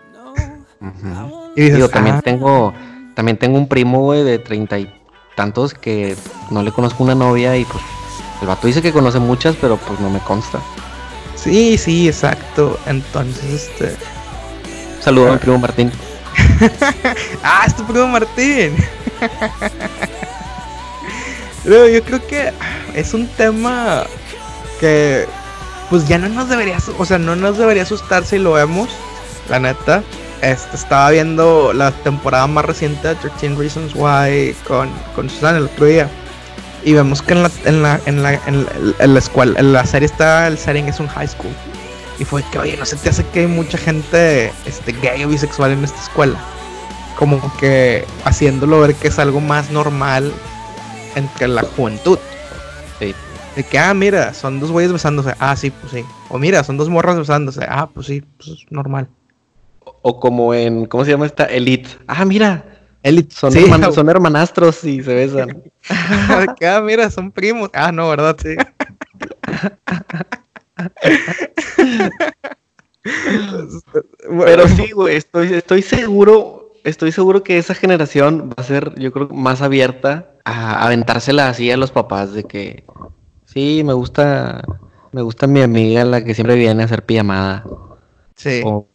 Y 1.55 1.69
digo, 1.69 1.89
también 1.89 2.17
ah". 2.17 2.21
tengo, 2.21 2.73
también 3.15 3.37
tengo 3.37 3.57
un 3.57 3.67
primo, 3.67 4.01
güey, 4.01 4.23
de 4.23 4.39
treinta 4.39 4.79
y 4.79 4.91
tantos 5.35 5.73
que 5.73 6.15
no 6.51 6.63
le 6.63 6.71
conozco 6.71 7.03
una 7.03 7.15
novia 7.15 7.55
y 7.57 7.65
pues 7.65 7.83
el 8.41 8.47
vato 8.47 8.67
dice 8.67 8.81
que 8.81 8.91
conoce 8.91 9.19
muchas, 9.19 9.55
pero 9.55 9.77
pues 9.77 9.99
no 9.99 10.09
me 10.09 10.19
consta. 10.19 10.59
Sí, 11.35 11.77
sí, 11.77 12.07
exacto. 12.07 12.79
Entonces, 12.85 13.69
este. 13.69 13.95
Saludo 15.01 15.29
a 15.29 15.33
mi 15.33 15.37
primo 15.37 15.57
Martín. 15.59 15.91
ah, 17.43 17.63
es 17.67 17.75
tu 17.75 17.83
primo 17.85 18.07
Martín. 18.07 18.75
Pero 21.64 21.88
yo 21.88 22.03
creo 22.03 22.26
que 22.28 22.51
es 22.93 23.14
un 23.14 23.28
tema 23.28 24.03
que 24.80 25.26
pues 25.89 26.07
ya 26.07 26.18
no 26.18 26.28
nos 26.28 26.49
debería, 26.49 26.78
o 26.97 27.05
sea, 27.05 27.20
no 27.20 27.36
nos 27.36 27.57
debería 27.57 27.84
asustar 27.84 28.26
si 28.26 28.39
lo 28.39 28.53
vemos, 28.53 28.89
la 29.49 29.59
neta. 29.59 30.03
Este, 30.41 30.76
estaba 30.76 31.09
viendo 31.11 31.72
la 31.72 31.91
temporada 31.91 32.47
más 32.47 32.66
reciente 32.66 33.07
de 33.07 33.16
13 33.16 33.55
Reasons 33.55 33.93
Why 33.95 34.55
con, 34.68 34.89
con 35.16 35.30
Susana 35.30 35.59
el 35.59 35.66
otro 35.66 35.86
día. 35.86 36.09
Y 36.84 36.93
vemos 36.93 37.22
que 37.22 37.34
en 37.34 37.43
la, 37.43 37.51
en 37.64 37.82
la, 37.82 38.01
en 38.05 38.24
la, 38.24 38.34
en 38.45 39.14
la, 39.14 39.20
escuela, 39.20 39.57
en 39.57 39.72
la 39.72 39.86
serie 39.86 40.05
está, 40.05 40.47
el 40.47 40.57
setting 40.57 40.89
es 40.89 40.99
un 40.99 41.07
high 41.07 41.30
school. 41.30 41.53
Y 42.20 42.26
fue 42.26 42.43
que, 42.51 42.59
oye, 42.59 42.76
no 42.76 42.86
se 42.86 42.97
te 42.97 43.09
hace 43.09 43.26
que 43.28 43.41
hay 43.41 43.47
mucha 43.47 43.78
gente 43.78 44.51
este, 44.66 44.91
gay 44.91 45.24
o 45.24 45.30
bisexual 45.30 45.72
en 45.72 45.84
esta 45.86 46.01
escuela. 46.01 46.38
Como 47.16 47.55
que 47.57 48.05
haciéndolo 48.26 48.82
ver 48.82 48.95
que 48.95 49.07
es 49.07 49.20
algo 49.20 49.39
más 49.39 49.72
normal 49.72 50.34
entre 51.16 51.47
la 51.47 51.64
juventud. 51.64 52.18
De 52.99 53.64
que, 53.64 53.78
ah, 53.78 53.93
mira, 53.93 54.34
son 54.34 54.59
dos 54.59 54.72
güeyes 54.72 54.91
besándose. 54.91 55.36
Ah, 55.39 55.55
sí, 55.55 55.70
pues 55.70 55.91
sí. 55.91 56.03
O 56.30 56.39
mira, 56.39 56.64
son 56.64 56.78
dos 56.78 56.89
morras 56.89 57.18
besándose. 57.18 57.64
Ah, 57.70 57.88
pues 57.93 58.07
sí, 58.07 58.24
pues 58.38 58.49
es 58.49 58.72
normal. 58.72 59.07
O 60.01 60.20
como 60.20 60.55
en, 60.55 60.86
¿cómo 60.86 61.05
se 61.05 61.11
llama 61.11 61.28
esta? 61.28 61.45
Elite. 61.45 61.89
Ah, 62.07 62.26
mira. 62.26 62.66
Elite. 63.03 63.36
Son, 63.36 63.51
son 63.93 64.09
hermanastros 64.09 64.84
y 64.84 65.03
se 65.03 65.14
besan. 65.14 65.61
ah, 65.89 66.82
mira, 66.84 67.11
son 67.11 67.32
primos. 67.32 67.70
Ah, 67.74 67.91
no, 67.91 68.09
¿verdad? 68.09 68.38
Sí. 68.41 68.55
Pero 73.03 74.68
sí, 74.68 74.91
güey, 74.95 75.18
estoy, 75.18 75.53
estoy 75.53 75.82
seguro, 75.82 76.74
estoy 76.84 77.11
seguro 77.11 77.43
que 77.43 77.57
esa 77.57 77.74
generación 77.74 78.49
va 78.49 78.61
a 78.61 78.64
ser, 78.64 78.93
yo 78.97 79.11
creo, 79.11 79.28
más 79.30 79.61
abierta 79.61 80.32
a 80.45 80.85
aventársela 80.85 81.49
así 81.49 81.71
a 81.71 81.77
los 81.77 81.91
papás 81.91 82.33
de 82.33 82.43
que 82.43 82.83
sí, 83.45 83.81
me 83.85 83.93
gusta, 83.93 84.63
me 85.11 85.21
gusta 85.21 85.47
mi 85.47 85.61
amiga 85.61 86.03
la 86.05 86.23
que 86.23 86.33
siempre 86.33 86.55
viene 86.55 86.81
a 86.81 86.85
hacer 86.85 87.05
pijamada. 87.05 87.65
Sí. 88.35 88.61
O, 88.65 88.87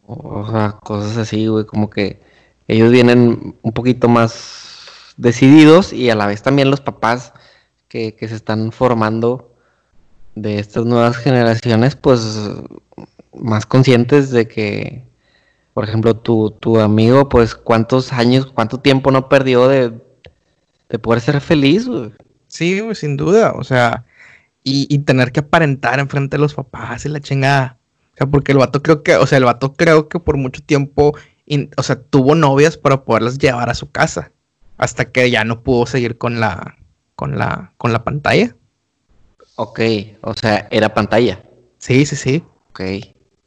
sea, 0.51 0.72
cosas 0.82 1.16
así, 1.16 1.46
güey, 1.46 1.64
como 1.64 1.90
que 1.90 2.20
ellos 2.66 2.90
vienen 2.90 3.57
un 3.62 3.72
poquito 3.72 4.09
más 4.09 5.14
decididos 5.16 5.92
y 5.92 6.11
a 6.11 6.14
la 6.14 6.26
vez 6.26 6.42
también 6.42 6.70
los 6.70 6.80
papás 6.80 7.32
que, 7.88 8.14
que 8.14 8.28
se 8.28 8.34
están 8.34 8.72
formando 8.72 9.55
de 10.34 10.59
estas 10.59 10.84
nuevas 10.84 11.16
generaciones, 11.16 11.96
pues 11.96 12.51
más 13.34 13.66
conscientes 13.66 14.30
de 14.30 14.49
que, 14.49 15.07
por 15.74 15.84
ejemplo, 15.84 16.16
tu, 16.16 16.51
tu 16.51 16.80
amigo, 16.80 17.28
pues 17.28 17.55
cuántos 17.55 18.12
años, 18.12 18.46
cuánto 18.46 18.78
tiempo 18.80 19.11
no 19.11 19.28
perdió 19.28 19.68
de, 19.68 19.92
de 20.89 20.99
poder 20.99 21.20
ser 21.20 21.41
feliz, 21.41 21.86
güey. 21.86 22.12
Sí, 22.47 22.80
güey, 22.80 22.95
sin 22.95 23.16
duda. 23.16 23.53
O 23.57 23.64
sea, 23.64 24.05
y, 24.62 24.99
tener 25.01 25.32
que 25.32 25.41
aparentar 25.41 25.99
enfrente 25.99 26.36
de 26.36 26.43
los 26.43 26.55
papás 26.55 27.05
y 27.05 27.09
la 27.09 27.20
chingada. 27.20 27.78
O 28.14 28.16
sea, 28.16 28.26
porque 28.26 28.53
el 28.53 28.59
vato 28.59 28.82
creo 28.82 29.03
que, 29.03 29.16
o 29.16 29.26
sea, 29.26 29.39
el 29.39 29.45
vato 29.45 29.74
creo 29.74 30.09
que 30.09 30.20
por 30.20 30.36
mucho 30.36 30.62
tiempo, 30.62 31.14
o 31.76 31.82
sea, 31.82 32.01
tuvo 32.01 32.34
novias 32.34 32.76
para 32.76 33.05
poderlas 33.05 33.39
llevar 33.39 33.70
a 33.70 33.74
su 33.74 33.91
casa. 33.91 34.32
Hasta 34.76 35.11
que 35.11 35.30
ya 35.30 35.45
no 35.45 35.62
pudo 35.62 35.86
seguir 35.86 36.18
con 36.18 36.41
la, 36.41 36.76
con 37.14 37.39
la, 37.39 37.72
con 37.78 37.93
la 37.93 38.05
pantalla. 38.05 38.55
Ok, 39.57 39.80
o 40.22 40.34
sea, 40.34 40.68
era 40.70 40.95
pantalla. 40.95 41.43
Sí, 41.78 42.07
sí, 42.07 42.16
sí. 42.16 42.45
Ok. 42.70 42.80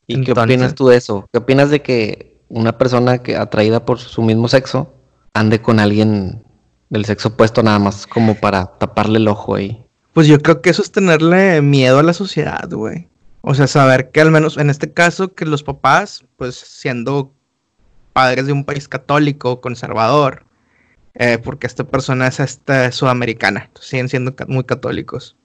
¿Y 0.07 0.21
qué 0.23 0.31
opinas 0.33 0.75
tú 0.75 0.87
de 0.87 0.97
eso? 0.97 1.25
¿Qué 1.31 1.39
opinas 1.39 1.69
de 1.69 1.81
que 1.81 2.41
una 2.49 2.77
persona 2.77 3.19
que 3.19 3.37
atraída 3.37 3.85
por 3.85 3.99
su 3.99 4.21
mismo 4.21 4.49
sexo 4.49 4.93
ande 5.33 5.61
con 5.61 5.79
alguien 5.79 6.43
del 6.91 7.05
sexo 7.05 7.29
opuesto 7.29 7.63
nada 7.63 7.79
más 7.79 8.05
como 8.05 8.35
para 8.35 8.65
taparle 8.77 9.17
el 9.17 9.27
ojo 9.27 9.55
ahí? 9.55 9.83
Pues 10.13 10.27
yo 10.27 10.39
creo 10.39 10.61
que 10.61 10.69
eso 10.69 10.83
es 10.83 10.91
tenerle 10.91 11.61
miedo 11.61 11.97
a 11.97 12.03
la 12.03 12.13
sociedad, 12.13 12.69
güey. 12.69 13.07
O 13.39 13.55
sea, 13.55 13.65
saber 13.65 14.11
que 14.11 14.21
al 14.21 14.29
menos 14.29 14.57
en 14.57 14.69
este 14.69 14.93
caso 14.93 15.33
que 15.33 15.45
los 15.45 15.63
papás, 15.63 16.25
pues 16.35 16.55
siendo 16.55 17.33
padres 18.13 18.45
de 18.45 18.51
un 18.51 18.65
país 18.65 18.89
católico, 18.89 19.61
conservador, 19.61 20.45
eh, 21.15 21.37
porque 21.37 21.65
esta 21.65 21.85
persona 21.85 22.27
es 22.27 22.41
esta 22.41 22.91
sudamericana, 22.91 23.69
siguen 23.79 24.09
siendo 24.09 24.35
muy 24.47 24.65
católicos. 24.65 25.37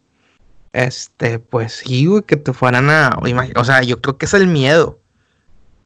Este, 0.72 1.38
pues 1.38 1.72
sí, 1.84 2.06
güey, 2.06 2.22
que 2.22 2.36
te 2.36 2.52
fueran 2.52 2.90
a... 2.90 3.16
O 3.54 3.64
sea, 3.64 3.82
yo 3.82 4.02
creo 4.02 4.18
que 4.18 4.26
es 4.26 4.34
el 4.34 4.48
miedo. 4.48 4.98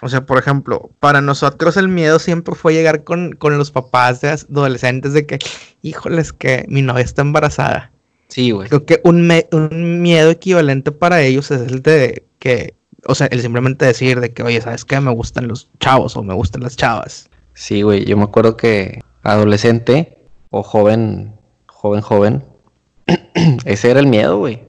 O 0.02 0.08
sea, 0.08 0.24
por 0.24 0.38
ejemplo, 0.38 0.90
para 0.98 1.20
nosotros 1.20 1.76
el 1.76 1.88
miedo 1.88 2.18
siempre 2.18 2.54
fue 2.54 2.72
llegar 2.72 3.04
con, 3.04 3.32
con 3.32 3.58
los 3.58 3.70
papás 3.70 4.20
de 4.20 4.30
adolescentes 4.30 5.12
de 5.12 5.26
que, 5.26 5.38
híjoles, 5.82 6.32
que 6.32 6.64
mi 6.68 6.82
novia 6.82 7.04
está 7.04 7.22
embarazada. 7.22 7.92
Sí, 8.28 8.50
güey. 8.52 8.68
Creo 8.68 8.86
que 8.86 9.00
un, 9.04 9.30
un 9.52 10.02
miedo 10.02 10.30
equivalente 10.30 10.92
para 10.92 11.20
ellos 11.20 11.50
es 11.50 11.70
el 11.70 11.82
de 11.82 12.24
que, 12.38 12.74
o 13.06 13.14
sea, 13.14 13.26
el 13.26 13.42
simplemente 13.42 13.84
decir 13.84 14.20
de 14.20 14.32
que, 14.32 14.42
oye, 14.42 14.60
¿sabes 14.60 14.84
qué? 14.84 15.00
Me 15.00 15.10
gustan 15.10 15.48
los 15.48 15.68
chavos 15.80 16.16
o 16.16 16.22
me 16.22 16.34
gustan 16.34 16.62
las 16.62 16.76
chavas. 16.76 17.28
Sí, 17.54 17.82
güey, 17.82 18.04
yo 18.04 18.16
me 18.16 18.24
acuerdo 18.24 18.56
que 18.56 19.00
adolescente 19.22 20.24
o 20.50 20.62
joven, 20.62 21.34
joven, 21.66 22.00
joven, 22.00 22.44
ese 23.66 23.90
era 23.90 24.00
el 24.00 24.06
miedo, 24.06 24.38
güey. 24.38 24.68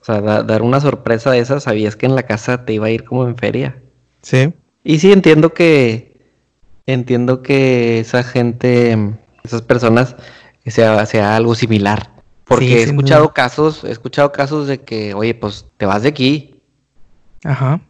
O 0.00 0.04
sea, 0.04 0.20
dar 0.20 0.62
una 0.62 0.80
sorpresa 0.80 1.32
de 1.32 1.40
esa, 1.40 1.58
sabías 1.58 1.96
que 1.96 2.06
en 2.06 2.14
la 2.14 2.22
casa 2.22 2.64
te 2.64 2.74
iba 2.74 2.86
a 2.86 2.90
ir 2.90 3.04
como 3.04 3.26
en 3.26 3.36
feria. 3.36 3.82
Sí. 4.26 4.52
Y 4.82 4.98
sí, 4.98 5.12
entiendo 5.12 5.54
que, 5.54 6.20
entiendo 6.84 7.42
que 7.42 8.00
esa 8.00 8.24
gente, 8.24 9.14
esas 9.44 9.62
personas, 9.62 10.16
sea, 10.66 11.06
sea 11.06 11.36
algo 11.36 11.54
similar. 11.54 12.10
Porque 12.42 12.80
he 12.80 12.82
escuchado 12.82 13.32
casos, 13.32 13.84
he 13.84 13.92
escuchado 13.92 14.32
casos 14.32 14.66
de 14.66 14.80
que, 14.80 15.14
oye, 15.14 15.32
pues 15.34 15.66
te 15.76 15.86
vas 15.86 16.02
de 16.02 16.08
aquí. 16.08 16.60
Ajá. 17.44 17.80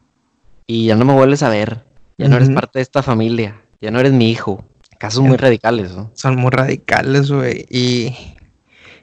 Y 0.67 0.89
ya 0.89 0.97
no 0.97 1.07
me 1.07 1.15
vuelves 1.15 1.43
a 1.43 1.49
ver. 1.49 1.87
Ya 2.19 2.29
no 2.29 2.37
eres 2.37 2.51
parte 2.51 2.81
de 2.81 2.83
esta 2.83 3.03
familia. 3.03 3.63
Ya 3.81 3.91
no 3.91 3.99
eres 3.99 4.13
mi 4.13 4.31
hijo. 4.31 4.63
Casos 4.99 5.23
muy 5.23 5.39
radicales, 5.39 5.97
¿no? 5.97 6.11
Son 6.13 6.37
muy 6.37 6.51
radicales, 6.51 7.31
güey. 7.31 7.65
Y, 7.71 8.15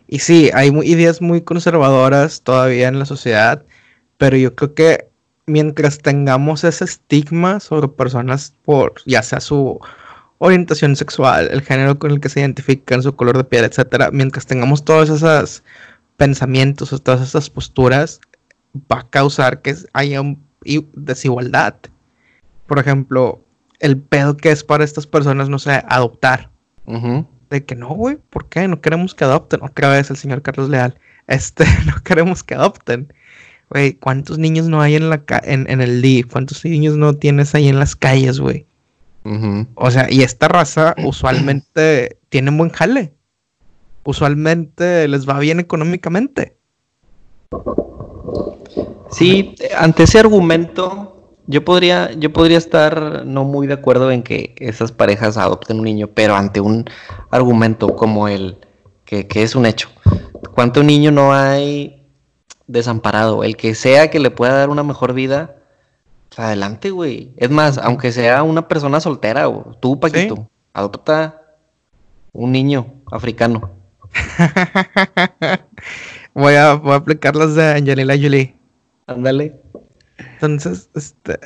y 0.08 0.20
sí, 0.20 0.52
hay 0.54 0.70
ideas 0.84 1.20
muy 1.20 1.42
conservadoras 1.42 2.44
todavía 2.44 2.90
en 2.90 3.00
la 3.00 3.06
sociedad. 3.06 3.66
Pero 4.18 4.38
yo 4.38 4.54
creo 4.54 4.76
que 4.76 5.13
mientras 5.46 6.00
tengamos 6.00 6.64
ese 6.64 6.86
estigma 6.86 7.60
sobre 7.60 7.88
personas 7.88 8.54
por, 8.64 8.94
ya 9.06 9.22
sea 9.24 9.40
su 9.40 9.80
orientación 10.38 10.96
sexual, 10.96 11.50
el 11.52 11.62
género 11.62 11.98
con 11.98 12.12
el 12.12 12.20
que 12.20 12.30
se 12.30 12.42
identifican, 12.42 13.02
su 13.02 13.16
color 13.16 13.38
de 13.38 13.44
piel, 13.44 13.66
etcétera, 13.66 14.10
mientras 14.12 14.46
tengamos 14.46 14.84
todos 14.84 15.10
esos 15.10 15.64
pensamientos 16.18 16.94
o 16.94 17.00
todas 17.00 17.22
esas 17.22 17.50
posturas, 17.50 18.20
va 18.92 19.00
a 19.00 19.10
causar 19.10 19.62
que 19.62 19.76
haya 19.94 20.22
un, 20.22 20.44
desigualdad. 20.94 21.76
Por 22.68 22.80
ejemplo, 22.80 23.42
el 23.80 23.98
pedo 23.98 24.38
que 24.38 24.52
es 24.52 24.64
para 24.64 24.84
estas 24.84 25.08
personas, 25.08 25.50
no 25.50 25.60
sé, 25.60 25.84
adoptar. 25.88 26.50
De 27.50 27.66
que 27.66 27.76
no, 27.76 27.90
güey, 27.90 28.18
¿por 28.30 28.48
qué? 28.50 28.68
No 28.68 28.82
queremos 28.82 29.14
que 29.14 29.24
adopten. 29.24 29.62
Otra 29.62 29.90
vez 29.90 30.10
el 30.10 30.18
señor 30.18 30.42
Carlos 30.42 30.70
Leal. 30.70 30.98
Este, 31.28 31.66
no 31.86 32.02
queremos 32.04 32.44
que 32.44 32.56
adopten. 32.56 33.14
Güey, 33.74 33.94
¿cuántos 33.94 34.38
niños 34.38 34.68
no 34.68 34.82
hay 34.82 34.96
en, 34.96 35.10
la 35.10 35.24
en, 35.46 35.68
en 35.68 35.82
el 35.82 36.04
DIF? 36.04 36.32
¿Cuántos 36.32 36.64
niños 36.64 36.96
no 36.96 37.16
tienes 37.16 37.56
ahí 37.56 37.70
en 37.70 37.80
las 37.80 37.96
calles, 37.96 38.40
güey? 38.40 38.68
O 39.74 39.90
sea, 39.90 40.12
y 40.12 40.22
esta 40.22 40.48
raza 40.48 40.94
usualmente 41.04 42.20
tiene 42.30 42.52
buen 42.52 42.70
jale. 42.70 43.14
Usualmente 44.04 45.08
les 45.08 45.28
va 45.28 45.40
bien 45.40 45.60
económicamente. 45.60 46.56
Sí, 49.10 49.56
ante 49.76 50.04
ese 50.04 50.20
argumento, 50.20 51.32
yo 51.48 51.66
podría, 51.66 52.12
yo 52.12 52.32
podría 52.32 52.60
estar 52.60 53.26
no 53.26 53.44
muy 53.44 53.66
de 53.66 53.74
acuerdo 53.74 54.12
en 54.12 54.22
que 54.22 54.54
esas 54.60 54.92
parejas 54.92 55.38
adopten 55.38 55.80
un 55.80 55.86
niño, 55.86 56.10
pero 56.14 56.36
ante 56.36 56.60
un 56.60 56.86
argumento 57.32 57.96
como 57.96 58.28
el 58.28 58.58
que, 59.04 59.26
que 59.26 59.42
es 59.42 59.56
un 59.56 59.66
hecho. 59.66 59.90
¿Cuánto 60.54 60.84
niño 60.84 61.10
no 61.10 61.34
hay 61.34 62.03
desamparado? 62.68 63.44
El 63.44 63.58
que 63.58 63.76
sea 63.76 64.10
que 64.10 64.20
le 64.20 64.32
pueda 64.32 64.54
dar 64.54 64.70
una 64.70 64.84
mejor 64.84 65.14
vida, 65.14 65.56
adelante, 66.38 66.90
güey. 66.92 67.32
Es 67.38 67.50
más, 67.50 67.78
aunque 67.78 68.12
sea 68.12 68.44
una 68.44 68.68
persona 68.68 69.00
soltera, 69.00 69.50
o 69.50 69.76
tú, 69.80 70.00
Paquito, 70.00 70.50
adopta 70.74 71.42
un 72.32 72.52
niño 72.52 72.88
africano. 73.12 73.72
voy, 76.34 76.56
a, 76.56 76.74
voy 76.76 76.94
a 76.94 76.96
aplicar 76.96 77.36
las 77.36 77.56
de 77.56 77.74
Angelina 77.74 78.16
Jolie. 78.16 78.56
Ándale. 79.08 79.60
Entonces, 80.18 80.90
este. 80.96 81.40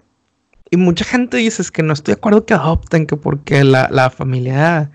Y 0.70 0.76
mucha 0.76 1.06
gente 1.06 1.38
dice 1.38 1.62
es 1.62 1.72
que 1.72 1.82
no 1.82 1.94
estoy 1.94 2.14
de 2.14 2.18
acuerdo 2.18 2.46
que 2.46 2.54
adopten, 2.54 3.08
que 3.08 3.16
porque 3.16 3.64
la, 3.64 3.88
la 3.90 4.10
familia 4.10 4.92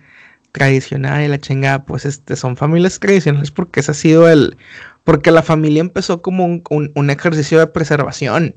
tradicional 0.52 1.22
y 1.22 1.28
la 1.28 1.38
chingada, 1.38 1.84
pues 1.84 2.04
este, 2.04 2.36
son 2.36 2.58
familias 2.58 3.00
tradicionales 3.00 3.50
porque 3.50 3.80
ese 3.80 3.92
ha 3.92 3.94
sido 3.94 4.28
el, 4.28 4.56
porque 5.04 5.30
la 5.30 5.42
familia 5.42 5.80
empezó 5.80 6.22
como 6.22 6.44
un, 6.44 6.62
un, 6.94 7.10
ejercicio 7.10 7.58
de 7.58 7.66
preservación 7.66 8.56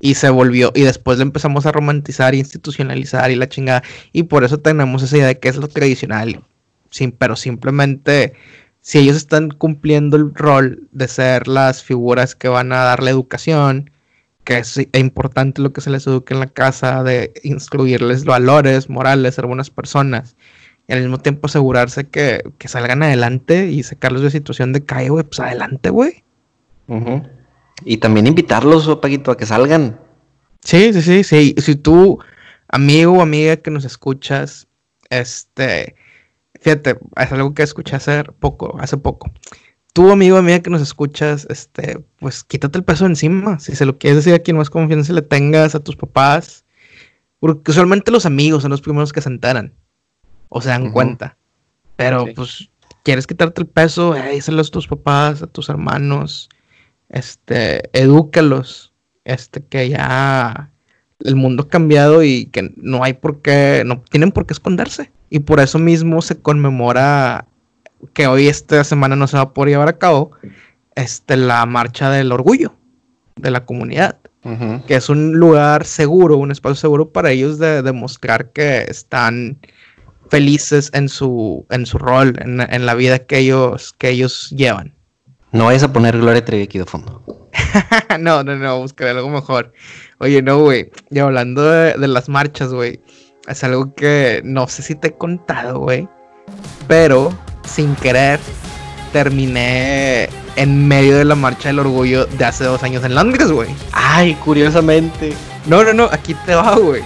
y 0.00 0.14
se 0.14 0.30
volvió, 0.30 0.72
y 0.74 0.82
después 0.82 1.18
le 1.18 1.22
empezamos 1.22 1.66
a 1.66 1.72
romantizar, 1.72 2.34
institucionalizar 2.34 3.30
y 3.30 3.36
la 3.36 3.48
chingada, 3.48 3.82
y 4.12 4.24
por 4.24 4.44
eso 4.44 4.58
tenemos 4.58 5.02
esa 5.02 5.16
idea 5.16 5.26
de 5.28 5.38
que 5.38 5.48
es 5.48 5.56
lo 5.56 5.68
tradicional, 5.68 6.42
sin, 6.90 7.12
pero 7.12 7.36
simplemente 7.36 8.34
si 8.86 8.98
ellos 8.98 9.16
están 9.16 9.50
cumpliendo 9.50 10.16
el 10.16 10.32
rol 10.34 10.88
de 10.92 11.08
ser 11.08 11.48
las 11.48 11.82
figuras 11.82 12.36
que 12.36 12.48
van 12.48 12.72
a 12.72 12.84
dar 12.84 13.02
la 13.02 13.10
educación, 13.10 13.90
que 14.44 14.58
es 14.58 14.78
importante 14.92 15.60
lo 15.60 15.72
que 15.72 15.80
se 15.80 15.90
les 15.90 16.06
eduque 16.06 16.34
en 16.34 16.40
la 16.40 16.46
casa, 16.46 17.02
de 17.02 17.32
instruirles 17.42 18.24
valores 18.24 18.88
morales, 18.88 19.34
ser 19.34 19.46
buenas 19.46 19.70
personas, 19.70 20.36
y 20.88 20.92
al 20.92 21.00
mismo 21.00 21.18
tiempo 21.18 21.46
asegurarse 21.46 22.08
que, 22.08 22.42
salgan 22.66 23.02
adelante 23.02 23.68
y 23.70 23.82
sacarlos 23.82 24.22
de 24.22 24.30
situación 24.30 24.72
de 24.72 24.84
calle, 24.84 25.08
güey, 25.08 25.24
pues 25.24 25.40
adelante, 25.40 25.90
güey. 25.90 26.22
Y 27.84 27.96
también 27.96 28.26
invitarlos, 28.26 28.86
oh, 28.86 29.00
Paquito, 29.00 29.32
a 29.32 29.36
que 29.36 29.46
salgan. 29.46 29.98
Sí, 30.62 30.92
sí, 30.92 31.02
sí, 31.02 31.24
sí. 31.24 31.54
Si 31.58 31.74
tú, 31.74 32.20
amigo 32.68 33.14
o 33.14 33.20
amiga 33.20 33.56
que 33.56 33.70
nos 33.72 33.84
escuchas, 33.84 34.68
este, 35.10 35.96
fíjate, 36.60 36.98
es 37.16 37.32
algo 37.32 37.52
que 37.54 37.64
escuché 37.64 37.96
hace 37.96 38.22
poco, 38.38 38.76
hace 38.80 38.96
poco. 38.96 39.30
Tú, 39.92 40.12
amigo 40.12 40.36
o 40.36 40.38
amiga 40.38 40.60
que 40.60 40.70
nos 40.70 40.82
escuchas, 40.82 41.48
este, 41.50 42.04
pues 42.18 42.44
quítate 42.44 42.78
el 42.78 42.84
peso 42.84 43.06
encima. 43.06 43.58
Si 43.58 43.74
se 43.74 43.86
lo 43.86 43.98
quieres 43.98 44.18
decir 44.18 44.34
a 44.34 44.38
quien 44.38 44.56
más 44.56 44.70
confianza 44.70 45.12
le 45.12 45.22
tengas, 45.22 45.74
a 45.74 45.80
tus 45.80 45.96
papás. 45.96 46.64
Porque 47.40 47.72
usualmente 47.72 48.10
los 48.12 48.24
amigos 48.24 48.62
son 48.62 48.70
los 48.70 48.80
primeros 48.80 49.12
que 49.12 49.20
se 49.20 49.28
enteran 49.28 49.74
o 50.48 50.60
se 50.60 50.68
dan 50.68 50.92
cuenta. 50.92 51.36
Pero 51.96 52.26
pues 52.34 52.68
quieres 53.02 53.26
quitarte 53.26 53.60
el 53.60 53.68
peso, 53.68 54.14
eh, 54.14 54.32
díselo 54.32 54.62
a 54.62 54.64
tus 54.64 54.86
papás, 54.86 55.42
a 55.42 55.46
tus 55.46 55.68
hermanos, 55.68 56.48
este, 57.08 57.88
edúcalos, 57.98 58.92
este, 59.24 59.64
que 59.64 59.88
ya 59.88 60.70
el 61.20 61.36
mundo 61.36 61.64
ha 61.64 61.68
cambiado 61.68 62.22
y 62.22 62.46
que 62.46 62.72
no 62.76 63.02
hay 63.02 63.14
por 63.14 63.42
qué, 63.42 63.82
no 63.86 64.02
tienen 64.10 64.32
por 64.32 64.46
qué 64.46 64.52
esconderse. 64.54 65.10
Y 65.30 65.40
por 65.40 65.60
eso 65.60 65.78
mismo 65.78 66.22
se 66.22 66.36
conmemora 66.36 67.46
que 68.12 68.26
hoy 68.26 68.48
esta 68.48 68.84
semana 68.84 69.16
no 69.16 69.26
se 69.26 69.36
va 69.36 69.44
a 69.44 69.54
poder 69.54 69.70
llevar 69.70 69.88
a 69.88 69.98
cabo 69.98 70.32
este, 70.94 71.36
la 71.36 71.64
marcha 71.66 72.10
del 72.10 72.32
orgullo 72.32 72.74
de 73.36 73.50
la 73.50 73.64
comunidad. 73.64 74.18
Que 74.86 74.94
es 74.94 75.08
un 75.08 75.32
lugar 75.32 75.84
seguro, 75.84 76.36
un 76.36 76.52
espacio 76.52 76.76
seguro 76.76 77.10
para 77.10 77.32
ellos 77.32 77.58
de 77.58 77.82
demostrar 77.82 78.52
que 78.52 78.82
están 78.82 79.58
felices 80.30 80.90
en 80.94 81.08
su, 81.08 81.66
en 81.70 81.86
su 81.86 81.98
rol, 81.98 82.34
en, 82.40 82.86
la 82.86 82.94
vida 82.94 83.18
que 83.20 83.38
ellos, 83.38 83.94
que 83.98 84.10
ellos 84.10 84.50
llevan. 84.50 84.94
No 85.52 85.66
vayas 85.66 85.84
a 85.84 85.92
poner 85.92 86.18
Gloria 86.18 86.44
Trevi 86.44 86.64
aquí 86.64 86.78
de 86.78 86.84
fondo. 86.84 87.22
no, 88.20 88.42
no, 88.42 88.56
no, 88.56 88.80
buscaré 88.80 89.10
algo 89.10 89.30
mejor. 89.30 89.72
Oye, 90.18 90.42
no, 90.42 90.58
güey. 90.58 90.90
Y 91.10 91.18
hablando 91.18 91.62
de, 91.62 92.08
las 92.08 92.28
marchas, 92.28 92.72
güey. 92.72 93.00
Es 93.48 93.62
algo 93.62 93.94
que 93.94 94.42
no 94.44 94.66
sé 94.66 94.82
si 94.82 94.94
te 94.94 95.08
he 95.08 95.12
contado, 95.12 95.78
güey. 95.78 96.08
Pero, 96.88 97.32
sin 97.64 97.94
querer, 97.96 98.40
terminé 99.12 100.28
en 100.56 100.88
medio 100.88 101.16
de 101.16 101.24
la 101.24 101.36
marcha 101.36 101.68
del 101.68 101.78
orgullo 101.78 102.26
de 102.26 102.44
hace 102.44 102.64
dos 102.64 102.82
años 102.82 103.04
en 103.04 103.14
Londres, 103.14 103.50
güey. 103.50 103.70
Ay, 103.92 104.34
curiosamente. 104.44 105.32
No, 105.66 105.84
no, 105.84 105.92
no, 105.92 106.04
aquí 106.04 106.34
te 106.44 106.54
va, 106.54 106.76
güey 106.76 107.02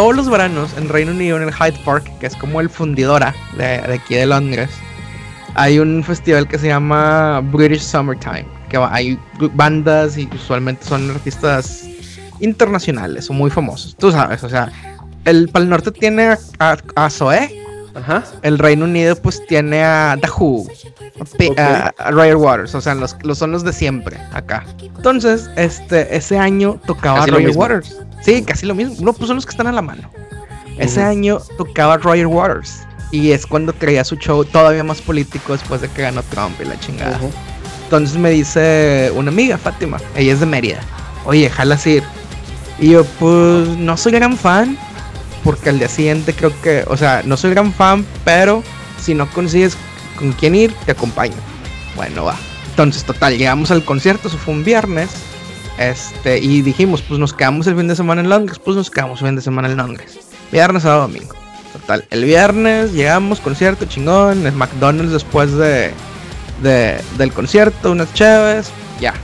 todos 0.00 0.16
los 0.16 0.30
veranos 0.30 0.74
en 0.78 0.88
Reino 0.88 1.12
Unido, 1.12 1.36
en 1.36 1.42
el 1.42 1.52
Hyde 1.52 1.78
Park, 1.84 2.10
que 2.20 2.26
es 2.26 2.34
como 2.34 2.62
el 2.62 2.70
fundidora 2.70 3.34
de, 3.58 3.74
aquí 3.74 4.14
de 4.14 4.24
Londres, 4.24 4.70
hay 5.52 5.78
un 5.78 6.02
festival 6.02 6.48
que 6.48 6.58
se 6.58 6.68
llama 6.68 7.42
British 7.52 7.82
Summertime, 7.82 8.46
que 8.70 8.78
hay 8.78 9.18
bandas 9.52 10.16
y 10.16 10.26
usualmente 10.34 10.86
son 10.86 11.10
artistas 11.10 11.86
internacionales 12.40 13.28
o 13.28 13.34
muy 13.34 13.50
famosos. 13.50 13.94
Tú 13.94 14.10
sabes, 14.10 14.42
o 14.42 14.48
sea, 14.48 14.72
el 15.26 15.50
Pal 15.50 15.68
Norte 15.68 15.90
tiene 15.90 16.34
a, 16.58 16.78
a, 16.96 17.10
Zoe. 17.10 17.62
Ajá. 17.94 18.24
El 18.42 18.58
Reino 18.58 18.84
Unido 18.84 19.16
pues 19.16 19.44
tiene 19.46 19.82
a 19.82 20.16
The 20.20 20.28
Who, 20.28 20.66
a, 21.56 21.92
a 21.98 22.36
Waters, 22.36 22.74
o 22.74 22.80
sea, 22.80 22.94
los, 22.94 23.16
son 23.34 23.52
los 23.52 23.64
de 23.64 23.72
siempre 23.72 24.18
acá. 24.32 24.64
Entonces, 24.80 25.50
este, 25.56 26.14
ese 26.16 26.38
año 26.38 26.80
tocaba 26.86 27.26
Roger 27.26 27.56
Waters. 27.56 27.96
Sí, 28.22 28.42
casi 28.42 28.66
lo 28.66 28.74
mismo. 28.74 28.96
No, 29.00 29.12
pues 29.12 29.28
son 29.28 29.36
los 29.36 29.46
que 29.46 29.50
están 29.50 29.66
a 29.66 29.72
la 29.72 29.82
mano. 29.82 30.10
Ese 30.78 31.02
año 31.02 31.40
tocaba 31.58 31.96
Roger 31.96 32.26
Waters. 32.26 32.80
Y 33.12 33.32
es 33.32 33.44
cuando 33.44 33.72
traía 33.72 34.04
su 34.04 34.16
show 34.16 34.44
todavía 34.44 34.84
más 34.84 35.00
político 35.00 35.52
después 35.52 35.80
de 35.80 35.88
que 35.88 36.02
ganó 36.02 36.22
Trump 36.24 36.54
y 36.60 36.64
la 36.64 36.78
chingada. 36.78 37.18
Entonces 37.84 38.16
me 38.16 38.30
dice 38.30 39.10
una 39.16 39.30
amiga, 39.30 39.58
Fátima, 39.58 39.98
ella 40.14 40.32
es 40.32 40.40
de 40.40 40.46
Mérida. 40.46 40.80
Oye, 41.24 41.50
jalas 41.50 41.86
ir. 41.86 42.04
Y 42.78 42.90
yo, 42.90 43.04
pues 43.18 43.68
no 43.68 43.96
soy 43.96 44.12
gran 44.12 44.36
fan. 44.36 44.78
Porque 45.44 45.70
al 45.70 45.78
día 45.78 45.88
siguiente 45.88 46.34
creo 46.34 46.52
que, 46.62 46.84
o 46.86 46.96
sea, 46.96 47.22
no 47.24 47.36
soy 47.36 47.50
gran 47.50 47.72
fan, 47.72 48.04
pero 48.24 48.62
si 49.00 49.14
no 49.14 49.30
consigues 49.30 49.76
con 50.18 50.32
quién 50.32 50.54
ir, 50.54 50.74
te 50.84 50.92
acompaño. 50.92 51.36
Bueno, 51.96 52.24
va. 52.24 52.36
Entonces, 52.70 53.04
total, 53.04 53.36
llegamos 53.36 53.70
al 53.70 53.84
concierto, 53.84 54.28
eso 54.28 54.38
fue 54.38 54.54
un 54.54 54.64
viernes. 54.64 55.10
Este, 55.78 56.38
y 56.38 56.60
dijimos, 56.60 57.02
pues 57.02 57.18
nos 57.18 57.32
quedamos 57.32 57.66
el 57.66 57.76
fin 57.76 57.88
de 57.88 57.96
semana 57.96 58.20
en 58.20 58.28
Londres, 58.28 58.58
pues 58.62 58.76
nos 58.76 58.90
quedamos 58.90 59.20
el 59.22 59.28
fin 59.28 59.36
de 59.36 59.42
semana 59.42 59.68
en 59.68 59.76
Londres. 59.76 60.18
Viernes, 60.52 60.82
sábado, 60.82 61.02
domingo. 61.02 61.34
Total, 61.72 62.04
el 62.10 62.24
viernes 62.24 62.92
llegamos, 62.92 63.40
concierto 63.40 63.86
chingón, 63.86 64.46
el 64.46 64.52
McDonald's 64.52 65.12
después 65.12 65.52
de, 65.52 65.92
del 66.62 67.32
concierto, 67.32 67.92
unas 67.92 68.12
chaves, 68.12 68.70
ya. 69.00 69.14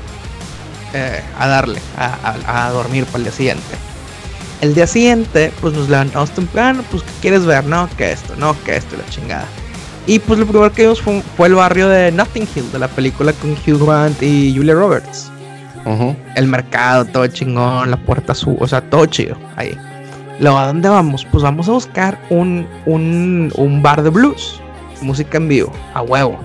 Eh, 0.94 1.20
a 1.38 1.46
darle, 1.48 1.80
a, 1.98 2.70
dormir 2.72 3.04
para 3.06 3.18
el 3.18 3.24
día 3.24 3.32
siguiente. 3.32 3.76
El 4.60 4.74
día 4.74 4.86
siguiente, 4.86 5.52
pues 5.60 5.74
nos 5.74 5.88
levantamos 5.88 6.30
temprano, 6.30 6.82
pues 6.90 7.02
¿qué 7.02 7.10
quieres 7.20 7.44
ver? 7.44 7.64
No, 7.66 7.88
que 7.96 8.12
esto, 8.12 8.34
no, 8.36 8.56
que 8.64 8.76
esto, 8.76 8.96
la 8.96 9.04
chingada. 9.10 9.46
Y 10.06 10.18
pues 10.18 10.38
lo 10.38 10.46
primero 10.46 10.72
que 10.72 10.82
vimos 10.82 11.02
fue, 11.02 11.20
fue, 11.36 11.48
el 11.48 11.54
barrio 11.54 11.88
de 11.88 12.12
Notting 12.12 12.48
Hill, 12.54 12.72
de 12.72 12.78
la 12.78 12.88
película 12.88 13.32
con 13.34 13.50
Hugh 13.52 13.84
Grant 13.84 14.22
y 14.22 14.54
Julia 14.56 14.74
Roberts. 14.74 15.30
El 16.34 16.48
mercado, 16.48 17.04
todo 17.04 17.26
chingón, 17.28 17.90
la 17.90 17.96
puerta 17.96 18.32
azul, 18.32 18.56
o 18.58 18.66
sea, 18.66 18.80
todo 18.80 19.06
chido 19.06 19.36
ahí. 19.54 19.78
Luego, 20.40 20.58
¿a 20.58 20.66
dónde 20.66 20.88
vamos? 20.88 21.24
Pues 21.30 21.44
vamos 21.44 21.68
a 21.68 21.72
buscar 21.72 22.18
un, 22.28 22.66
un, 22.86 23.52
un 23.56 23.82
bar 23.82 24.02
de 24.02 24.10
blues, 24.10 24.60
música 25.00 25.36
en 25.36 25.48
vivo, 25.48 25.72
a 25.94 26.02
huevo. 26.02 26.40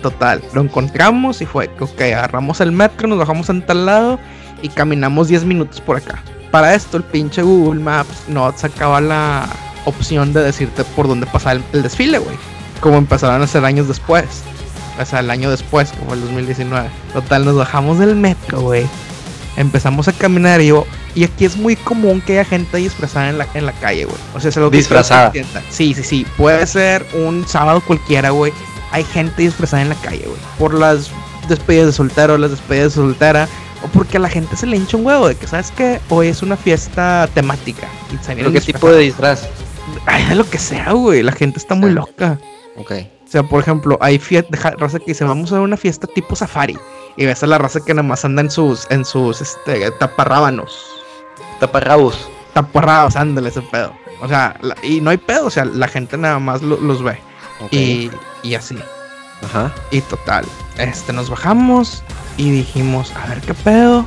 Total, 0.00 0.40
lo 0.54 0.62
encontramos 0.62 1.42
y 1.42 1.46
fue 1.46 1.68
que, 1.74 1.84
ok, 1.84 2.00
agarramos 2.00 2.60
el 2.60 2.72
metro, 2.72 3.08
nos 3.08 3.18
bajamos 3.18 3.50
en 3.50 3.60
tal 3.60 3.84
lado 3.84 4.18
y 4.62 4.68
caminamos 4.68 5.28
10 5.28 5.44
minutos 5.44 5.80
por 5.80 5.96
acá. 5.96 6.22
Para 6.50 6.74
esto, 6.74 6.96
el 6.96 7.04
pinche 7.04 7.42
Google 7.42 7.80
Maps 7.80 8.24
no 8.28 8.52
sacaba 8.56 9.00
la 9.00 9.48
opción 9.84 10.32
de 10.32 10.42
decirte 10.42 10.84
por 10.84 11.08
dónde 11.08 11.26
pasar 11.26 11.56
el, 11.56 11.64
el 11.72 11.82
desfile, 11.82 12.18
güey. 12.18 12.36
Como 12.80 12.96
empezaron 12.96 13.40
a 13.40 13.44
hacer 13.44 13.64
años 13.64 13.88
después 13.88 14.42
o 15.00 15.06
sea, 15.06 15.20
el 15.20 15.30
año 15.30 15.50
después, 15.50 15.92
como 15.98 16.14
el 16.14 16.20
2019. 16.22 16.88
Total, 17.12 17.44
nos 17.44 17.56
bajamos 17.56 17.98
del 17.98 18.16
metro, 18.16 18.60
güey. 18.60 18.86
Empezamos 19.56 20.08
a 20.08 20.12
caminar 20.12 20.60
y 20.60 20.68
yo, 20.68 20.86
y 21.14 21.24
aquí 21.24 21.44
es 21.44 21.56
muy 21.56 21.74
común 21.76 22.20
que 22.20 22.34
haya 22.34 22.44
gente 22.44 22.76
disfrazada 22.76 23.28
en 23.28 23.38
la, 23.38 23.46
en 23.54 23.66
la 23.66 23.72
calle, 23.72 24.04
güey. 24.04 24.16
O 24.34 24.40
sea, 24.40 24.52
se 24.52 24.60
lo 24.60 24.70
Disfrazada. 24.70 25.32
Sí, 25.70 25.94
sí, 25.94 26.02
sí. 26.02 26.26
Puede 26.36 26.66
ser 26.66 27.06
un 27.14 27.46
sábado 27.46 27.80
cualquiera, 27.80 28.30
güey. 28.30 28.52
Hay 28.92 29.04
gente 29.04 29.42
disfrazada 29.42 29.82
en 29.82 29.88
la 29.88 29.94
calle, 29.96 30.24
güey. 30.26 30.38
Por 30.58 30.74
las 30.74 31.10
despedidas 31.48 31.86
de 31.86 31.92
soltero, 31.92 32.38
las 32.38 32.50
despedidas 32.52 32.94
de 32.94 33.02
soltera. 33.02 33.48
O 33.82 33.88
porque 33.88 34.16
a 34.16 34.20
la 34.20 34.28
gente 34.28 34.56
se 34.56 34.66
le 34.66 34.76
hincha 34.76 34.96
un 34.96 35.06
huevo 35.06 35.28
de 35.28 35.36
que, 35.36 35.46
¿sabes 35.46 35.70
qué? 35.70 36.00
Hoy 36.08 36.28
es 36.28 36.42
una 36.42 36.56
fiesta 36.56 37.28
temática. 37.34 37.88
¿Pero 38.26 38.52
qué 38.52 38.60
tipo 38.60 38.90
de 38.90 38.98
disfraz? 38.98 39.48
Ay, 40.06 40.24
de 40.26 40.34
lo 40.34 40.48
que 40.48 40.58
sea, 40.58 40.92
güey. 40.92 41.22
La 41.22 41.32
gente 41.32 41.58
está 41.58 41.74
muy 41.74 41.90
loca. 41.90 42.38
Ok. 42.76 42.92
O 43.26 43.30
sea, 43.30 43.42
por 43.42 43.60
ejemplo, 43.60 43.98
hay 44.00 44.18
fiesta, 44.18 44.70
raza 44.78 44.98
que 44.98 45.06
dice, 45.06 45.24
vamos 45.24 45.52
a 45.52 45.60
una 45.60 45.76
fiesta 45.76 46.06
tipo 46.06 46.34
safari. 46.34 46.78
Y 47.16 47.26
ves 47.26 47.42
a 47.42 47.46
la 47.46 47.58
raza 47.58 47.80
que 47.84 47.92
nada 47.92 48.06
más 48.06 48.24
anda 48.24 48.42
en 48.42 48.50
sus, 48.50 48.86
en 48.90 49.04
sus, 49.04 49.40
este, 49.40 49.90
taparrábanos. 49.92 50.86
Taparrabos. 51.60 52.28
Taparrabos, 52.54 53.16
ándale 53.16 53.50
ese 53.50 53.60
pedo. 53.62 53.92
O 54.20 54.28
sea, 54.28 54.58
y 54.82 55.00
no 55.00 55.10
hay 55.10 55.18
pedo, 55.18 55.46
o 55.46 55.50
sea, 55.50 55.64
la 55.64 55.88
gente 55.88 56.16
nada 56.16 56.38
más 56.38 56.62
los 56.62 57.02
ve. 57.02 57.18
Y, 57.70 58.10
y 58.42 58.54
así. 58.54 58.78
Ajá. 59.44 59.72
Y 59.90 60.00
total, 60.00 60.44
este, 60.78 61.12
nos 61.12 61.30
bajamos 61.30 62.02
y 62.38 62.50
dijimos, 62.50 63.12
a 63.14 63.26
ver 63.26 63.42
qué 63.42 63.52
pedo. 63.52 64.06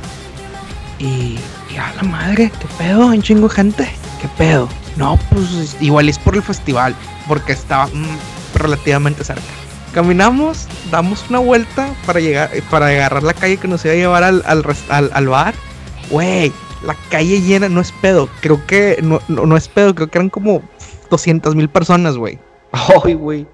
Y, 0.98 1.38
y 1.72 1.76
a 1.76 1.92
la 1.94 2.02
madre, 2.02 2.50
qué 2.58 2.66
pedo, 2.78 3.06
un 3.06 3.22
chingo 3.22 3.48
gente, 3.48 3.88
qué 4.20 4.28
pedo. 4.36 4.68
No, 4.96 5.18
pues 5.30 5.76
igual 5.80 6.08
es 6.08 6.18
por 6.18 6.34
el 6.34 6.42
festival, 6.42 6.94
porque 7.28 7.52
estaba, 7.52 7.86
mm, 7.86 8.16
relativamente 8.54 9.22
cerca. 9.24 9.42
Caminamos, 9.92 10.68
damos 10.90 11.24
una 11.28 11.38
vuelta 11.38 11.94
para 12.06 12.20
llegar, 12.20 12.50
para 12.70 12.86
agarrar 12.86 13.22
la 13.22 13.34
calle 13.34 13.58
que 13.58 13.68
nos 13.68 13.84
iba 13.84 13.92
a 13.92 13.96
llevar 13.96 14.24
al, 14.24 14.42
al, 14.46 15.28
bar. 15.28 15.54
Güey, 16.10 16.50
la 16.82 16.96
calle 17.10 17.42
llena, 17.42 17.68
no 17.68 17.80
es 17.80 17.92
pedo. 17.92 18.28
Creo 18.40 18.66
que, 18.66 18.98
no, 19.02 19.20
no, 19.28 19.56
es 19.56 19.68
pedo, 19.68 19.94
creo 19.94 20.08
que 20.08 20.18
eran 20.18 20.30
como 20.30 20.62
200 21.10 21.54
mil 21.54 21.68
personas, 21.68 22.16
güey. 22.16 22.38
Ay, 23.04 23.14
güey. 23.14 23.46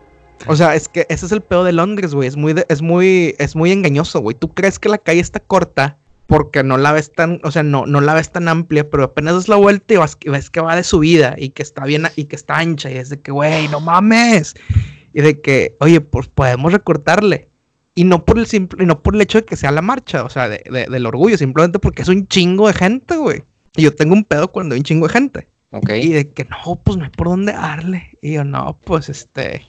O 0.47 0.57
sea, 0.57 0.75
es 0.75 0.89
que 0.89 1.07
ese 1.09 1.27
es 1.27 1.33
el 1.33 1.43
pedo 1.43 1.65
de 1.65 1.73
Londres, 1.73 2.15
güey. 2.15 2.29
Es 2.29 2.37
muy, 2.37 2.55
es 2.69 2.83
muy, 2.83 3.35
es 3.39 3.57
muy 3.57 3.73
engañoso, 3.73 4.21
güey. 4.21 4.37
Tú 4.39 4.55
crees 4.55 4.79
que 4.79 4.89
la 4.89 4.99
calle 4.99 5.21
está 5.21 5.41
corta 5.41 5.99
porque 6.27 6.63
no 6.63 6.77
la 6.77 6.93
ves 6.93 7.13
tan, 7.13 7.41
o 7.43 7.51
sea, 7.51 7.63
no, 7.63 7.87
no 7.87 8.03
la 8.03 8.13
ves 8.13 8.31
tan 8.31 8.49
amplia, 8.49 8.89
pero 8.91 9.05
apenas 9.05 9.35
das 9.35 9.49
la 9.49 9.57
vuelta 9.57 9.95
y 9.95 9.97
vas, 9.97 10.19
ves 10.25 10.51
que 10.51 10.61
va 10.61 10.77
de 10.77 10.85
subida 10.85 11.35
y 11.39 11.51
que 11.51 11.63
está 11.63 11.85
bien 11.85 12.05
y 12.17 12.25
que 12.25 12.37
está 12.37 12.59
ancha 12.59 12.91
y 12.91 12.99
es 12.99 13.09
de 13.09 13.21
que, 13.21 13.33
güey, 13.33 13.67
no 13.69 13.81
mames. 13.81 14.55
Y 15.15 15.23
de 15.23 15.41
que, 15.41 15.77
oye, 15.81 16.01
pues 16.01 16.29
podemos 16.29 16.73
recortarle. 16.73 17.49
Y 17.95 18.05
no 18.05 18.25
por 18.25 18.39
el 18.39 18.47
simple, 18.47 18.85
no 18.87 19.03
por 19.03 19.15
el 19.15 19.23
hecho 19.23 19.39
de 19.39 19.45
que 19.45 19.57
sea 19.57 19.73
la 19.73 19.83
marcha, 19.83 20.23
o 20.23 20.29
sea, 20.29 20.49
de, 20.49 20.63
del 20.71 21.07
orgullo, 21.07 21.37
simplemente 21.37 21.79
porque 21.79 22.03
es 22.03 22.09
un 22.09 22.29
chingo 22.29 22.69
de 22.69 22.75
gente, 22.75 23.17
güey. 23.17 23.43
Y 23.75 23.83
yo 23.83 23.95
tengo 23.95 24.15
un 24.15 24.25
pedo 24.25 24.53
cuando 24.53 24.75
hay 24.75 24.81
un 24.81 24.85
chingo 24.85 25.07
de 25.09 25.13
gente. 25.13 25.49
Ok. 25.71 25.91
Y 25.91 26.13
de 26.13 26.31
que 26.31 26.45
no, 26.45 26.77
pues 26.85 26.99
no 26.99 27.05
hay 27.05 27.11
por 27.11 27.29
dónde 27.29 27.53
darle. 27.53 28.19
Y 28.21 28.35
yo, 28.35 28.45
no, 28.45 28.79
pues 28.85 29.09
este. 29.09 29.63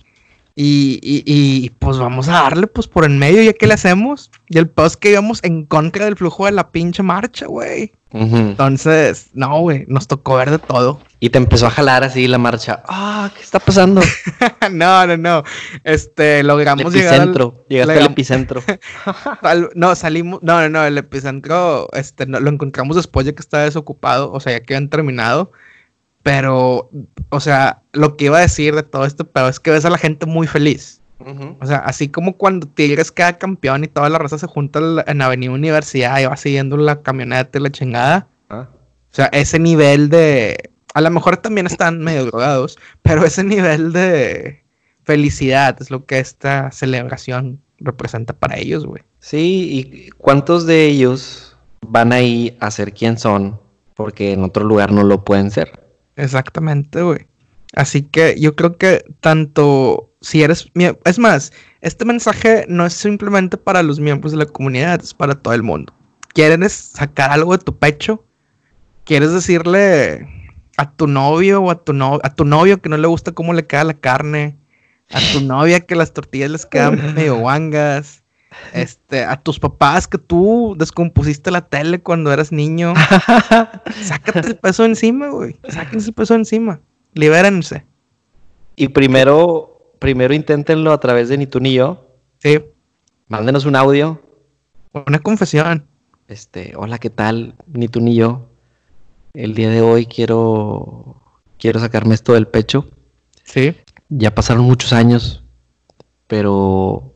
Y, 0.61 0.99
y, 1.01 1.23
y, 1.25 1.69
pues 1.79 1.99
vamos 1.99 2.27
a 2.27 2.33
darle 2.33 2.67
pues 2.67 2.85
por 2.85 3.05
en 3.05 3.17
medio, 3.17 3.41
ya 3.41 3.53
que 3.53 3.65
le 3.65 3.75
hacemos. 3.75 4.29
Y 4.49 4.57
el 4.57 4.67
post 4.67 4.99
que 4.99 5.11
íbamos 5.11 5.41
en 5.45 5.63
contra 5.63 6.03
del 6.03 6.17
flujo 6.17 6.47
de 6.47 6.51
la 6.51 6.69
pinche 6.69 7.01
marcha, 7.01 7.45
güey. 7.45 7.93
Entonces, 8.11 9.29
no, 9.31 9.61
güey, 9.61 9.85
nos 9.87 10.09
tocó 10.09 10.35
ver 10.35 10.51
de 10.51 10.59
todo. 10.59 10.99
Y 11.21 11.29
te 11.29 11.37
empezó 11.37 11.67
a 11.67 11.69
jalar 11.69 12.03
así 12.03 12.27
la 12.27 12.39
marcha. 12.39 12.83
Ah, 12.89 13.31
¿qué 13.33 13.41
está 13.41 13.59
pasando? 13.59 14.01
no, 14.69 15.07
no, 15.07 15.15
no. 15.15 15.43
Este, 15.85 16.43
logramos 16.43 16.93
el 16.93 16.99
epicentro. 16.99 17.65
Llegaste 17.69 17.97
al 17.97 18.05
epicentro. 18.07 18.61
no, 19.75 19.95
salimos. 19.95 20.43
No, 20.43 20.59
no, 20.59 20.67
no. 20.67 20.83
El 20.83 20.97
epicentro, 20.97 21.87
este, 21.93 22.25
lo 22.25 22.49
encontramos 22.49 22.97
después 22.97 23.25
de 23.25 23.33
que 23.33 23.41
estaba 23.41 23.63
desocupado. 23.63 24.33
O 24.33 24.41
sea, 24.41 24.51
ya 24.51 24.59
que 24.59 24.75
habían 24.75 24.89
terminado. 24.89 25.53
Pero, 26.23 26.89
o 27.29 27.39
sea, 27.39 27.81
lo 27.93 28.17
que 28.17 28.25
iba 28.25 28.37
a 28.37 28.41
decir 28.41 28.75
de 28.75 28.83
todo 28.83 29.05
esto, 29.05 29.25
pero 29.25 29.47
es 29.47 29.59
que 29.59 29.71
ves 29.71 29.85
a 29.85 29.89
la 29.89 29.97
gente 29.97 30.25
muy 30.25 30.47
feliz. 30.47 30.99
O 31.59 31.65
sea, 31.65 31.79
así 31.79 32.07
como 32.07 32.37
cuando 32.37 32.67
Tigres 32.67 33.11
queda 33.11 33.37
campeón 33.37 33.83
y 33.83 33.87
toda 33.87 34.07
la 34.09 34.17
raza 34.17 34.37
se 34.37 34.47
junta 34.47 34.79
en 35.05 35.21
Avenida 35.21 35.51
Universidad 35.51 36.19
y 36.19 36.25
va 36.25 36.37
siguiendo 36.37 36.77
la 36.77 37.01
camioneta 37.01 37.59
y 37.59 37.61
la 37.61 37.69
chingada. 37.69 38.27
Ah. 38.49 38.69
O 38.71 39.13
sea, 39.13 39.25
ese 39.27 39.59
nivel 39.59 40.09
de. 40.09 40.71
A 40.93 41.01
lo 41.01 41.09
mejor 41.11 41.37
también 41.37 41.67
están 41.67 41.99
medio 41.99 42.25
drogados, 42.25 42.77
pero 43.01 43.25
ese 43.25 43.43
nivel 43.43 43.91
de 43.91 44.63
felicidad 45.03 45.75
es 45.81 45.91
lo 45.91 46.05
que 46.05 46.19
esta 46.19 46.71
celebración 46.71 47.61
representa 47.79 48.33
para 48.33 48.57
ellos, 48.57 48.85
güey. 48.85 49.03
Sí, 49.19 49.69
y 49.71 50.09
¿cuántos 50.11 50.65
de 50.65 50.85
ellos 50.85 51.57
van 51.85 52.13
ahí 52.13 52.55
a 52.59 52.71
ser 52.71 52.93
quien 52.93 53.17
son? 53.17 53.59
Porque 53.93 54.31
en 54.31 54.43
otro 54.43 54.63
lugar 54.63 54.91
no 54.91 55.03
lo 55.03 55.25
pueden 55.25 55.51
ser. 55.51 55.88
Exactamente, 56.19 57.01
güey. 57.01 57.27
Así 57.73 58.01
que 58.01 58.39
yo 58.39 58.55
creo 58.55 58.77
que 58.77 59.05
tanto 59.21 60.11
si 60.21 60.43
eres... 60.43 60.69
Es 61.05 61.19
más, 61.19 61.53
este 61.81 62.03
mensaje 62.05 62.65
no 62.67 62.85
es 62.85 62.93
simplemente 62.93 63.57
para 63.57 63.83
los 63.83 63.99
miembros 63.99 64.31
de 64.31 64.39
la 64.39 64.45
comunidad, 64.45 65.01
es 65.01 65.13
para 65.13 65.35
todo 65.35 65.53
el 65.53 65.63
mundo. 65.63 65.93
¿Quieres 66.33 66.73
sacar 66.73 67.31
algo 67.31 67.57
de 67.57 67.63
tu 67.63 67.77
pecho? 67.77 68.25
¿Quieres 69.05 69.31
decirle 69.31 70.27
a 70.77 70.91
tu 70.91 71.07
novio 71.07 71.61
o 71.61 71.71
a 71.71 71.83
tu, 71.83 71.93
no, 71.93 72.19
a 72.21 72.33
tu 72.33 72.45
novio 72.45 72.81
que 72.81 72.89
no 72.89 72.97
le 72.97 73.07
gusta 73.07 73.31
cómo 73.31 73.53
le 73.53 73.65
queda 73.65 73.83
la 73.83 73.93
carne? 73.93 74.57
A 75.11 75.19
tu 75.33 75.41
novia 75.41 75.79
que 75.79 75.95
las 75.95 76.13
tortillas 76.13 76.51
les 76.51 76.65
quedan 76.65 77.13
medio 77.15 77.37
guangas? 77.37 78.23
Este, 78.73 79.23
a 79.23 79.37
tus 79.37 79.59
papás 79.59 80.07
que 80.07 80.17
tú 80.17 80.75
descompusiste 80.77 81.51
la 81.51 81.61
tele 81.61 82.01
cuando 82.01 82.31
eras 82.31 82.51
niño. 82.51 82.93
Sácate 84.03 84.47
el 84.47 84.57
peso 84.57 84.85
encima, 84.85 85.29
güey. 85.29 85.59
Sáquense 85.67 86.09
el 86.09 86.13
peso 86.13 86.35
encima. 86.35 86.81
Libérense. 87.13 87.85
Y 88.75 88.89
primero, 88.89 89.93
primero 89.99 90.33
inténtenlo 90.33 90.91
a 90.91 90.99
través 90.99 91.29
de 91.29 91.37
ni 91.37 91.47
tú 91.47 91.59
ni 91.59 91.73
yo. 91.73 92.15
Sí. 92.39 92.59
Mándenos 93.27 93.65
un 93.65 93.75
audio. 93.75 94.21
Una 94.93 95.19
confesión. 95.19 95.85
Este, 96.27 96.73
hola, 96.75 96.97
¿qué 96.99 97.09
tal? 97.09 97.55
Ni 97.67 97.87
tú 97.87 98.01
ni 98.01 98.15
yo. 98.15 98.49
El 99.33 99.53
día 99.55 99.69
de 99.69 99.81
hoy 99.81 100.05
quiero 100.05 101.19
quiero 101.59 101.79
sacarme 101.79 102.15
esto 102.15 102.33
del 102.33 102.47
pecho. 102.47 102.87
Sí. 103.43 103.75
Ya 104.09 104.33
pasaron 104.33 104.63
muchos 104.63 104.93
años, 104.93 105.43
pero 106.25 107.13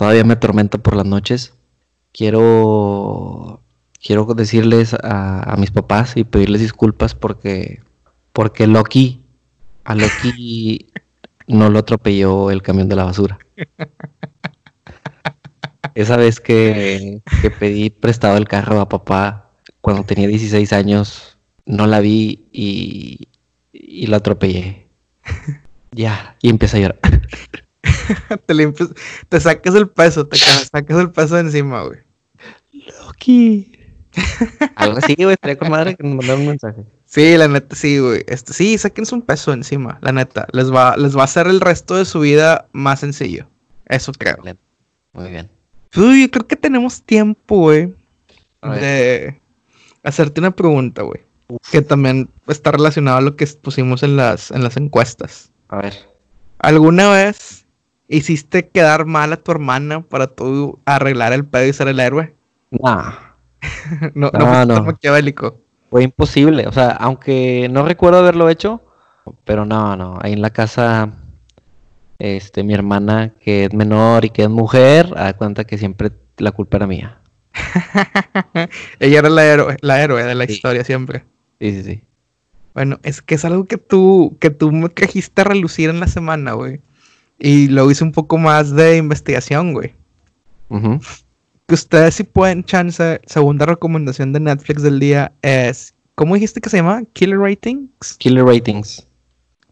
todavía 0.00 0.24
me 0.24 0.32
atormenta 0.32 0.78
por 0.78 0.96
las 0.96 1.04
noches. 1.04 1.52
Quiero, 2.10 3.60
quiero 4.02 4.24
decirles 4.34 4.94
a, 4.94 5.54
mis 5.58 5.72
papás 5.72 6.16
y 6.16 6.24
pedirles 6.24 6.62
disculpas 6.62 7.14
porque, 7.14 7.82
porque 8.32 8.66
Loki, 8.66 9.22
a 9.84 9.94
Loki 9.94 10.90
no 11.48 11.68
lo 11.68 11.80
atropelló 11.80 12.50
el 12.50 12.62
camión 12.62 12.88
de 12.88 12.96
la 12.96 13.04
basura. 13.04 13.38
Esa 15.94 16.16
vez 16.16 16.40
que, 16.40 17.20
que 17.42 17.50
pedí 17.50 17.90
prestado 17.90 18.38
el 18.38 18.48
carro 18.48 18.80
a 18.80 18.88
papá 18.88 19.50
cuando 19.82 20.04
tenía 20.04 20.28
16 20.28 20.72
años, 20.72 21.36
no 21.66 21.86
la 21.86 22.00
vi 22.00 22.48
y, 22.52 23.28
y 23.70 24.06
la 24.06 24.16
atropellé. 24.16 24.88
Ya, 25.92 26.36
y 26.40 26.50
empecé 26.50 26.76
a 26.76 26.80
llorar. 26.80 27.00
te 28.46 28.54
limpias, 28.54 28.90
te 29.28 29.40
sacas 29.40 29.74
el 29.74 29.88
peso, 29.88 30.26
te 30.26 30.36
sacas 30.36 30.98
el 30.98 31.10
peso 31.10 31.34
de 31.34 31.40
encima, 31.42 31.82
güey. 31.82 31.98
Loki. 32.72 33.72
Algo 34.76 34.98
así, 34.98 35.14
güey, 35.14 35.34
estaría 35.34 35.58
con 35.58 35.70
madre 35.70 35.96
que 35.96 36.02
nos 36.02 36.16
mandaron 36.16 36.42
un 36.42 36.48
mensaje. 36.48 36.84
Sí, 37.04 37.36
la 37.36 37.48
neta, 37.48 37.74
sí, 37.74 37.98
güey. 37.98 38.24
Este, 38.28 38.52
sí, 38.52 38.78
sáquense 38.78 39.14
un 39.14 39.22
peso 39.22 39.52
encima, 39.52 39.98
la 40.00 40.12
neta. 40.12 40.46
Les 40.52 40.72
va, 40.72 40.96
les 40.96 41.16
va 41.16 41.22
a 41.22 41.24
hacer 41.24 41.46
el 41.46 41.60
resto 41.60 41.96
de 41.96 42.04
su 42.04 42.20
vida 42.20 42.68
más 42.72 43.00
sencillo. 43.00 43.48
Eso 43.86 44.12
creo. 44.12 44.36
Muy 45.12 45.30
bien. 45.30 45.50
Uy, 45.96 46.28
creo 46.28 46.46
que 46.46 46.56
tenemos 46.56 47.02
tiempo, 47.02 47.56
güey, 47.56 47.92
de 48.62 49.40
hacerte 50.04 50.40
una 50.40 50.52
pregunta, 50.52 51.02
güey. 51.02 51.22
Que 51.72 51.82
también 51.82 52.28
está 52.46 52.70
relacionado 52.70 53.18
a 53.18 53.22
lo 53.22 53.34
que 53.34 53.44
pusimos 53.46 54.04
en 54.04 54.16
las, 54.16 54.52
en 54.52 54.62
las 54.62 54.76
encuestas. 54.76 55.50
A 55.68 55.78
ver. 55.78 55.94
¿Alguna 56.58 57.10
vez 57.10 57.66
hiciste 58.10 58.68
quedar 58.68 59.06
mal 59.06 59.32
a 59.32 59.36
tu 59.36 59.52
hermana 59.52 60.02
para 60.02 60.26
tú 60.26 60.78
arreglar 60.84 61.32
el 61.32 61.44
pedo 61.44 61.66
y 61.66 61.72
ser 61.72 61.88
el 61.88 62.00
héroe? 62.00 62.34
no, 64.14 64.30
no, 64.32 64.64
no, 64.64 64.84
maquiavélico. 64.84 65.58
Fue 65.90 66.02
imposible, 66.04 66.66
o 66.66 66.72
sea, 66.72 66.90
aunque 66.90 67.68
no 67.70 67.84
recuerdo 67.84 68.18
haberlo 68.18 68.48
hecho, 68.48 68.80
pero 69.44 69.64
no, 69.64 69.96
no, 69.96 70.18
ahí 70.22 70.32
en 70.34 70.42
la 70.42 70.50
casa, 70.50 71.10
este, 72.18 72.62
mi 72.62 72.74
hermana 72.74 73.32
que 73.40 73.64
es 73.64 73.74
menor 73.74 74.24
y 74.24 74.30
que 74.30 74.42
es 74.42 74.48
mujer, 74.48 75.08
da 75.10 75.32
cuenta 75.32 75.64
que 75.64 75.78
siempre 75.78 76.12
la 76.36 76.52
culpa 76.52 76.76
era 76.76 76.86
mía. 76.86 77.18
Ella 79.00 79.18
era 79.18 79.28
la 79.28 79.44
héroe, 79.44 79.76
la 79.80 80.02
héroe 80.02 80.22
de 80.22 80.34
la 80.34 80.44
historia 80.44 80.84
siempre. 80.84 81.24
Sí, 81.60 81.72
sí, 81.72 81.82
sí. 81.82 82.04
Bueno, 82.72 83.00
es 83.02 83.20
que 83.20 83.34
es 83.34 83.44
algo 83.44 83.64
que 83.64 83.76
tú, 83.76 84.36
que 84.40 84.50
tú 84.50 84.70
me 84.70 84.88
trajiste 84.88 85.40
a 85.40 85.44
relucir 85.44 85.90
en 85.90 85.98
la 85.98 86.06
semana, 86.06 86.52
güey. 86.52 86.80
Y 87.40 87.68
lo 87.68 87.90
hice 87.90 88.04
un 88.04 88.12
poco 88.12 88.36
más 88.36 88.70
de 88.70 88.98
investigación, 88.98 89.72
güey. 89.72 89.94
Que 91.66 91.74
ustedes 91.74 92.14
si 92.14 92.24
pueden, 92.24 92.64
chance, 92.64 93.20
segunda 93.26 93.64
recomendación 93.66 94.32
de 94.32 94.40
Netflix 94.40 94.82
del 94.82 95.00
día 95.00 95.32
es, 95.40 95.94
¿cómo 96.14 96.34
dijiste 96.34 96.60
que 96.60 96.68
se 96.68 96.76
llama? 96.76 97.02
Killer 97.14 97.38
Ratings. 97.38 98.16
Killer 98.18 98.44
Ratings. 98.44 99.06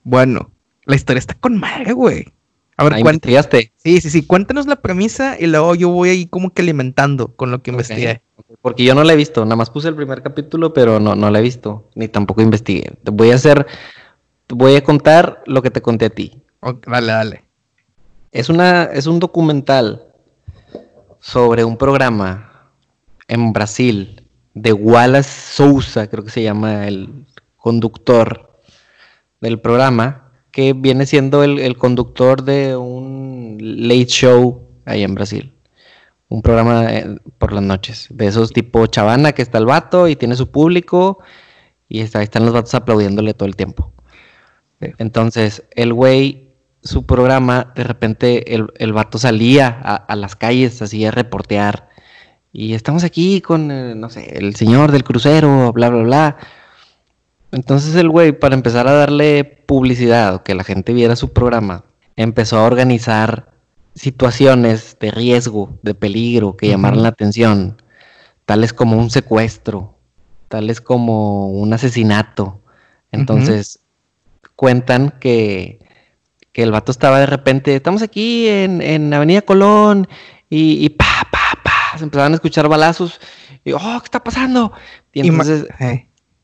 Bueno, 0.03 0.51
la 0.87 0.97
historia 0.97 1.19
está 1.19 1.35
con 1.35 1.59
madre, 1.59 1.93
güey. 1.93 2.33
A 2.79 2.85
ver, 2.85 3.03
cuéntanos. 3.03 3.49
Sí, 3.77 4.01
sí, 4.01 4.09
sí. 4.09 4.23
Cuéntanos 4.23 4.67
la 4.67 4.77
premisa 4.77 5.37
y 5.39 5.47
luego 5.47 5.75
yo 5.75 5.91
voy 5.91 6.09
ahí 6.11 6.27
como 6.27 6.51
que 6.55 6.63
alimentando 6.63 7.35
con 7.37 7.51
lo 7.51 7.63
que 7.63 7.73
investigué. 7.73 8.23
Porque 8.63 8.85
yo 8.85 8.95
no 8.95 9.05
la 9.05 9.13
he 9.13 9.17
visto, 9.17 9.45
nada 9.45 9.57
más 9.57 9.69
puse 9.69 9.89
el 9.89 9.97
primer 9.97 10.23
capítulo, 10.23 10.73
pero 10.73 11.01
no, 11.01 11.15
no 11.15 11.31
la 11.31 11.41
he 11.41 11.43
visto, 11.43 11.91
ni 11.95 12.09
tampoco 12.09 12.41
investigué. 12.41 12.93
Te 13.05 13.11
voy 13.11 13.33
a 13.33 13.35
hacer, 13.35 13.67
voy 14.49 14.77
a 14.77 14.85
contar 14.85 15.43
lo 15.47 15.61
que 15.61 15.71
te 15.71 15.83
conté 15.83 16.07
a 16.07 16.11
ti. 16.11 16.41
dale, 16.87 17.13
dale. 17.13 17.48
Es, 18.31 18.49
una, 18.49 18.85
es 18.85 19.07
un 19.07 19.21
documental 19.21 20.05
sobre 21.21 21.65
un 21.65 21.77
programa 21.77 22.73
en 23.27 23.53
Brasil 23.53 24.29
de 24.55 24.73
Wallace 24.73 25.55
Souza, 25.55 26.09
creo 26.09 26.25
que 26.25 26.31
se 26.31 26.43
llama 26.43 26.87
el 26.87 27.27
conductor 27.57 28.61
del 29.41 29.61
programa, 29.61 30.31
que 30.51 30.73
viene 30.73 31.07
siendo 31.07 31.43
el, 31.43 31.59
el 31.59 31.77
conductor 31.77 32.43
de 32.43 32.77
un 32.77 33.57
late 33.61 34.07
show 34.07 34.69
ahí 34.85 35.05
en 35.05 35.15
Brasil. 35.15 35.53
Un 36.29 36.43
programa 36.43 36.93
eh, 36.93 37.19
por 37.39 37.53
las 37.53 37.63
noches, 37.63 38.09
de 38.11 38.27
esos 38.27 38.53
tipo 38.53 38.87
chavana 38.87 39.33
que 39.33 39.43
está 39.43 39.59
el 39.59 39.67
vato 39.67 40.09
y 40.09 40.17
tiene 40.17 40.37
su 40.37 40.51
público 40.51 41.21
y 41.89 42.01
está, 42.01 42.23
están 42.23 42.45
los 42.45 42.53
vatos 42.53 42.75
aplaudiéndole 42.75 43.33
todo 43.33 43.49
el 43.49 43.57
tiempo. 43.57 43.93
Entonces, 44.81 45.65
el 45.75 45.93
güey 45.93 46.48
su 46.89 47.05
programa, 47.05 47.71
de 47.75 47.85
repente 47.85 48.55
el, 48.55 48.73
el 48.79 48.95
vato 48.95 49.19
salía 49.19 49.69
a, 49.69 50.17
las 50.17 50.37
calles 50.37 50.81
así 50.81 51.05
a 51.05 51.11
reportear 51.11 51.91
y 52.51 52.73
estamos 52.73 53.05
aquí 53.05 53.43
con, 53.43 53.71
eh, 53.71 53.95
no 53.95 54.09
sé, 54.09 54.39
el 54.39 54.57
señor 54.57 54.91
del 54.91 55.05
crucero, 55.05 55.71
bla, 55.75 55.91
bla, 55.91 56.03
bla. 56.03 56.37
Entonces 57.53 57.95
el 57.95 58.09
güey, 58.09 58.33
para 58.33 58.55
empezar 58.55 58.89
a 58.89 58.93
darle 58.93 59.45
publicidad 59.45 60.37
o 60.37 60.45
que 60.45 60.55
la 60.55 60.65
gente 60.65 60.95
viera 60.95 61.15
su 61.15 61.35
programa, 61.35 61.85
empezó 62.17 62.57
a 62.57 62.65
organizar 62.65 63.51
situaciones 63.95 64.97
de 64.99 65.11
riesgo, 65.11 65.79
de 65.83 65.95
peligro, 65.95 66.57
que 66.57 66.69
llamaran 66.69 67.03
la 67.03 67.11
atención, 67.11 67.83
tales 68.47 68.73
como 68.73 68.97
un 68.97 69.11
secuestro, 69.11 69.95
tales 70.49 70.81
como 70.81 71.51
un 71.51 71.71
asesinato. 71.75 72.63
Entonces, 73.13 73.81
cuentan 74.57 75.13
que, 75.21 75.81
que, 76.59 76.63
el 76.63 76.73
vato 76.73 76.93
estaba 76.93 77.21
de 77.21 77.27
repente, 77.27 77.77
estamos 77.77 78.03
aquí 78.03 78.49
en, 78.49 78.83
en 78.83 79.13
Avenida 79.15 79.43
Colón 79.43 80.09
y, 80.51 80.85
y, 80.85 80.89
pa, 80.91 81.29
pa, 81.31 81.61
pa, 81.63 81.99
se 81.99 82.05
empezaban 82.05 82.33
a 82.33 82.35
escuchar 82.37 82.69
balazos 82.69 83.21
y, 83.65 83.73
oh, 83.73 83.99
¿qué 84.01 84.05
está 84.05 84.23
pasando? 84.23 84.73
Y 85.13 85.29
entonces, 85.29 85.67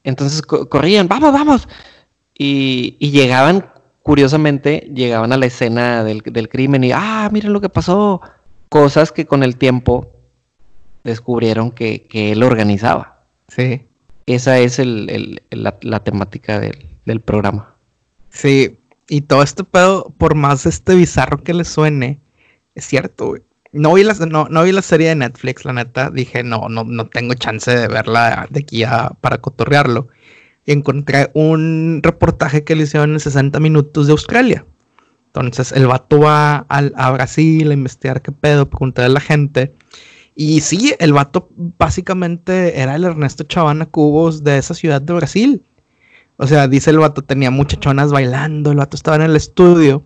entonces 0.02 0.42
corrían, 0.42 1.08
vamos, 1.08 1.32
vamos. 1.32 1.68
Y, 2.36 2.96
y, 2.98 3.10
llegaban, 3.10 3.66
curiosamente, 4.02 4.90
llegaban 4.94 5.32
a 5.32 5.36
la 5.36 5.46
escena 5.46 6.04
del, 6.04 6.20
del 6.20 6.48
crimen 6.48 6.84
y, 6.84 6.92
ah, 6.92 7.28
miren 7.32 7.52
lo 7.52 7.60
que 7.60 7.68
pasó. 7.68 8.20
Cosas 8.68 9.12
que 9.12 9.26
con 9.26 9.42
el 9.42 9.56
tiempo 9.56 10.10
descubrieron 11.04 11.70
que, 11.70 12.06
que 12.06 12.32
él 12.32 12.42
organizaba. 12.42 13.24
Sí. 13.48 13.86
Esa 14.26 14.58
es 14.58 14.78
el, 14.78 15.42
la, 15.50 15.76
la, 15.82 16.02
temática 16.02 16.58
del, 16.58 16.86
del, 17.04 17.20
programa. 17.20 17.74
Sí, 18.30 18.78
y 19.08 19.22
todo 19.22 19.42
este 19.42 19.64
pedo, 19.64 20.12
por 20.18 20.34
más 20.34 20.66
este 20.66 20.94
bizarro 20.94 21.42
que 21.42 21.54
le 21.54 21.64
suene, 21.64 22.20
es 22.74 22.86
cierto. 22.86 23.34
No 23.72 23.94
vi, 23.94 24.04
la, 24.04 24.14
no, 24.14 24.46
no 24.48 24.62
vi 24.62 24.72
la 24.72 24.82
serie 24.82 25.08
de 25.08 25.16
Netflix, 25.16 25.64
la 25.64 25.72
neta. 25.72 26.10
Dije, 26.10 26.42
no, 26.44 26.68
no, 26.68 26.84
no 26.84 27.08
tengo 27.08 27.34
chance 27.34 27.74
de 27.74 27.88
verla 27.88 28.46
de 28.50 28.60
aquí 28.60 28.84
a, 28.84 29.10
para 29.20 29.38
cotorrearlo. 29.38 30.08
Y 30.64 30.72
encontré 30.72 31.30
un 31.34 32.00
reportaje 32.02 32.64
que 32.64 32.76
le 32.76 32.84
hicieron 32.84 33.12
en 33.12 33.20
60 33.20 33.58
minutos 33.60 34.06
de 34.06 34.12
Australia. 34.12 34.64
Entonces 35.26 35.72
el 35.72 35.88
vato 35.88 36.20
va 36.20 36.64
a, 36.68 36.78
a 36.94 37.10
Brasil 37.10 37.70
a 37.70 37.74
investigar 37.74 38.22
qué 38.22 38.30
pedo, 38.32 38.70
preguntar 38.70 39.06
a 39.06 39.08
la 39.08 39.20
gente. 39.20 39.72
Y 40.36 40.60
sí, 40.60 40.94
el 40.98 41.12
vato 41.12 41.48
básicamente 41.56 42.80
era 42.80 42.94
el 42.94 43.04
Ernesto 43.04 43.44
Chavana 43.44 43.86
Cubos 43.86 44.44
de 44.44 44.58
esa 44.58 44.74
ciudad 44.74 45.02
de 45.02 45.12
Brasil. 45.12 45.62
O 46.36 46.46
sea, 46.46 46.66
dice 46.68 46.90
el 46.90 46.98
vato, 46.98 47.22
tenía 47.22 47.50
muchachonas 47.50 48.10
bailando, 48.10 48.72
el 48.72 48.78
vato 48.78 48.96
estaba 48.96 49.16
en 49.16 49.22
el 49.22 49.36
estudio. 49.36 50.04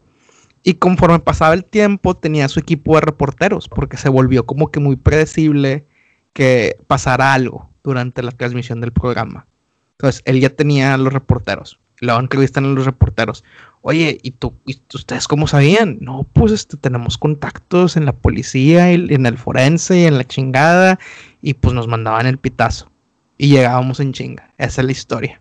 Y 0.62 0.74
conforme 0.74 1.20
pasaba 1.20 1.54
el 1.54 1.64
tiempo, 1.64 2.14
tenía 2.14 2.48
su 2.48 2.60
equipo 2.60 2.94
de 2.96 3.00
reporteros, 3.00 3.68
porque 3.68 3.96
se 3.96 4.08
volvió 4.08 4.44
como 4.44 4.70
que 4.70 4.80
muy 4.80 4.96
predecible 4.96 5.86
que 6.32 6.76
pasara 6.86 7.32
algo 7.32 7.70
durante 7.82 8.22
la 8.22 8.32
transmisión 8.32 8.80
del 8.80 8.92
programa. 8.92 9.46
Entonces, 9.92 10.22
él 10.26 10.40
ya 10.40 10.50
tenía 10.50 10.96
los 10.98 11.12
reporteros. 11.12 11.80
Luego 12.00 12.20
entrevistan 12.20 12.64
a 12.64 12.68
los 12.68 12.84
reporteros. 12.84 13.44
Oye, 13.80 14.18
¿y 14.22 14.32
tú, 14.32 14.54
¿y 14.66 14.80
ustedes 14.94 15.26
cómo 15.26 15.46
sabían? 15.46 15.98
No, 16.00 16.26
pues 16.32 16.52
este, 16.52 16.76
tenemos 16.76 17.18
contactos 17.18 17.96
en 17.96 18.04
la 18.04 18.12
policía, 18.12 18.92
y 18.92 19.14
en 19.14 19.26
el 19.26 19.38
forense 19.38 20.00
y 20.00 20.04
en 20.04 20.18
la 20.18 20.24
chingada. 20.24 20.98
Y 21.40 21.54
pues 21.54 21.74
nos 21.74 21.88
mandaban 21.88 22.26
el 22.26 22.38
pitazo. 22.38 22.90
Y 23.38 23.48
llegábamos 23.48 24.00
en 24.00 24.12
chinga. 24.12 24.52
Esa 24.58 24.82
es 24.82 24.84
la 24.84 24.92
historia. 24.92 25.40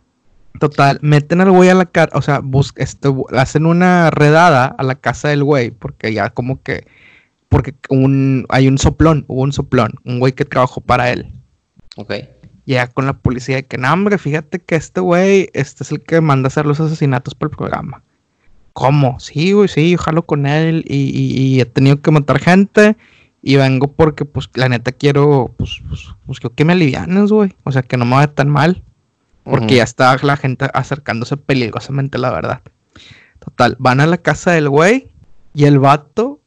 Total, 0.59 0.97
meten 1.01 1.41
al 1.41 1.51
güey 1.51 1.69
a 1.69 1.75
la 1.75 1.85
cara, 1.85 2.11
o 2.15 2.21
sea, 2.21 2.41
este, 2.77 3.09
hacen 3.33 3.65
una 3.65 4.09
redada 4.09 4.65
a 4.65 4.83
la 4.83 4.95
casa 4.95 5.29
del 5.29 5.43
güey, 5.43 5.71
porque 5.71 6.13
ya 6.13 6.29
como 6.31 6.61
que, 6.61 6.87
porque 7.49 7.75
un, 7.89 8.45
hay 8.49 8.67
un 8.67 8.77
soplón, 8.77 9.25
hubo 9.27 9.41
un 9.41 9.53
soplón, 9.53 9.93
un 10.03 10.19
güey 10.19 10.33
que 10.33 10.45
trabajó 10.45 10.81
para 10.81 11.11
él. 11.11 11.31
Ok. 11.95 12.13
Ya 12.65 12.87
con 12.87 13.05
la 13.05 13.13
policía 13.13 13.57
de 13.57 13.65
que, 13.65 13.77
no, 13.77 13.91
hombre, 13.91 14.17
fíjate 14.17 14.59
que 14.59 14.75
este 14.75 14.99
güey, 14.99 15.49
este 15.53 15.83
es 15.83 15.91
el 15.91 16.01
que 16.01 16.21
manda 16.21 16.47
a 16.47 16.49
hacer 16.49 16.65
los 16.65 16.79
asesinatos 16.79 17.35
por 17.35 17.49
el 17.49 17.55
programa. 17.55 18.03
¿Cómo? 18.73 19.19
Sí, 19.19 19.53
güey, 19.53 19.67
sí, 19.67 19.95
jalo 19.97 20.23
con 20.25 20.45
él 20.45 20.83
y, 20.87 21.59
he 21.59 21.65
tenido 21.65 22.01
que 22.01 22.11
matar 22.11 22.39
gente 22.39 22.95
y 23.41 23.55
vengo 23.55 23.91
porque, 23.91 24.25
pues, 24.25 24.49
la 24.53 24.69
neta 24.69 24.91
quiero, 24.91 25.53
pues, 25.57 25.81
pues, 25.87 26.07
pues 26.25 26.39
que 26.55 26.65
me 26.65 26.73
alivianes, 26.73 27.31
güey. 27.31 27.55
O 27.63 27.71
sea, 27.71 27.81
que 27.81 27.97
no 27.97 28.05
me 28.05 28.15
vaya 28.15 28.27
tan 28.27 28.49
mal. 28.49 28.83
Porque 29.49 29.75
ya 29.75 29.83
está 29.83 30.17
la 30.21 30.37
gente 30.37 30.67
acercándose 30.73 31.37
peligrosamente, 31.37 32.17
la 32.17 32.31
verdad. 32.31 32.61
Total, 33.39 33.75
van 33.79 34.01
a 34.01 34.07
la 34.07 34.17
casa 34.17 34.51
del 34.51 34.69
güey 34.69 35.11
y 35.53 35.65
el 35.65 35.79
vato 35.79 36.41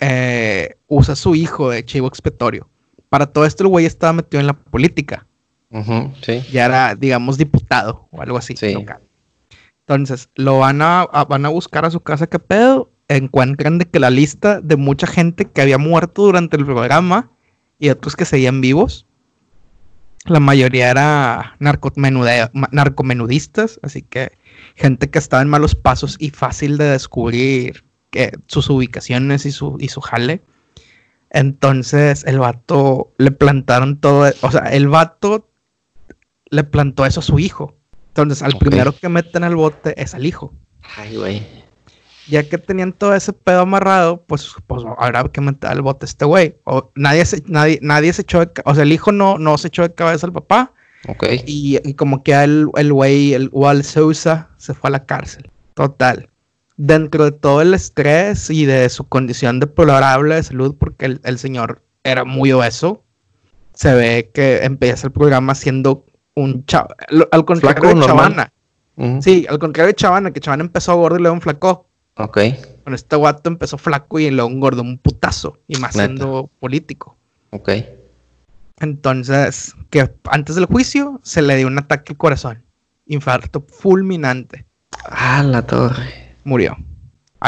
eh, 0.00 0.76
usa 0.88 1.12
a 1.12 1.16
su 1.16 1.34
hijo 1.34 1.70
de 1.70 1.84
chivo 1.84 2.08
expiatorio. 2.08 2.68
Para 3.08 3.26
todo 3.26 3.44
esto, 3.44 3.64
el 3.64 3.68
güey 3.68 3.86
estaba 3.86 4.12
metido 4.12 4.40
en 4.40 4.46
la 4.46 4.54
política. 4.54 5.26
sí. 6.22 6.42
Ya 6.50 6.64
era, 6.64 6.94
digamos, 6.94 7.38
diputado 7.38 8.08
o 8.10 8.22
algo 8.22 8.38
así. 8.38 8.56
Sí. 8.56 8.76
Entonces, 9.80 10.28
lo 10.36 10.60
van 10.60 10.82
a, 10.82 11.06
van 11.28 11.44
a 11.44 11.48
buscar 11.48 11.84
a 11.84 11.90
su 11.90 12.00
casa, 12.00 12.28
¿qué 12.28 12.38
pedo? 12.38 12.90
Encuentran 13.08 13.78
de 13.78 13.86
que 13.86 13.98
la 13.98 14.10
lista 14.10 14.60
de 14.60 14.76
mucha 14.76 15.06
gente 15.06 15.46
que 15.46 15.60
había 15.60 15.78
muerto 15.78 16.22
durante 16.22 16.56
el 16.56 16.64
programa 16.64 17.30
y 17.78 17.88
otros 17.88 18.14
que 18.14 18.24
seguían 18.24 18.60
vivos, 18.60 19.06
la 20.26 20.40
mayoría 20.40 20.90
era 20.90 21.56
narcomenudistas, 21.58 23.80
así 23.82 24.02
que 24.02 24.32
gente 24.76 25.10
que 25.10 25.18
estaba 25.18 25.42
en 25.42 25.48
malos 25.48 25.74
pasos 25.74 26.16
y 26.18 26.30
fácil 26.30 26.78
de 26.78 26.84
descubrir 26.84 27.84
que, 28.10 28.32
sus 28.46 28.68
ubicaciones 28.70 29.46
y 29.46 29.52
su, 29.52 29.76
y 29.80 29.88
su 29.88 30.00
jale. 30.00 30.42
Entonces 31.30 32.24
el 32.24 32.38
vato 32.38 33.12
le 33.18 33.30
plantaron 33.30 33.98
todo, 33.98 34.30
o 34.40 34.50
sea, 34.50 34.62
el 34.72 34.88
vato 34.88 35.48
le 36.50 36.64
plantó 36.64 37.06
eso 37.06 37.20
a 37.20 37.22
su 37.22 37.38
hijo. 37.38 37.76
Entonces, 38.08 38.42
al 38.42 38.58
primero 38.58 38.92
que 38.92 39.08
meten 39.08 39.44
al 39.44 39.54
bote 39.54 39.94
es 40.02 40.14
al 40.14 40.26
hijo. 40.26 40.52
Ay, 40.96 41.16
güey. 41.16 41.59
Ya 42.30 42.48
que 42.48 42.58
tenían 42.58 42.92
todo 42.92 43.14
ese 43.14 43.32
pedo 43.32 43.60
amarrado, 43.60 44.24
pues, 44.26 44.54
pues 44.66 44.84
habrá 44.98 45.24
que 45.24 45.40
meter 45.40 45.70
al 45.70 45.82
bote 45.82 46.06
este 46.06 46.24
güey. 46.24 46.56
O 46.64 46.90
nadie 46.94 47.24
se, 47.24 47.42
nadie, 47.46 47.78
nadie 47.82 48.12
se 48.12 48.22
echó 48.22 48.40
de, 48.40 48.50
o 48.64 48.74
sea, 48.74 48.84
el 48.84 48.92
hijo 48.92 49.12
no, 49.12 49.38
no 49.38 49.58
se 49.58 49.68
echó 49.68 49.82
de 49.82 49.94
cabeza 49.94 50.26
al 50.26 50.32
papá. 50.32 50.72
Ok. 51.08 51.24
Y, 51.46 51.94
como 51.94 52.22
que 52.22 52.32
el, 52.32 52.68
el 52.76 52.92
güey, 52.92 53.34
el 53.34 53.48
Wal 53.52 53.84
Sousa, 53.84 54.48
se 54.58 54.74
fue 54.74 54.88
a 54.88 54.92
la 54.92 55.04
cárcel. 55.06 55.50
Total. 55.74 56.28
Dentro 56.76 57.24
de 57.24 57.32
todo 57.32 57.62
el 57.62 57.74
estrés 57.74 58.48
y 58.50 58.64
de 58.64 58.88
su 58.88 59.08
condición 59.08 59.60
deplorable 59.60 60.36
de 60.36 60.42
salud, 60.42 60.76
porque 60.78 61.06
el, 61.06 61.20
el 61.24 61.38
señor 61.38 61.82
era 62.04 62.24
muy 62.24 62.52
obeso, 62.52 63.02
se 63.74 63.94
ve 63.94 64.30
que 64.32 64.64
empieza 64.64 65.06
el 65.06 65.12
programa 65.12 65.54
siendo 65.54 66.04
un 66.34 66.64
chavo. 66.66 66.88
Al 67.30 67.44
contrario 67.44 67.94
de 67.94 68.00
Chavana. 68.06 68.52
Sí, 69.20 69.46
al 69.48 69.58
contrario 69.58 69.88
de 69.88 69.94
Chavana, 69.94 70.30
que 70.30 70.40
Chavana 70.40 70.62
empezó 70.62 70.96
gordo 70.96 71.18
y 71.18 71.22
luego 71.22 71.34
un 71.34 71.40
flaco. 71.40 71.86
Ok. 72.16 72.38
Con 72.84 72.94
este 72.94 73.16
guato 73.16 73.48
empezó 73.48 73.78
flaco 73.78 74.18
y 74.18 74.30
luego 74.30 74.48
un 74.48 74.60
gordo, 74.60 74.82
un 74.82 74.98
putazo. 74.98 75.58
Y 75.66 75.76
más 75.78 75.94
siendo 75.94 76.50
político. 76.58 77.16
Ok. 77.50 77.70
Entonces, 78.80 79.74
que 79.90 80.10
antes 80.30 80.56
del 80.56 80.66
juicio 80.66 81.20
se 81.22 81.42
le 81.42 81.56
dio 81.56 81.66
un 81.66 81.78
ataque 81.78 82.12
al 82.12 82.16
corazón. 82.16 82.64
Infarto 83.06 83.64
fulminante. 83.68 84.66
Ah, 85.04 85.42
la 85.42 85.66
torre. 85.66 86.36
Murió. 86.44 86.76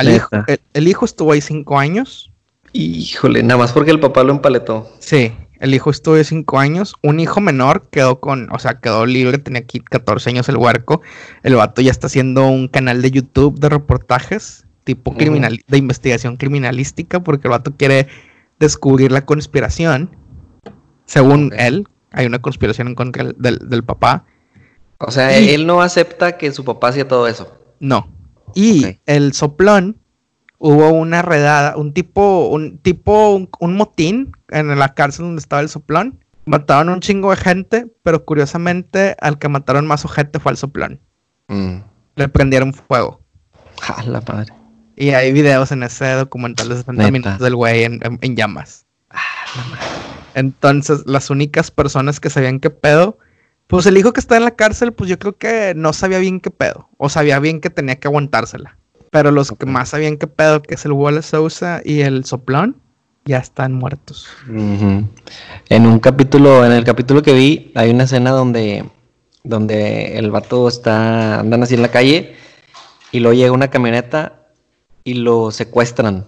hijo, 0.03 0.29
el, 0.47 0.61
el, 0.75 0.89
hijo 0.89 1.05
estuvo 1.05 1.33
ahí 1.33 1.41
cinco 1.41 1.79
años. 1.79 2.31
Híjole, 2.73 3.43
nada 3.43 3.59
más 3.59 3.73
porque 3.73 3.91
el 3.91 4.01
papá 4.01 4.23
lo 4.23 4.33
empaletó. 4.33 4.91
Sí, 4.99 5.33
el 5.63 5.75
hijo 5.75 5.91
estuvo 5.91 6.17
de 6.17 6.25
5 6.25 6.59
años. 6.59 6.97
Un 7.03 7.21
hijo 7.21 7.41
menor 7.41 7.87
quedó 7.89 8.19
con, 8.19 8.53
o 8.53 8.59
sea, 8.59 8.81
quedó 8.81 9.07
libre, 9.07 9.39
tenía 9.39 9.61
aquí 9.61 9.79
14 9.79 10.31
años 10.31 10.49
el 10.49 10.57
huerco. 10.57 11.03
El 11.45 11.55
vato 11.55 11.81
ya 11.81 11.93
está 11.93 12.09
haciendo 12.09 12.49
un 12.49 12.67
canal 12.67 13.01
de 13.01 13.13
YouTube 13.13 13.61
de 13.61 13.69
reportajes, 13.69 14.67
tipo 14.83 15.15
criminal, 15.15 15.61
de 15.69 15.79
investigación 15.79 16.37
criminalística, 16.37 17.23
porque 17.23 17.47
el 17.47 17.53
vato 17.53 17.77
quiere 17.77 18.09
descubrir 18.59 19.13
la 19.13 19.25
conspiración. 19.25 20.17
Según 21.07 21.53
él, 21.57 21.87
hay 22.11 22.27
una 22.27 22.41
conspiración 22.43 22.89
en 22.89 22.95
contra 22.97 23.31
del, 23.33 23.85
papá. 23.85 24.25
O 24.99 25.13
sea, 25.13 25.39
él 25.39 25.65
no 25.65 25.81
acepta 25.81 26.39
que 26.39 26.51
su 26.51 26.65
papá 26.65 26.89
hacía 26.89 27.07
todo 27.07 27.29
eso. 27.29 27.57
No. 27.79 28.09
Y 28.57 28.99
el 29.07 29.33
soplón 29.33 30.02
hubo 30.65 30.91
una 30.91 31.23
redada, 31.23 31.77
un 31.77 31.93
tipo, 31.93 32.47
un 32.47 32.79
tipo, 32.79 33.35
un, 33.59 33.75
motín 33.75 34.31
en 34.49 34.79
la 34.79 34.95
cárcel 34.95 35.25
donde 35.25 35.41
estaba 35.41 35.61
el 35.61 35.69
soplón. 35.69 36.25
Mataron 36.45 36.89
un 36.89 37.01
chingo 37.01 37.31
de 37.31 37.37
gente, 37.37 37.89
pero 38.05 38.25
curiosamente 38.25 39.17
al 39.21 39.41
que 39.41 39.49
mataron 39.49 39.89
más 39.89 40.07
gente 40.13 40.39
fue 40.39 40.53
al 40.53 40.57
soplón. 40.57 41.01
Mm. 41.49 41.79
Le 42.15 42.29
prendieron 42.29 42.73
fuego. 42.73 43.21
Ah, 43.89 44.05
la 44.07 44.21
madre. 44.21 44.53
Y 44.95 45.11
hay 45.11 45.33
videos 45.33 45.73
en 45.73 45.83
ese 45.83 46.13
documental 46.13 46.69
de 46.69 46.77
70 46.77 47.11
minutos 47.11 47.39
del 47.41 47.57
güey 47.57 47.83
en, 47.83 48.37
llamas. 48.37 48.87
Ah, 49.11 49.19
la 49.57 49.65
madre. 49.65 49.87
Entonces, 50.35 51.03
las 51.07 51.29
únicas 51.29 51.73
personas 51.73 52.21
que 52.21 52.31
sabían 52.31 52.61
qué 52.61 52.71
pedo, 52.71 53.19
pues 53.67 53.87
el 53.87 53.99
hijo 53.99 54.13
que 54.13 54.21
está 54.21 54.37
en 54.37 54.45
la 54.45 54.53
cárcel, 54.53 54.93
pues 54.93 55.11
yo 55.11 55.19
creo 55.19 55.37
que 55.37 55.73
no 55.75 55.93
sabía 55.93 56.19
bien 56.19 56.39
qué 56.39 56.53
pedo. 56.53 56.89
O 56.99 57.09
sabía 57.09 57.41
bien 57.41 57.61
que 57.61 57.69
tenía 57.69 57.97
que 57.97 58.07
aguantársela. 58.07 58.79
Pero 59.13 59.31
los 59.31 59.53
que 59.53 59.67
más 59.67 59.91
sabían 59.91 60.17
qué 60.17 60.27
pedo, 60.27 60.63
que 60.63 60.75
es 60.75 60.85
el 60.87 60.93
Wallace 60.93 61.29
Sousa 61.29 61.83
y 61.85 62.01
el 62.01 62.25
Soplón, 62.25 62.77
ya 63.27 63.37
están 63.37 63.75
muertos. 63.75 64.27
En 64.49 65.87
un 65.87 65.99
capítulo, 66.01 66.65
en 66.65 66.73
el 66.73 66.83
capítulo 66.83 67.21
que 67.21 67.35
vi, 67.35 67.71
hay 67.75 67.91
una 67.91 68.05
escena 68.05 68.31
donde, 68.31 68.87
donde 69.45 70.17
el 70.17 70.31
vato 70.31 70.67
está, 70.67 71.41
andan 71.41 71.63
así 71.63 71.75
en 71.75 71.83
la 71.83 71.91
calle 71.91 72.37
y 73.13 73.21
luego 73.21 73.35
llega 73.35 73.53
una 73.53 73.69
camioneta 73.69 74.47
y 75.05 75.15
lo 75.15 75.51
secuestran 75.51 76.27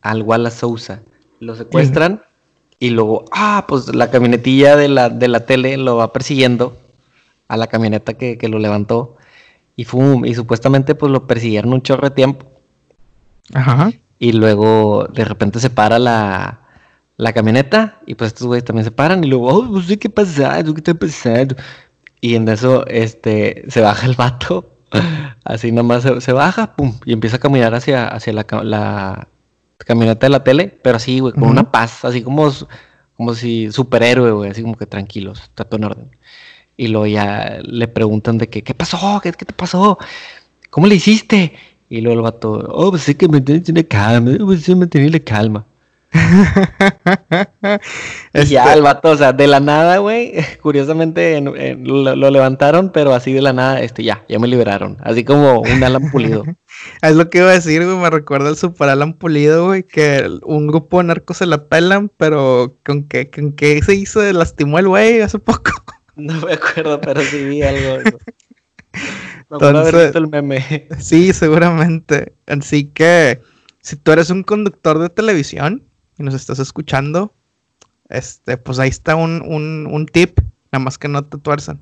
al 0.00 0.22
Wallace 0.22 0.58
Sousa. 0.58 1.02
Lo 1.40 1.56
secuestran 1.56 2.22
y 2.78 2.90
luego, 2.90 3.24
ah, 3.32 3.64
pues 3.66 3.92
la 3.92 4.08
camionetilla 4.08 4.76
de 4.76 4.88
la, 4.88 5.10
de 5.10 5.26
la 5.26 5.46
tele 5.46 5.76
lo 5.76 5.96
va 5.96 6.12
persiguiendo 6.12 6.76
a 7.48 7.56
la 7.56 7.66
camioneta 7.66 8.14
que, 8.14 8.38
lo 8.48 8.60
levantó. 8.60 9.16
Y, 9.78 9.84
fum, 9.84 10.24
y 10.24 10.34
supuestamente 10.34 10.96
pues 10.96 11.12
lo 11.12 11.28
persiguieron 11.28 11.72
un 11.72 11.82
chorro 11.82 12.08
de 12.08 12.14
tiempo. 12.16 12.50
Ajá. 13.54 13.92
Y 14.18 14.32
luego 14.32 15.06
de 15.14 15.24
repente 15.24 15.60
se 15.60 15.70
para 15.70 16.00
la, 16.00 16.62
la 17.16 17.32
camioneta 17.32 18.00
y 18.04 18.16
pues 18.16 18.32
estos 18.32 18.48
güeyes 18.48 18.64
también 18.64 18.84
se 18.84 18.90
paran 18.90 19.22
y 19.22 19.28
luego, 19.28 19.46
oh, 19.52 19.80
sé 19.80 19.96
qué 19.96 20.10
pasa, 20.10 20.60
qué 20.64 20.72
está 20.76 20.94
pasando. 20.94 21.54
Y 22.20 22.34
en 22.34 22.48
eso 22.48 22.84
este, 22.88 23.66
se 23.68 23.80
baja 23.80 24.04
el 24.08 24.16
vato, 24.16 24.68
así 25.44 25.70
nomás 25.70 26.02
se, 26.02 26.32
baja, 26.32 26.74
pum, 26.74 26.98
y 27.04 27.12
empieza 27.12 27.36
a 27.36 27.38
caminar 27.38 27.72
hacia, 27.72 28.08
hacia 28.08 28.32
la, 28.32 28.46
la 28.64 29.28
camioneta 29.76 30.26
de 30.26 30.30
la 30.30 30.42
tele, 30.42 30.76
pero 30.82 30.96
así, 30.96 31.20
güey, 31.20 31.34
con 31.34 31.44
una 31.44 31.70
paz, 31.70 32.04
así 32.04 32.20
como, 32.22 32.50
como 33.16 33.34
si 33.36 33.70
superhéroe, 33.70 34.32
güey, 34.32 34.50
así 34.50 34.62
como 34.62 34.76
que 34.76 34.86
tranquilos, 34.86 35.40
está 35.44 35.62
todo 35.64 35.76
en 35.76 35.84
orden. 35.84 36.10
Y 36.78 36.88
luego 36.88 37.06
ya 37.08 37.58
le 37.64 37.88
preguntan 37.88 38.38
de 38.38 38.48
que, 38.48 38.62
¿qué 38.62 38.72
pasó? 38.72 39.20
¿Qué, 39.20 39.32
qué 39.32 39.44
te 39.44 39.52
pasó? 39.52 39.98
¿Cómo 40.70 40.86
le 40.86 40.94
hiciste? 40.94 41.52
Y 41.88 42.00
luego 42.00 42.20
el 42.20 42.22
vato, 42.22 42.52
oh, 42.70 42.90
pues 42.90 43.02
sí 43.02 43.16
que 43.16 43.28
me 43.28 43.40
tiene 43.40 43.84
calma, 43.86 44.32
pues 44.44 44.62
sí 44.62 44.74
me 44.76 44.86
tiene 44.86 45.20
calma. 45.20 45.66
y 48.32 48.44
ya 48.46 48.64
este 48.64 48.74
el 48.74 48.82
vato, 48.82 49.10
o 49.10 49.16
sea, 49.16 49.32
de 49.32 49.46
la 49.48 49.58
nada, 49.58 49.98
güey, 49.98 50.34
curiosamente 50.62 51.40
lo, 51.40 52.30
levantaron, 52.30 52.92
pero 52.92 53.12
así 53.12 53.32
de 53.32 53.42
la 53.42 53.52
nada, 53.52 53.80
este, 53.80 54.04
ya, 54.04 54.24
ya 54.28 54.38
me 54.38 54.46
liberaron, 54.46 54.98
así 55.02 55.24
como 55.24 55.60
un 55.60 55.82
Alan 55.82 56.10
Pulido. 56.12 56.44
es 57.02 57.16
lo 57.16 57.28
que 57.28 57.38
iba 57.38 57.50
a 57.50 57.54
decir, 57.54 57.84
güey, 57.84 57.96
me 57.96 58.08
recuerda 58.08 58.50
el 58.50 58.56
Super 58.56 58.88
Alan 58.88 59.14
Pulido, 59.14 59.66
güey, 59.66 59.82
que 59.82 60.30
un 60.44 60.68
grupo 60.68 60.98
de 60.98 61.04
narcos 61.04 61.38
se 61.38 61.46
la 61.46 61.66
pelan, 61.66 62.08
pero 62.16 62.78
con 62.84 63.02
qué, 63.08 63.30
con 63.30 63.52
qué 63.52 63.82
se 63.82 63.96
hizo, 63.96 64.22
lastimó 64.32 64.78
el 64.78 64.86
güey 64.88 65.20
hace 65.20 65.40
poco. 65.40 65.72
No 66.18 66.34
me 66.46 66.52
acuerdo, 66.52 67.00
pero 67.00 67.22
sí 67.22 67.44
vi 67.44 67.62
algo. 67.62 68.02
Entonces, 69.50 70.14
el 70.14 70.28
meme. 70.28 70.88
Sí, 70.98 71.32
seguramente. 71.32 72.34
Así 72.46 72.84
que, 72.86 73.40
si 73.80 73.96
tú 73.96 74.12
eres 74.12 74.30
un 74.30 74.42
conductor 74.42 74.98
de 74.98 75.08
televisión 75.08 75.82
y 76.18 76.22
nos 76.22 76.34
estás 76.34 76.58
escuchando, 76.58 77.32
este, 78.08 78.56
pues 78.58 78.78
ahí 78.78 78.90
está 78.90 79.16
un, 79.16 79.42
un, 79.42 80.06
tip, 80.06 80.40
nada 80.72 80.84
más 80.84 80.98
que 80.98 81.08
no 81.08 81.24
te 81.24 81.38
tuerzan. 81.38 81.80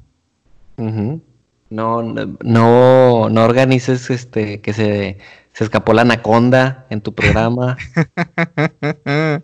No, 0.76 2.02
no, 2.02 3.28
no 3.28 3.44
organices 3.44 4.10
este 4.10 4.60
que 4.60 4.72
se, 4.72 5.18
se 5.52 5.64
escapó 5.64 5.94
la 5.94 6.02
anaconda 6.02 6.86
en 6.90 7.00
tu 7.00 7.14
programa. 7.14 7.76
no, 9.06 9.42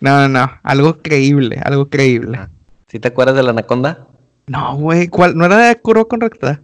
no, 0.00 0.28
no, 0.28 0.52
algo 0.62 1.00
creíble, 1.00 1.60
algo 1.64 1.88
creíble. 1.88 2.38
Ah, 2.38 2.50
¿Sí 2.92 3.00
te 3.00 3.08
acuerdas 3.08 3.34
de 3.34 3.42
la 3.42 3.52
anaconda? 3.52 4.06
No, 4.48 4.76
güey, 4.76 5.08
¿cuál? 5.08 5.34
¿No 5.34 5.46
era 5.46 5.56
de 5.56 5.76
Curva 5.76 6.04
Correcta? 6.04 6.60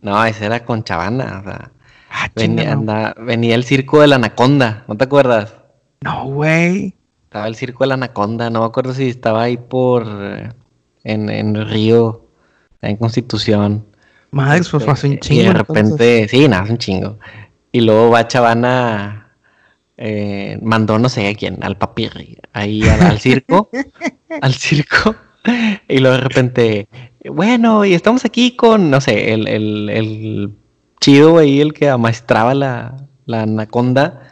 No, 0.00 0.24
ese 0.24 0.46
era 0.46 0.64
con 0.64 0.84
Chavana, 0.84 1.40
o 1.40 1.42
sea. 1.42 1.72
Ah, 2.08 2.28
venía, 2.36 2.76
venía 3.18 3.56
el 3.56 3.64
circo 3.64 4.00
de 4.00 4.06
la 4.06 4.14
anaconda, 4.14 4.84
¿no 4.86 4.96
te 4.96 5.02
acuerdas? 5.02 5.56
No, 6.00 6.26
güey. 6.26 6.94
Estaba 7.24 7.48
el 7.48 7.56
circo 7.56 7.82
de 7.82 7.88
la 7.88 7.94
anaconda, 7.94 8.48
no 8.48 8.60
me 8.60 8.66
acuerdo 8.66 8.94
si 8.94 9.08
estaba 9.08 9.42
ahí 9.42 9.56
por. 9.56 10.06
en, 11.02 11.28
en 11.28 11.68
Río, 11.68 12.28
en 12.80 12.96
Constitución. 12.96 13.84
Madre, 14.30 14.58
pues 14.58 14.84
fue 14.84 14.92
hace 14.92 15.08
un 15.08 15.18
chingo. 15.18 15.40
Y 15.40 15.44
de 15.46 15.52
repente, 15.52 16.28
sí, 16.28 16.46
nada, 16.46 16.62
hace 16.62 16.72
un 16.72 16.78
chingo. 16.78 17.18
Y 17.72 17.80
luego 17.80 18.10
va 18.10 18.28
Chavana, 18.28 19.32
eh, 19.96 20.60
mandó 20.62 21.00
no 21.00 21.08
sé 21.08 21.26
a 21.28 21.34
quién, 21.34 21.58
al 21.64 21.76
papirri, 21.76 22.38
ahí 22.52 22.84
al 22.84 23.18
circo, 23.18 23.68
al 24.40 24.54
circo. 24.54 25.16
Y 25.88 25.98
luego 25.98 26.16
de 26.16 26.22
repente, 26.22 26.88
bueno, 27.24 27.84
y 27.84 27.94
estamos 27.94 28.24
aquí 28.24 28.56
con, 28.56 28.90
no 28.90 29.00
sé, 29.00 29.34
el, 29.34 29.48
el, 29.48 29.90
el 29.90 30.54
chido 31.00 31.38
ahí, 31.38 31.60
el 31.60 31.72
que 31.72 31.88
amaestraba 31.88 32.54
la, 32.54 32.96
la 33.26 33.42
anaconda. 33.42 34.28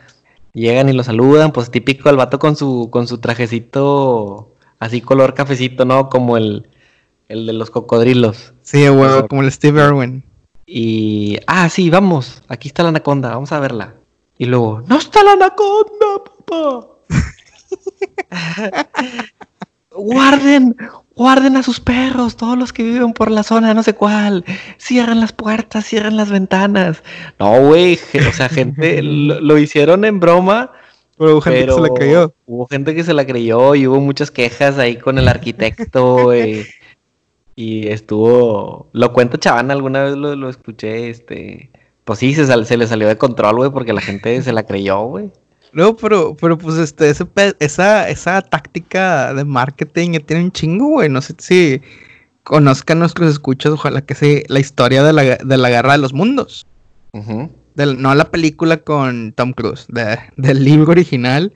Llegan 0.53 0.89
y 0.89 0.93
lo 0.93 1.05
saludan, 1.05 1.53
pues 1.53 1.71
típico 1.71 2.11
el 2.11 2.17
vato 2.17 2.39
con 2.39 2.57
su, 2.57 2.89
con 2.91 3.07
su 3.07 3.19
trajecito 3.19 4.51
así 4.81 5.01
color 5.01 5.35
cafecito, 5.35 5.85
¿no? 5.85 6.09
Como 6.09 6.37
el, 6.37 6.69
el 7.29 7.47
de 7.47 7.53
los 7.53 7.71
cocodrilos. 7.71 8.55
Sí, 8.63 8.89
huevo, 8.89 9.29
como 9.29 9.43
el 9.43 9.53
Steve 9.53 9.85
Irwin. 9.85 10.25
Y, 10.67 11.39
ah, 11.47 11.69
sí, 11.69 11.91
vamos, 11.91 12.43
aquí 12.49 12.69
está 12.69 12.83
la 12.83 12.89
anaconda, 12.89 13.31
vamos 13.31 13.53
a 13.53 13.61
verla. 13.61 13.95
Y 14.39 14.47
luego, 14.47 14.83
no 14.87 14.99
está 14.99 15.23
la 15.23 15.33
anaconda, 15.33 16.25
papá. 16.25 16.89
guarden, 19.91 20.76
guarden 21.14 21.57
a 21.57 21.62
sus 21.62 21.80
perros, 21.80 22.36
todos 22.36 22.57
los 22.57 22.72
que 22.72 22.82
viven 22.82 23.12
por 23.12 23.30
la 23.30 23.43
zona, 23.43 23.74
no 23.74 23.82
sé 23.82 23.95
cuál. 23.95 24.45
Cierren 24.78 25.20
las 25.20 25.32
puertas, 25.32 25.86
cierren 25.86 26.16
las 26.16 26.30
ventanas. 26.30 27.03
No, 27.38 27.61
güey, 27.66 27.99
o 28.28 28.32
sea, 28.32 28.49
gente 28.49 29.03
lo, 29.03 29.59
hicieron 29.59 30.05
en 30.05 30.20
broma. 30.20 30.72
Pero 31.18 31.32
hubo 31.32 31.41
gente 31.43 31.66
que 31.66 31.72
se 31.72 31.80
la 31.80 31.88
creyó. 31.91 32.34
Hubo 32.47 32.66
gente 32.66 32.95
que 32.95 33.05
se 33.05 33.14
la 33.14 33.26
creyó 33.26 33.74
y 33.74 33.86
hubo 33.86 34.01
muchas 34.01 34.30
quejas 34.30 34.78
ahí 34.78 34.97
con 34.97 35.18
el 35.18 35.28
arquitecto. 35.28 36.32
y 36.34 37.88
estuvo. 37.88 38.88
Lo 38.93 39.12
cuento 39.12 39.36
Chavana, 39.36 39.74
alguna 39.74 40.05
vez 40.05 40.16
lo, 40.16 40.49
escuché. 40.49 41.11
Este. 41.11 41.70
Pues 42.05 42.18
sí, 42.18 42.34
se, 42.34 42.47
se 42.64 42.76
le 42.78 42.86
salió 42.86 43.07
de 43.07 43.18
control, 43.18 43.57
güey, 43.57 43.70
porque 43.70 43.93
la 43.93 44.01
gente 44.01 44.41
se 44.41 44.53
la 44.53 44.62
creyó, 44.62 45.03
güey. 45.03 45.30
No, 45.73 45.97
pero, 45.97 46.37
pero 46.37 46.59
pues 46.59 46.77
este, 46.79 47.12
esa, 47.61 48.09
esa 48.09 48.43
táctica 48.43 49.33
de 49.35 49.45
marketing 49.45 50.12
ya 50.12 50.21
tiene 50.21 50.45
un 50.45 50.53
chingo, 50.53 50.87
güey. 50.89 51.09
No 51.09 51.23
sé 51.23 51.35
si 51.39 51.81
conozcan 52.43 52.99
nuestros 52.99 53.31
escuchas, 53.31 53.73
ojalá 53.73 54.01
que 54.01 54.14
sea 54.14 54.43
la 54.49 54.61
historia 54.61 55.03
de 55.03 55.12
la, 55.12 55.37
de 55.37 55.57
la 55.57 55.71
guerra 55.71 55.93
de 55.93 55.99
los 55.99 56.12
mundos. 56.12 56.66
no 57.12 58.14
la 58.14 58.31
película 58.31 58.79
con 58.79 59.33
Tom 59.33 59.53
Cruise, 59.53 59.87
del 60.37 60.64
libro 60.64 60.91
original, 60.91 61.53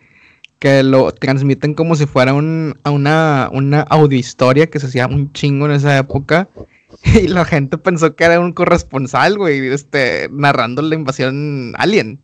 que 0.60 0.82
lo 0.82 1.12
transmiten 1.12 1.74
como 1.74 1.96
si 1.96 2.06
fuera 2.06 2.32
un, 2.32 2.78
una, 2.84 3.48
una 3.52 3.80
audio 3.82 4.18
historia 4.18 4.70
que 4.70 4.78
se 4.78 4.86
hacía 4.86 5.06
un 5.06 5.32
chingo 5.32 5.66
en 5.66 5.72
esa 5.72 5.98
época. 5.98 6.48
Y 7.02 7.26
la 7.26 7.44
gente 7.44 7.76
pensó 7.76 8.14
que 8.14 8.22
era 8.22 8.38
un 8.38 8.52
corresponsal, 8.52 9.36
güey, 9.36 9.66
este, 9.66 10.28
narrando 10.30 10.80
la 10.80 10.94
invasión 10.94 11.74
alien. 11.76 12.20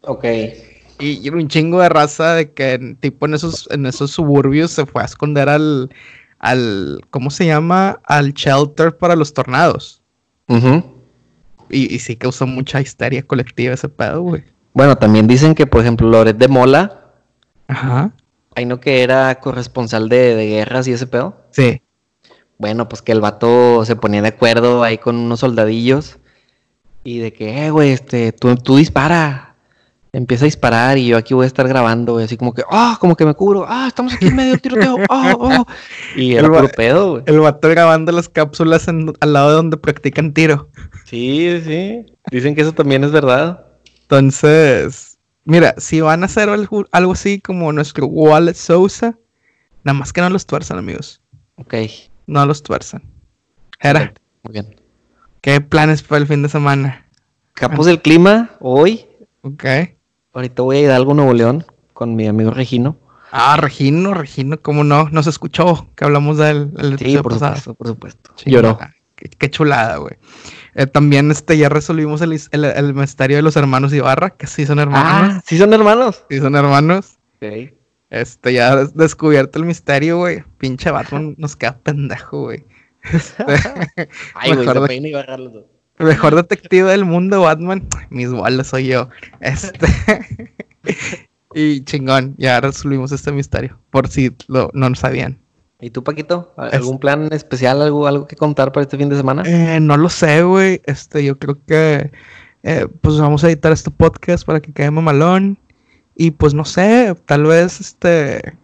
Ok. 0.00 0.24
Y, 0.98 1.28
un 1.28 1.48
chingo 1.48 1.80
de 1.80 1.88
raza 1.88 2.34
de 2.34 2.52
que 2.52 2.96
tipo 3.00 3.26
en 3.26 3.34
esos, 3.34 3.68
en 3.70 3.86
esos 3.86 4.10
suburbios 4.10 4.70
se 4.70 4.86
fue 4.86 5.02
a 5.02 5.04
esconder 5.04 5.48
al, 5.48 5.90
al, 6.38 7.00
¿cómo 7.10 7.30
se 7.30 7.46
llama? 7.46 8.00
Al 8.04 8.32
shelter 8.32 8.96
para 8.96 9.16
los 9.16 9.34
tornados. 9.34 10.02
y, 10.48 11.94
y, 11.94 11.98
sí 11.98 12.16
causó 12.16 12.46
mucha 12.46 12.80
histeria 12.80 13.22
colectiva 13.22 13.74
ese 13.74 13.88
pedo, 13.88 14.22
güey. 14.22 14.44
Bueno, 14.72 14.96
también 14.96 15.26
dicen 15.26 15.54
que, 15.54 15.66
por 15.66 15.80
ejemplo, 15.80 16.08
Loret 16.08 16.36
de 16.36 16.48
Mola. 16.48 17.12
Ajá. 17.68 18.12
Hay 18.54 18.64
no 18.64 18.80
que 18.80 19.02
era 19.02 19.34
corresponsal 19.40 20.08
de, 20.08 20.34
de 20.34 20.46
guerras 20.46 20.88
y 20.88 20.92
ese 20.92 21.06
pedo. 21.06 21.36
Sí. 21.50 21.82
Bueno, 22.58 22.88
pues 22.88 23.02
que 23.02 23.12
el 23.12 23.20
vato 23.20 23.84
se 23.84 23.96
ponía 23.96 24.22
de 24.22 24.28
acuerdo 24.28 24.82
ahí 24.82 24.98
con 24.98 25.16
unos 25.16 25.40
soldadillos. 25.40 26.18
Y 27.04 27.18
de 27.18 27.32
que, 27.32 27.66
eh, 27.66 27.70
güey, 27.70 27.90
este, 27.90 28.32
tú, 28.32 28.54
tú 28.56 28.76
dispara 28.76 29.55
empieza 30.16 30.44
a 30.44 30.46
disparar 30.46 30.96
y 30.96 31.08
yo 31.08 31.18
aquí 31.18 31.34
voy 31.34 31.44
a 31.44 31.46
estar 31.46 31.68
grabando, 31.68 32.18
y 32.18 32.24
así 32.24 32.38
como 32.38 32.54
que, 32.54 32.62
ah, 32.70 32.96
como 32.98 33.16
que 33.16 33.26
me 33.26 33.34
cubro, 33.34 33.66
ah, 33.68 33.84
estamos 33.86 34.14
aquí 34.14 34.28
en 34.28 34.36
medio 34.36 34.52
del 34.52 34.62
tiroteo, 34.62 34.96
ah, 35.10 35.66
Y 36.16 36.36
el 36.36 36.46
puro 36.46 36.68
pedo, 36.68 37.10
güey. 37.10 37.22
El 37.26 37.40
vato 37.40 37.68
grabando 37.68 38.12
las 38.12 38.30
cápsulas 38.30 38.88
al 38.88 39.32
lado 39.32 39.50
de 39.50 39.54
donde 39.56 39.76
practican 39.76 40.32
tiro. 40.32 40.70
Sí, 41.04 41.60
sí. 41.62 42.06
Dicen 42.30 42.54
que 42.54 42.62
eso 42.62 42.72
también 42.72 43.04
es 43.04 43.12
verdad. 43.12 43.66
Entonces, 44.02 45.18
mira, 45.44 45.74
si 45.76 46.00
van 46.00 46.22
a 46.22 46.26
hacer 46.26 46.48
algo, 46.48 46.86
así 47.12 47.38
como 47.38 47.70
nuestro 47.72 48.06
Wallet 48.06 48.54
Sousa, 48.54 49.18
nada 49.84 49.98
más 49.98 50.14
que 50.14 50.22
no 50.22 50.30
los 50.30 50.46
tuerzan, 50.46 50.78
amigos. 50.78 51.20
Ok. 51.56 51.74
No 52.26 52.46
los 52.46 52.62
tuerzan. 52.62 53.02
Era. 53.80 54.14
Muy 54.44 54.54
bien. 54.54 54.76
¿Qué 55.42 55.60
planes 55.60 56.02
para 56.02 56.22
el 56.22 56.26
fin 56.26 56.42
de 56.42 56.48
semana? 56.48 57.06
Capos 57.52 57.84
del 57.84 58.00
clima, 58.00 58.50
hoy. 58.60 59.04
Ok. 59.42 59.64
Ahorita 60.36 60.60
voy 60.60 60.76
a 60.76 60.80
ir 60.80 60.84
a 60.84 60.88
Hidalgo, 60.90 61.14
Nuevo 61.14 61.32
León, 61.32 61.64
con 61.94 62.14
mi 62.14 62.26
amigo 62.26 62.50
Regino. 62.50 62.98
Ah, 63.30 63.56
Regino, 63.56 64.12
Regino, 64.12 64.60
¿cómo 64.60 64.84
no? 64.84 65.08
Nos 65.08 65.26
escuchó 65.26 65.88
que 65.96 66.04
hablamos 66.04 66.36
de 66.36 66.50
él 66.50 66.70
el 66.76 66.98
Sí, 66.98 67.16
por 67.22 67.32
supuesto, 67.32 67.72
por 67.72 67.86
supuesto. 67.86 68.34
Lloró. 68.44 68.78
Qué, 69.14 69.50
chulada, 69.50 69.96
güey. 69.96 70.16
Eh, 70.74 70.86
también 70.86 71.30
este, 71.30 71.56
ya 71.56 71.70
resolvimos 71.70 72.20
el, 72.20 72.38
el, 72.52 72.92
misterio 72.92 73.38
de 73.38 73.42
los 73.42 73.56
hermanos 73.56 73.94
Ibarra, 73.94 74.28
que 74.28 74.46
sí 74.46 74.66
son 74.66 74.78
hermanos. 74.78 75.10
Ah, 75.10 75.42
sí 75.46 75.56
son 75.56 75.72
hermanos. 75.72 76.22
Sí 76.28 76.38
son 76.38 76.54
hermanos. 76.54 77.16
Ok. 77.36 77.72
Este, 78.10 78.52
ya 78.52 78.84
descubierto 78.84 79.58
el 79.58 79.64
misterio, 79.64 80.18
güey. 80.18 80.44
Pinche 80.58 80.90
Batman 80.90 81.34
nos 81.38 81.56
queda 81.56 81.78
pendejo, 81.78 82.42
güey. 82.42 82.66
Este, 83.10 83.44
Ay, 84.34 84.52
güey, 84.52 84.66
Mejor 85.98 86.34
detective 86.34 86.90
del 86.90 87.04
mundo, 87.04 87.42
Batman. 87.42 87.86
Mis 88.10 88.30
bolas 88.30 88.68
soy 88.68 88.88
yo. 88.88 89.08
Este. 89.40 89.86
y 91.54 91.82
chingón, 91.84 92.34
ya 92.38 92.60
resolvimos 92.60 93.12
este 93.12 93.32
misterio. 93.32 93.78
Por 93.90 94.08
si 94.08 94.34
lo, 94.48 94.70
no 94.74 94.88
lo 94.88 94.94
sabían. 94.94 95.38
¿Y 95.80 95.90
tú, 95.90 96.02
Paquito? 96.02 96.54
¿Algún 96.56 96.98
plan 96.98 97.28
especial, 97.32 97.82
algo, 97.82 98.06
algo 98.06 98.26
que 98.26 98.36
contar 98.36 98.72
para 98.72 98.84
este 98.84 98.96
fin 98.96 99.08
de 99.08 99.16
semana? 99.16 99.42
Eh, 99.44 99.78
no 99.80 99.96
lo 99.96 100.08
sé, 100.08 100.42
güey. 100.42 100.80
Este, 100.86 101.24
yo 101.24 101.38
creo 101.38 101.58
que 101.66 102.12
eh, 102.62 102.88
pues 103.00 103.18
vamos 103.18 103.44
a 103.44 103.48
editar 103.48 103.72
este 103.72 103.90
podcast 103.90 104.46
para 104.46 104.60
que 104.60 104.72
quede 104.72 104.90
mamalón. 104.90 105.58
Y 106.14 106.30
pues 106.30 106.54
no 106.54 106.64
sé, 106.64 107.14
tal 107.26 107.44
vez 107.44 107.80
este 107.80 108.56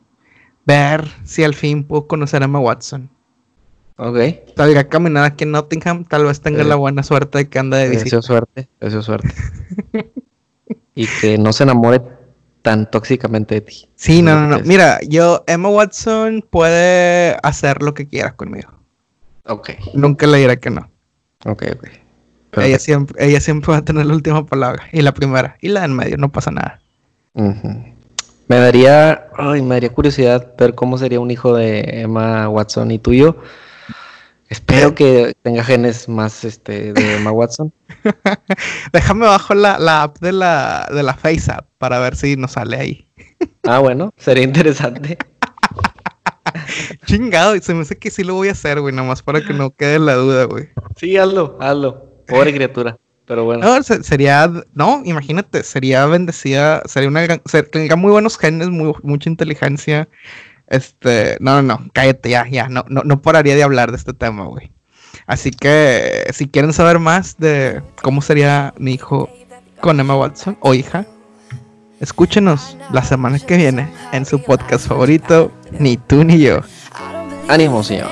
ver 0.64 1.06
si 1.24 1.44
al 1.44 1.54
fin 1.54 1.84
puedo 1.84 2.06
conocer 2.06 2.42
a 2.42 2.46
Emma 2.46 2.58
Watson. 2.58 3.10
Ok. 3.96 4.18
Salga 4.56 4.80
a 4.80 4.88
caminar 4.88 5.24
aquí 5.24 5.44
en 5.44 5.52
Nottingham, 5.52 6.04
tal 6.04 6.24
vez 6.24 6.40
tenga 6.40 6.64
la 6.64 6.76
buena 6.76 7.02
suerte 7.02 7.38
de 7.38 7.48
que 7.48 7.58
anda 7.58 7.78
de 7.78 7.88
visita. 7.88 8.04
Deseo 8.04 8.22
suerte, 8.22 8.68
deseo 8.80 9.02
suerte. 9.02 9.28
y 10.94 11.06
que 11.20 11.38
no 11.38 11.52
se 11.52 11.62
enamore 11.64 12.02
tan 12.62 12.90
tóxicamente 12.90 13.56
de 13.56 13.60
ti. 13.62 13.88
Sí, 13.96 14.22
no, 14.22 14.34
no, 14.34 14.58
no. 14.58 14.64
Mira, 14.64 15.00
yo, 15.06 15.44
Emma 15.46 15.68
Watson 15.68 16.44
puede 16.48 17.36
hacer 17.42 17.82
lo 17.82 17.92
que 17.94 18.06
quiera 18.06 18.34
conmigo. 18.34 18.70
Ok. 19.46 19.70
Nunca 19.94 20.26
le 20.26 20.38
diré 20.38 20.58
que 20.58 20.70
no. 20.70 20.90
Ok, 21.44 21.64
ok. 21.74 21.88
Ella 22.58 22.78
siempre, 22.78 23.24
ella 23.24 23.40
siempre 23.40 23.72
va 23.72 23.78
a 23.78 23.84
tener 23.84 24.06
la 24.06 24.14
última 24.14 24.44
palabra. 24.46 24.84
Y 24.92 25.02
la 25.02 25.12
primera. 25.12 25.56
Y 25.60 25.68
la 25.68 25.84
en 25.84 25.94
medio, 25.94 26.16
no 26.18 26.30
pasa 26.30 26.50
nada. 26.50 26.80
Me 27.34 28.56
daría, 28.58 29.28
ay, 29.36 29.62
me 29.62 29.76
daría 29.76 29.92
curiosidad 29.92 30.54
ver 30.58 30.74
cómo 30.74 30.98
sería 30.98 31.18
un 31.18 31.30
hijo 31.30 31.56
de 31.56 32.02
Emma 32.02 32.48
Watson 32.48 32.90
y 32.90 32.98
tuyo. 32.98 33.38
Espero 34.52 34.94
que 34.94 35.34
tenga 35.40 35.64
genes 35.64 36.10
más 36.10 36.44
este 36.44 36.92
de 36.92 37.16
Emma 37.16 37.32
Watson. 37.32 37.72
Déjame 38.92 39.24
bajo 39.24 39.54
la, 39.54 39.78
la, 39.78 40.02
app 40.02 40.18
de 40.18 40.30
la, 40.30 40.86
de 40.92 41.02
la 41.02 41.14
Face 41.14 41.50
App 41.50 41.66
para 41.78 41.98
ver 42.00 42.14
si 42.14 42.36
nos 42.36 42.52
sale 42.52 42.76
ahí. 42.76 43.08
ah, 43.62 43.78
bueno, 43.78 44.12
sería 44.18 44.44
interesante. 44.44 45.16
Chingado, 47.06 47.58
se 47.62 47.72
me 47.72 47.80
hace 47.80 47.96
que 47.96 48.10
sí 48.10 48.24
lo 48.24 48.34
voy 48.34 48.48
a 48.48 48.52
hacer, 48.52 48.78
güey, 48.78 48.94
nomás 48.94 49.22
para 49.22 49.40
que 49.40 49.54
no 49.54 49.70
quede 49.70 49.98
la 49.98 50.16
duda, 50.16 50.44
güey. 50.44 50.68
Sí, 50.96 51.16
hazlo, 51.16 51.56
hazlo. 51.58 52.04
Pobre 52.28 52.52
criatura. 52.52 52.98
Pero 53.24 53.44
bueno. 53.44 53.64
No, 53.64 53.82
sería, 53.82 54.52
no, 54.74 55.00
imagínate, 55.06 55.62
sería 55.62 56.04
bendecida, 56.04 56.82
sería 56.84 57.08
una 57.08 57.22
gran, 57.22 57.40
tendría 57.70 57.96
muy 57.96 58.10
buenos 58.10 58.36
genes, 58.36 58.68
muy, 58.68 58.92
mucha 59.02 59.30
inteligencia. 59.30 60.10
Este, 60.72 61.36
no, 61.38 61.60
no, 61.60 61.62
no, 61.62 61.90
cállate 61.92 62.30
ya, 62.30 62.48
ya, 62.48 62.66
no, 62.66 62.82
no, 62.88 63.02
no 63.04 63.20
pararía 63.20 63.54
de 63.54 63.62
hablar 63.62 63.90
de 63.90 63.98
este 63.98 64.14
tema, 64.14 64.46
güey. 64.46 64.72
Así 65.26 65.50
que, 65.50 66.24
si 66.32 66.48
quieren 66.48 66.72
saber 66.72 66.98
más 66.98 67.36
de 67.36 67.82
cómo 68.00 68.22
sería 68.22 68.72
mi 68.78 68.94
hijo 68.94 69.28
con 69.82 70.00
Emma 70.00 70.16
Watson 70.16 70.56
o 70.60 70.72
hija, 70.72 71.04
escúchenos 72.00 72.78
la 72.90 73.04
semana 73.04 73.38
que 73.38 73.58
viene 73.58 73.92
en 74.12 74.24
su 74.24 74.42
podcast 74.42 74.88
favorito, 74.88 75.52
Ni 75.78 75.98
tú 75.98 76.24
ni 76.24 76.38
yo. 76.38 76.60
Ánimo, 77.48 77.82
señor. 77.82 78.08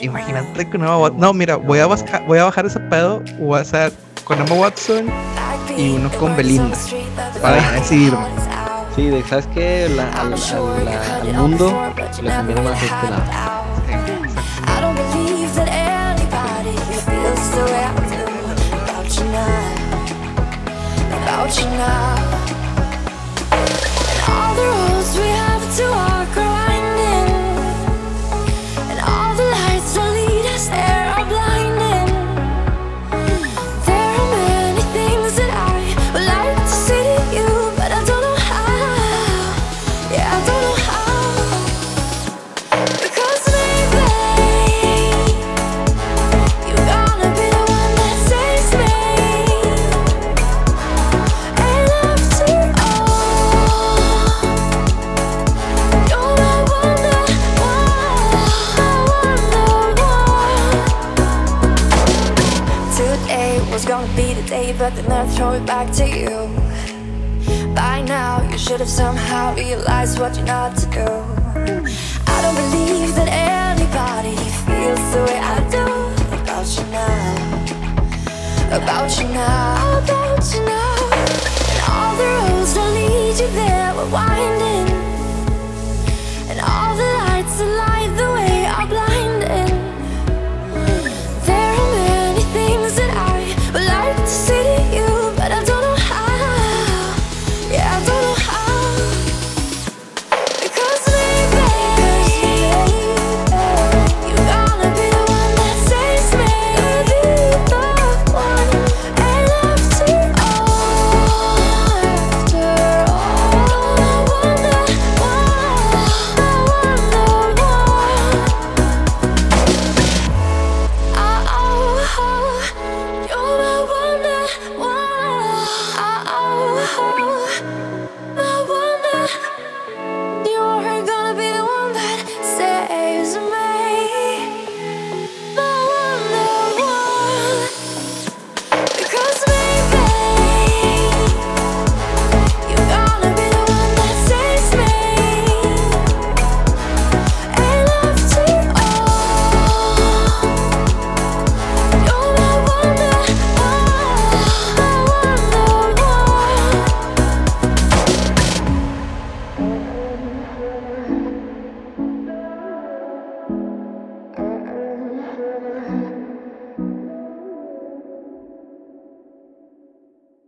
Imagínate 0.00 0.70
con 0.70 0.80
Emma 0.80 0.96
Watson. 0.96 1.20
No, 1.20 1.34
mira, 1.34 1.56
voy 1.56 1.80
a, 1.80 1.86
bajar, 1.86 2.24
voy 2.26 2.38
a 2.38 2.44
bajar 2.44 2.64
ese 2.64 2.80
pedo. 2.80 3.22
Voy 3.38 3.58
a 3.58 3.60
hacer 3.60 3.92
con 4.24 4.40
Emma 4.40 4.54
Watson 4.54 5.08
y 5.76 5.90
uno 5.90 6.10
con 6.12 6.34
Belinda. 6.34 6.74
Para 7.42 7.72
decidirme. 7.72 8.24
Sí, 9.00 9.08
de, 9.08 9.22
¿sabes 9.26 9.46
qué? 9.54 9.88
Al, 10.14 10.28
mundo 11.32 11.72
le 12.22 12.30
conviene 12.36 12.60
más 12.60 12.82
este 12.82 13.10
lado. 13.10 13.62
About 21.22 21.56
you 21.56 21.64
now 21.64 22.30
but 26.34 26.59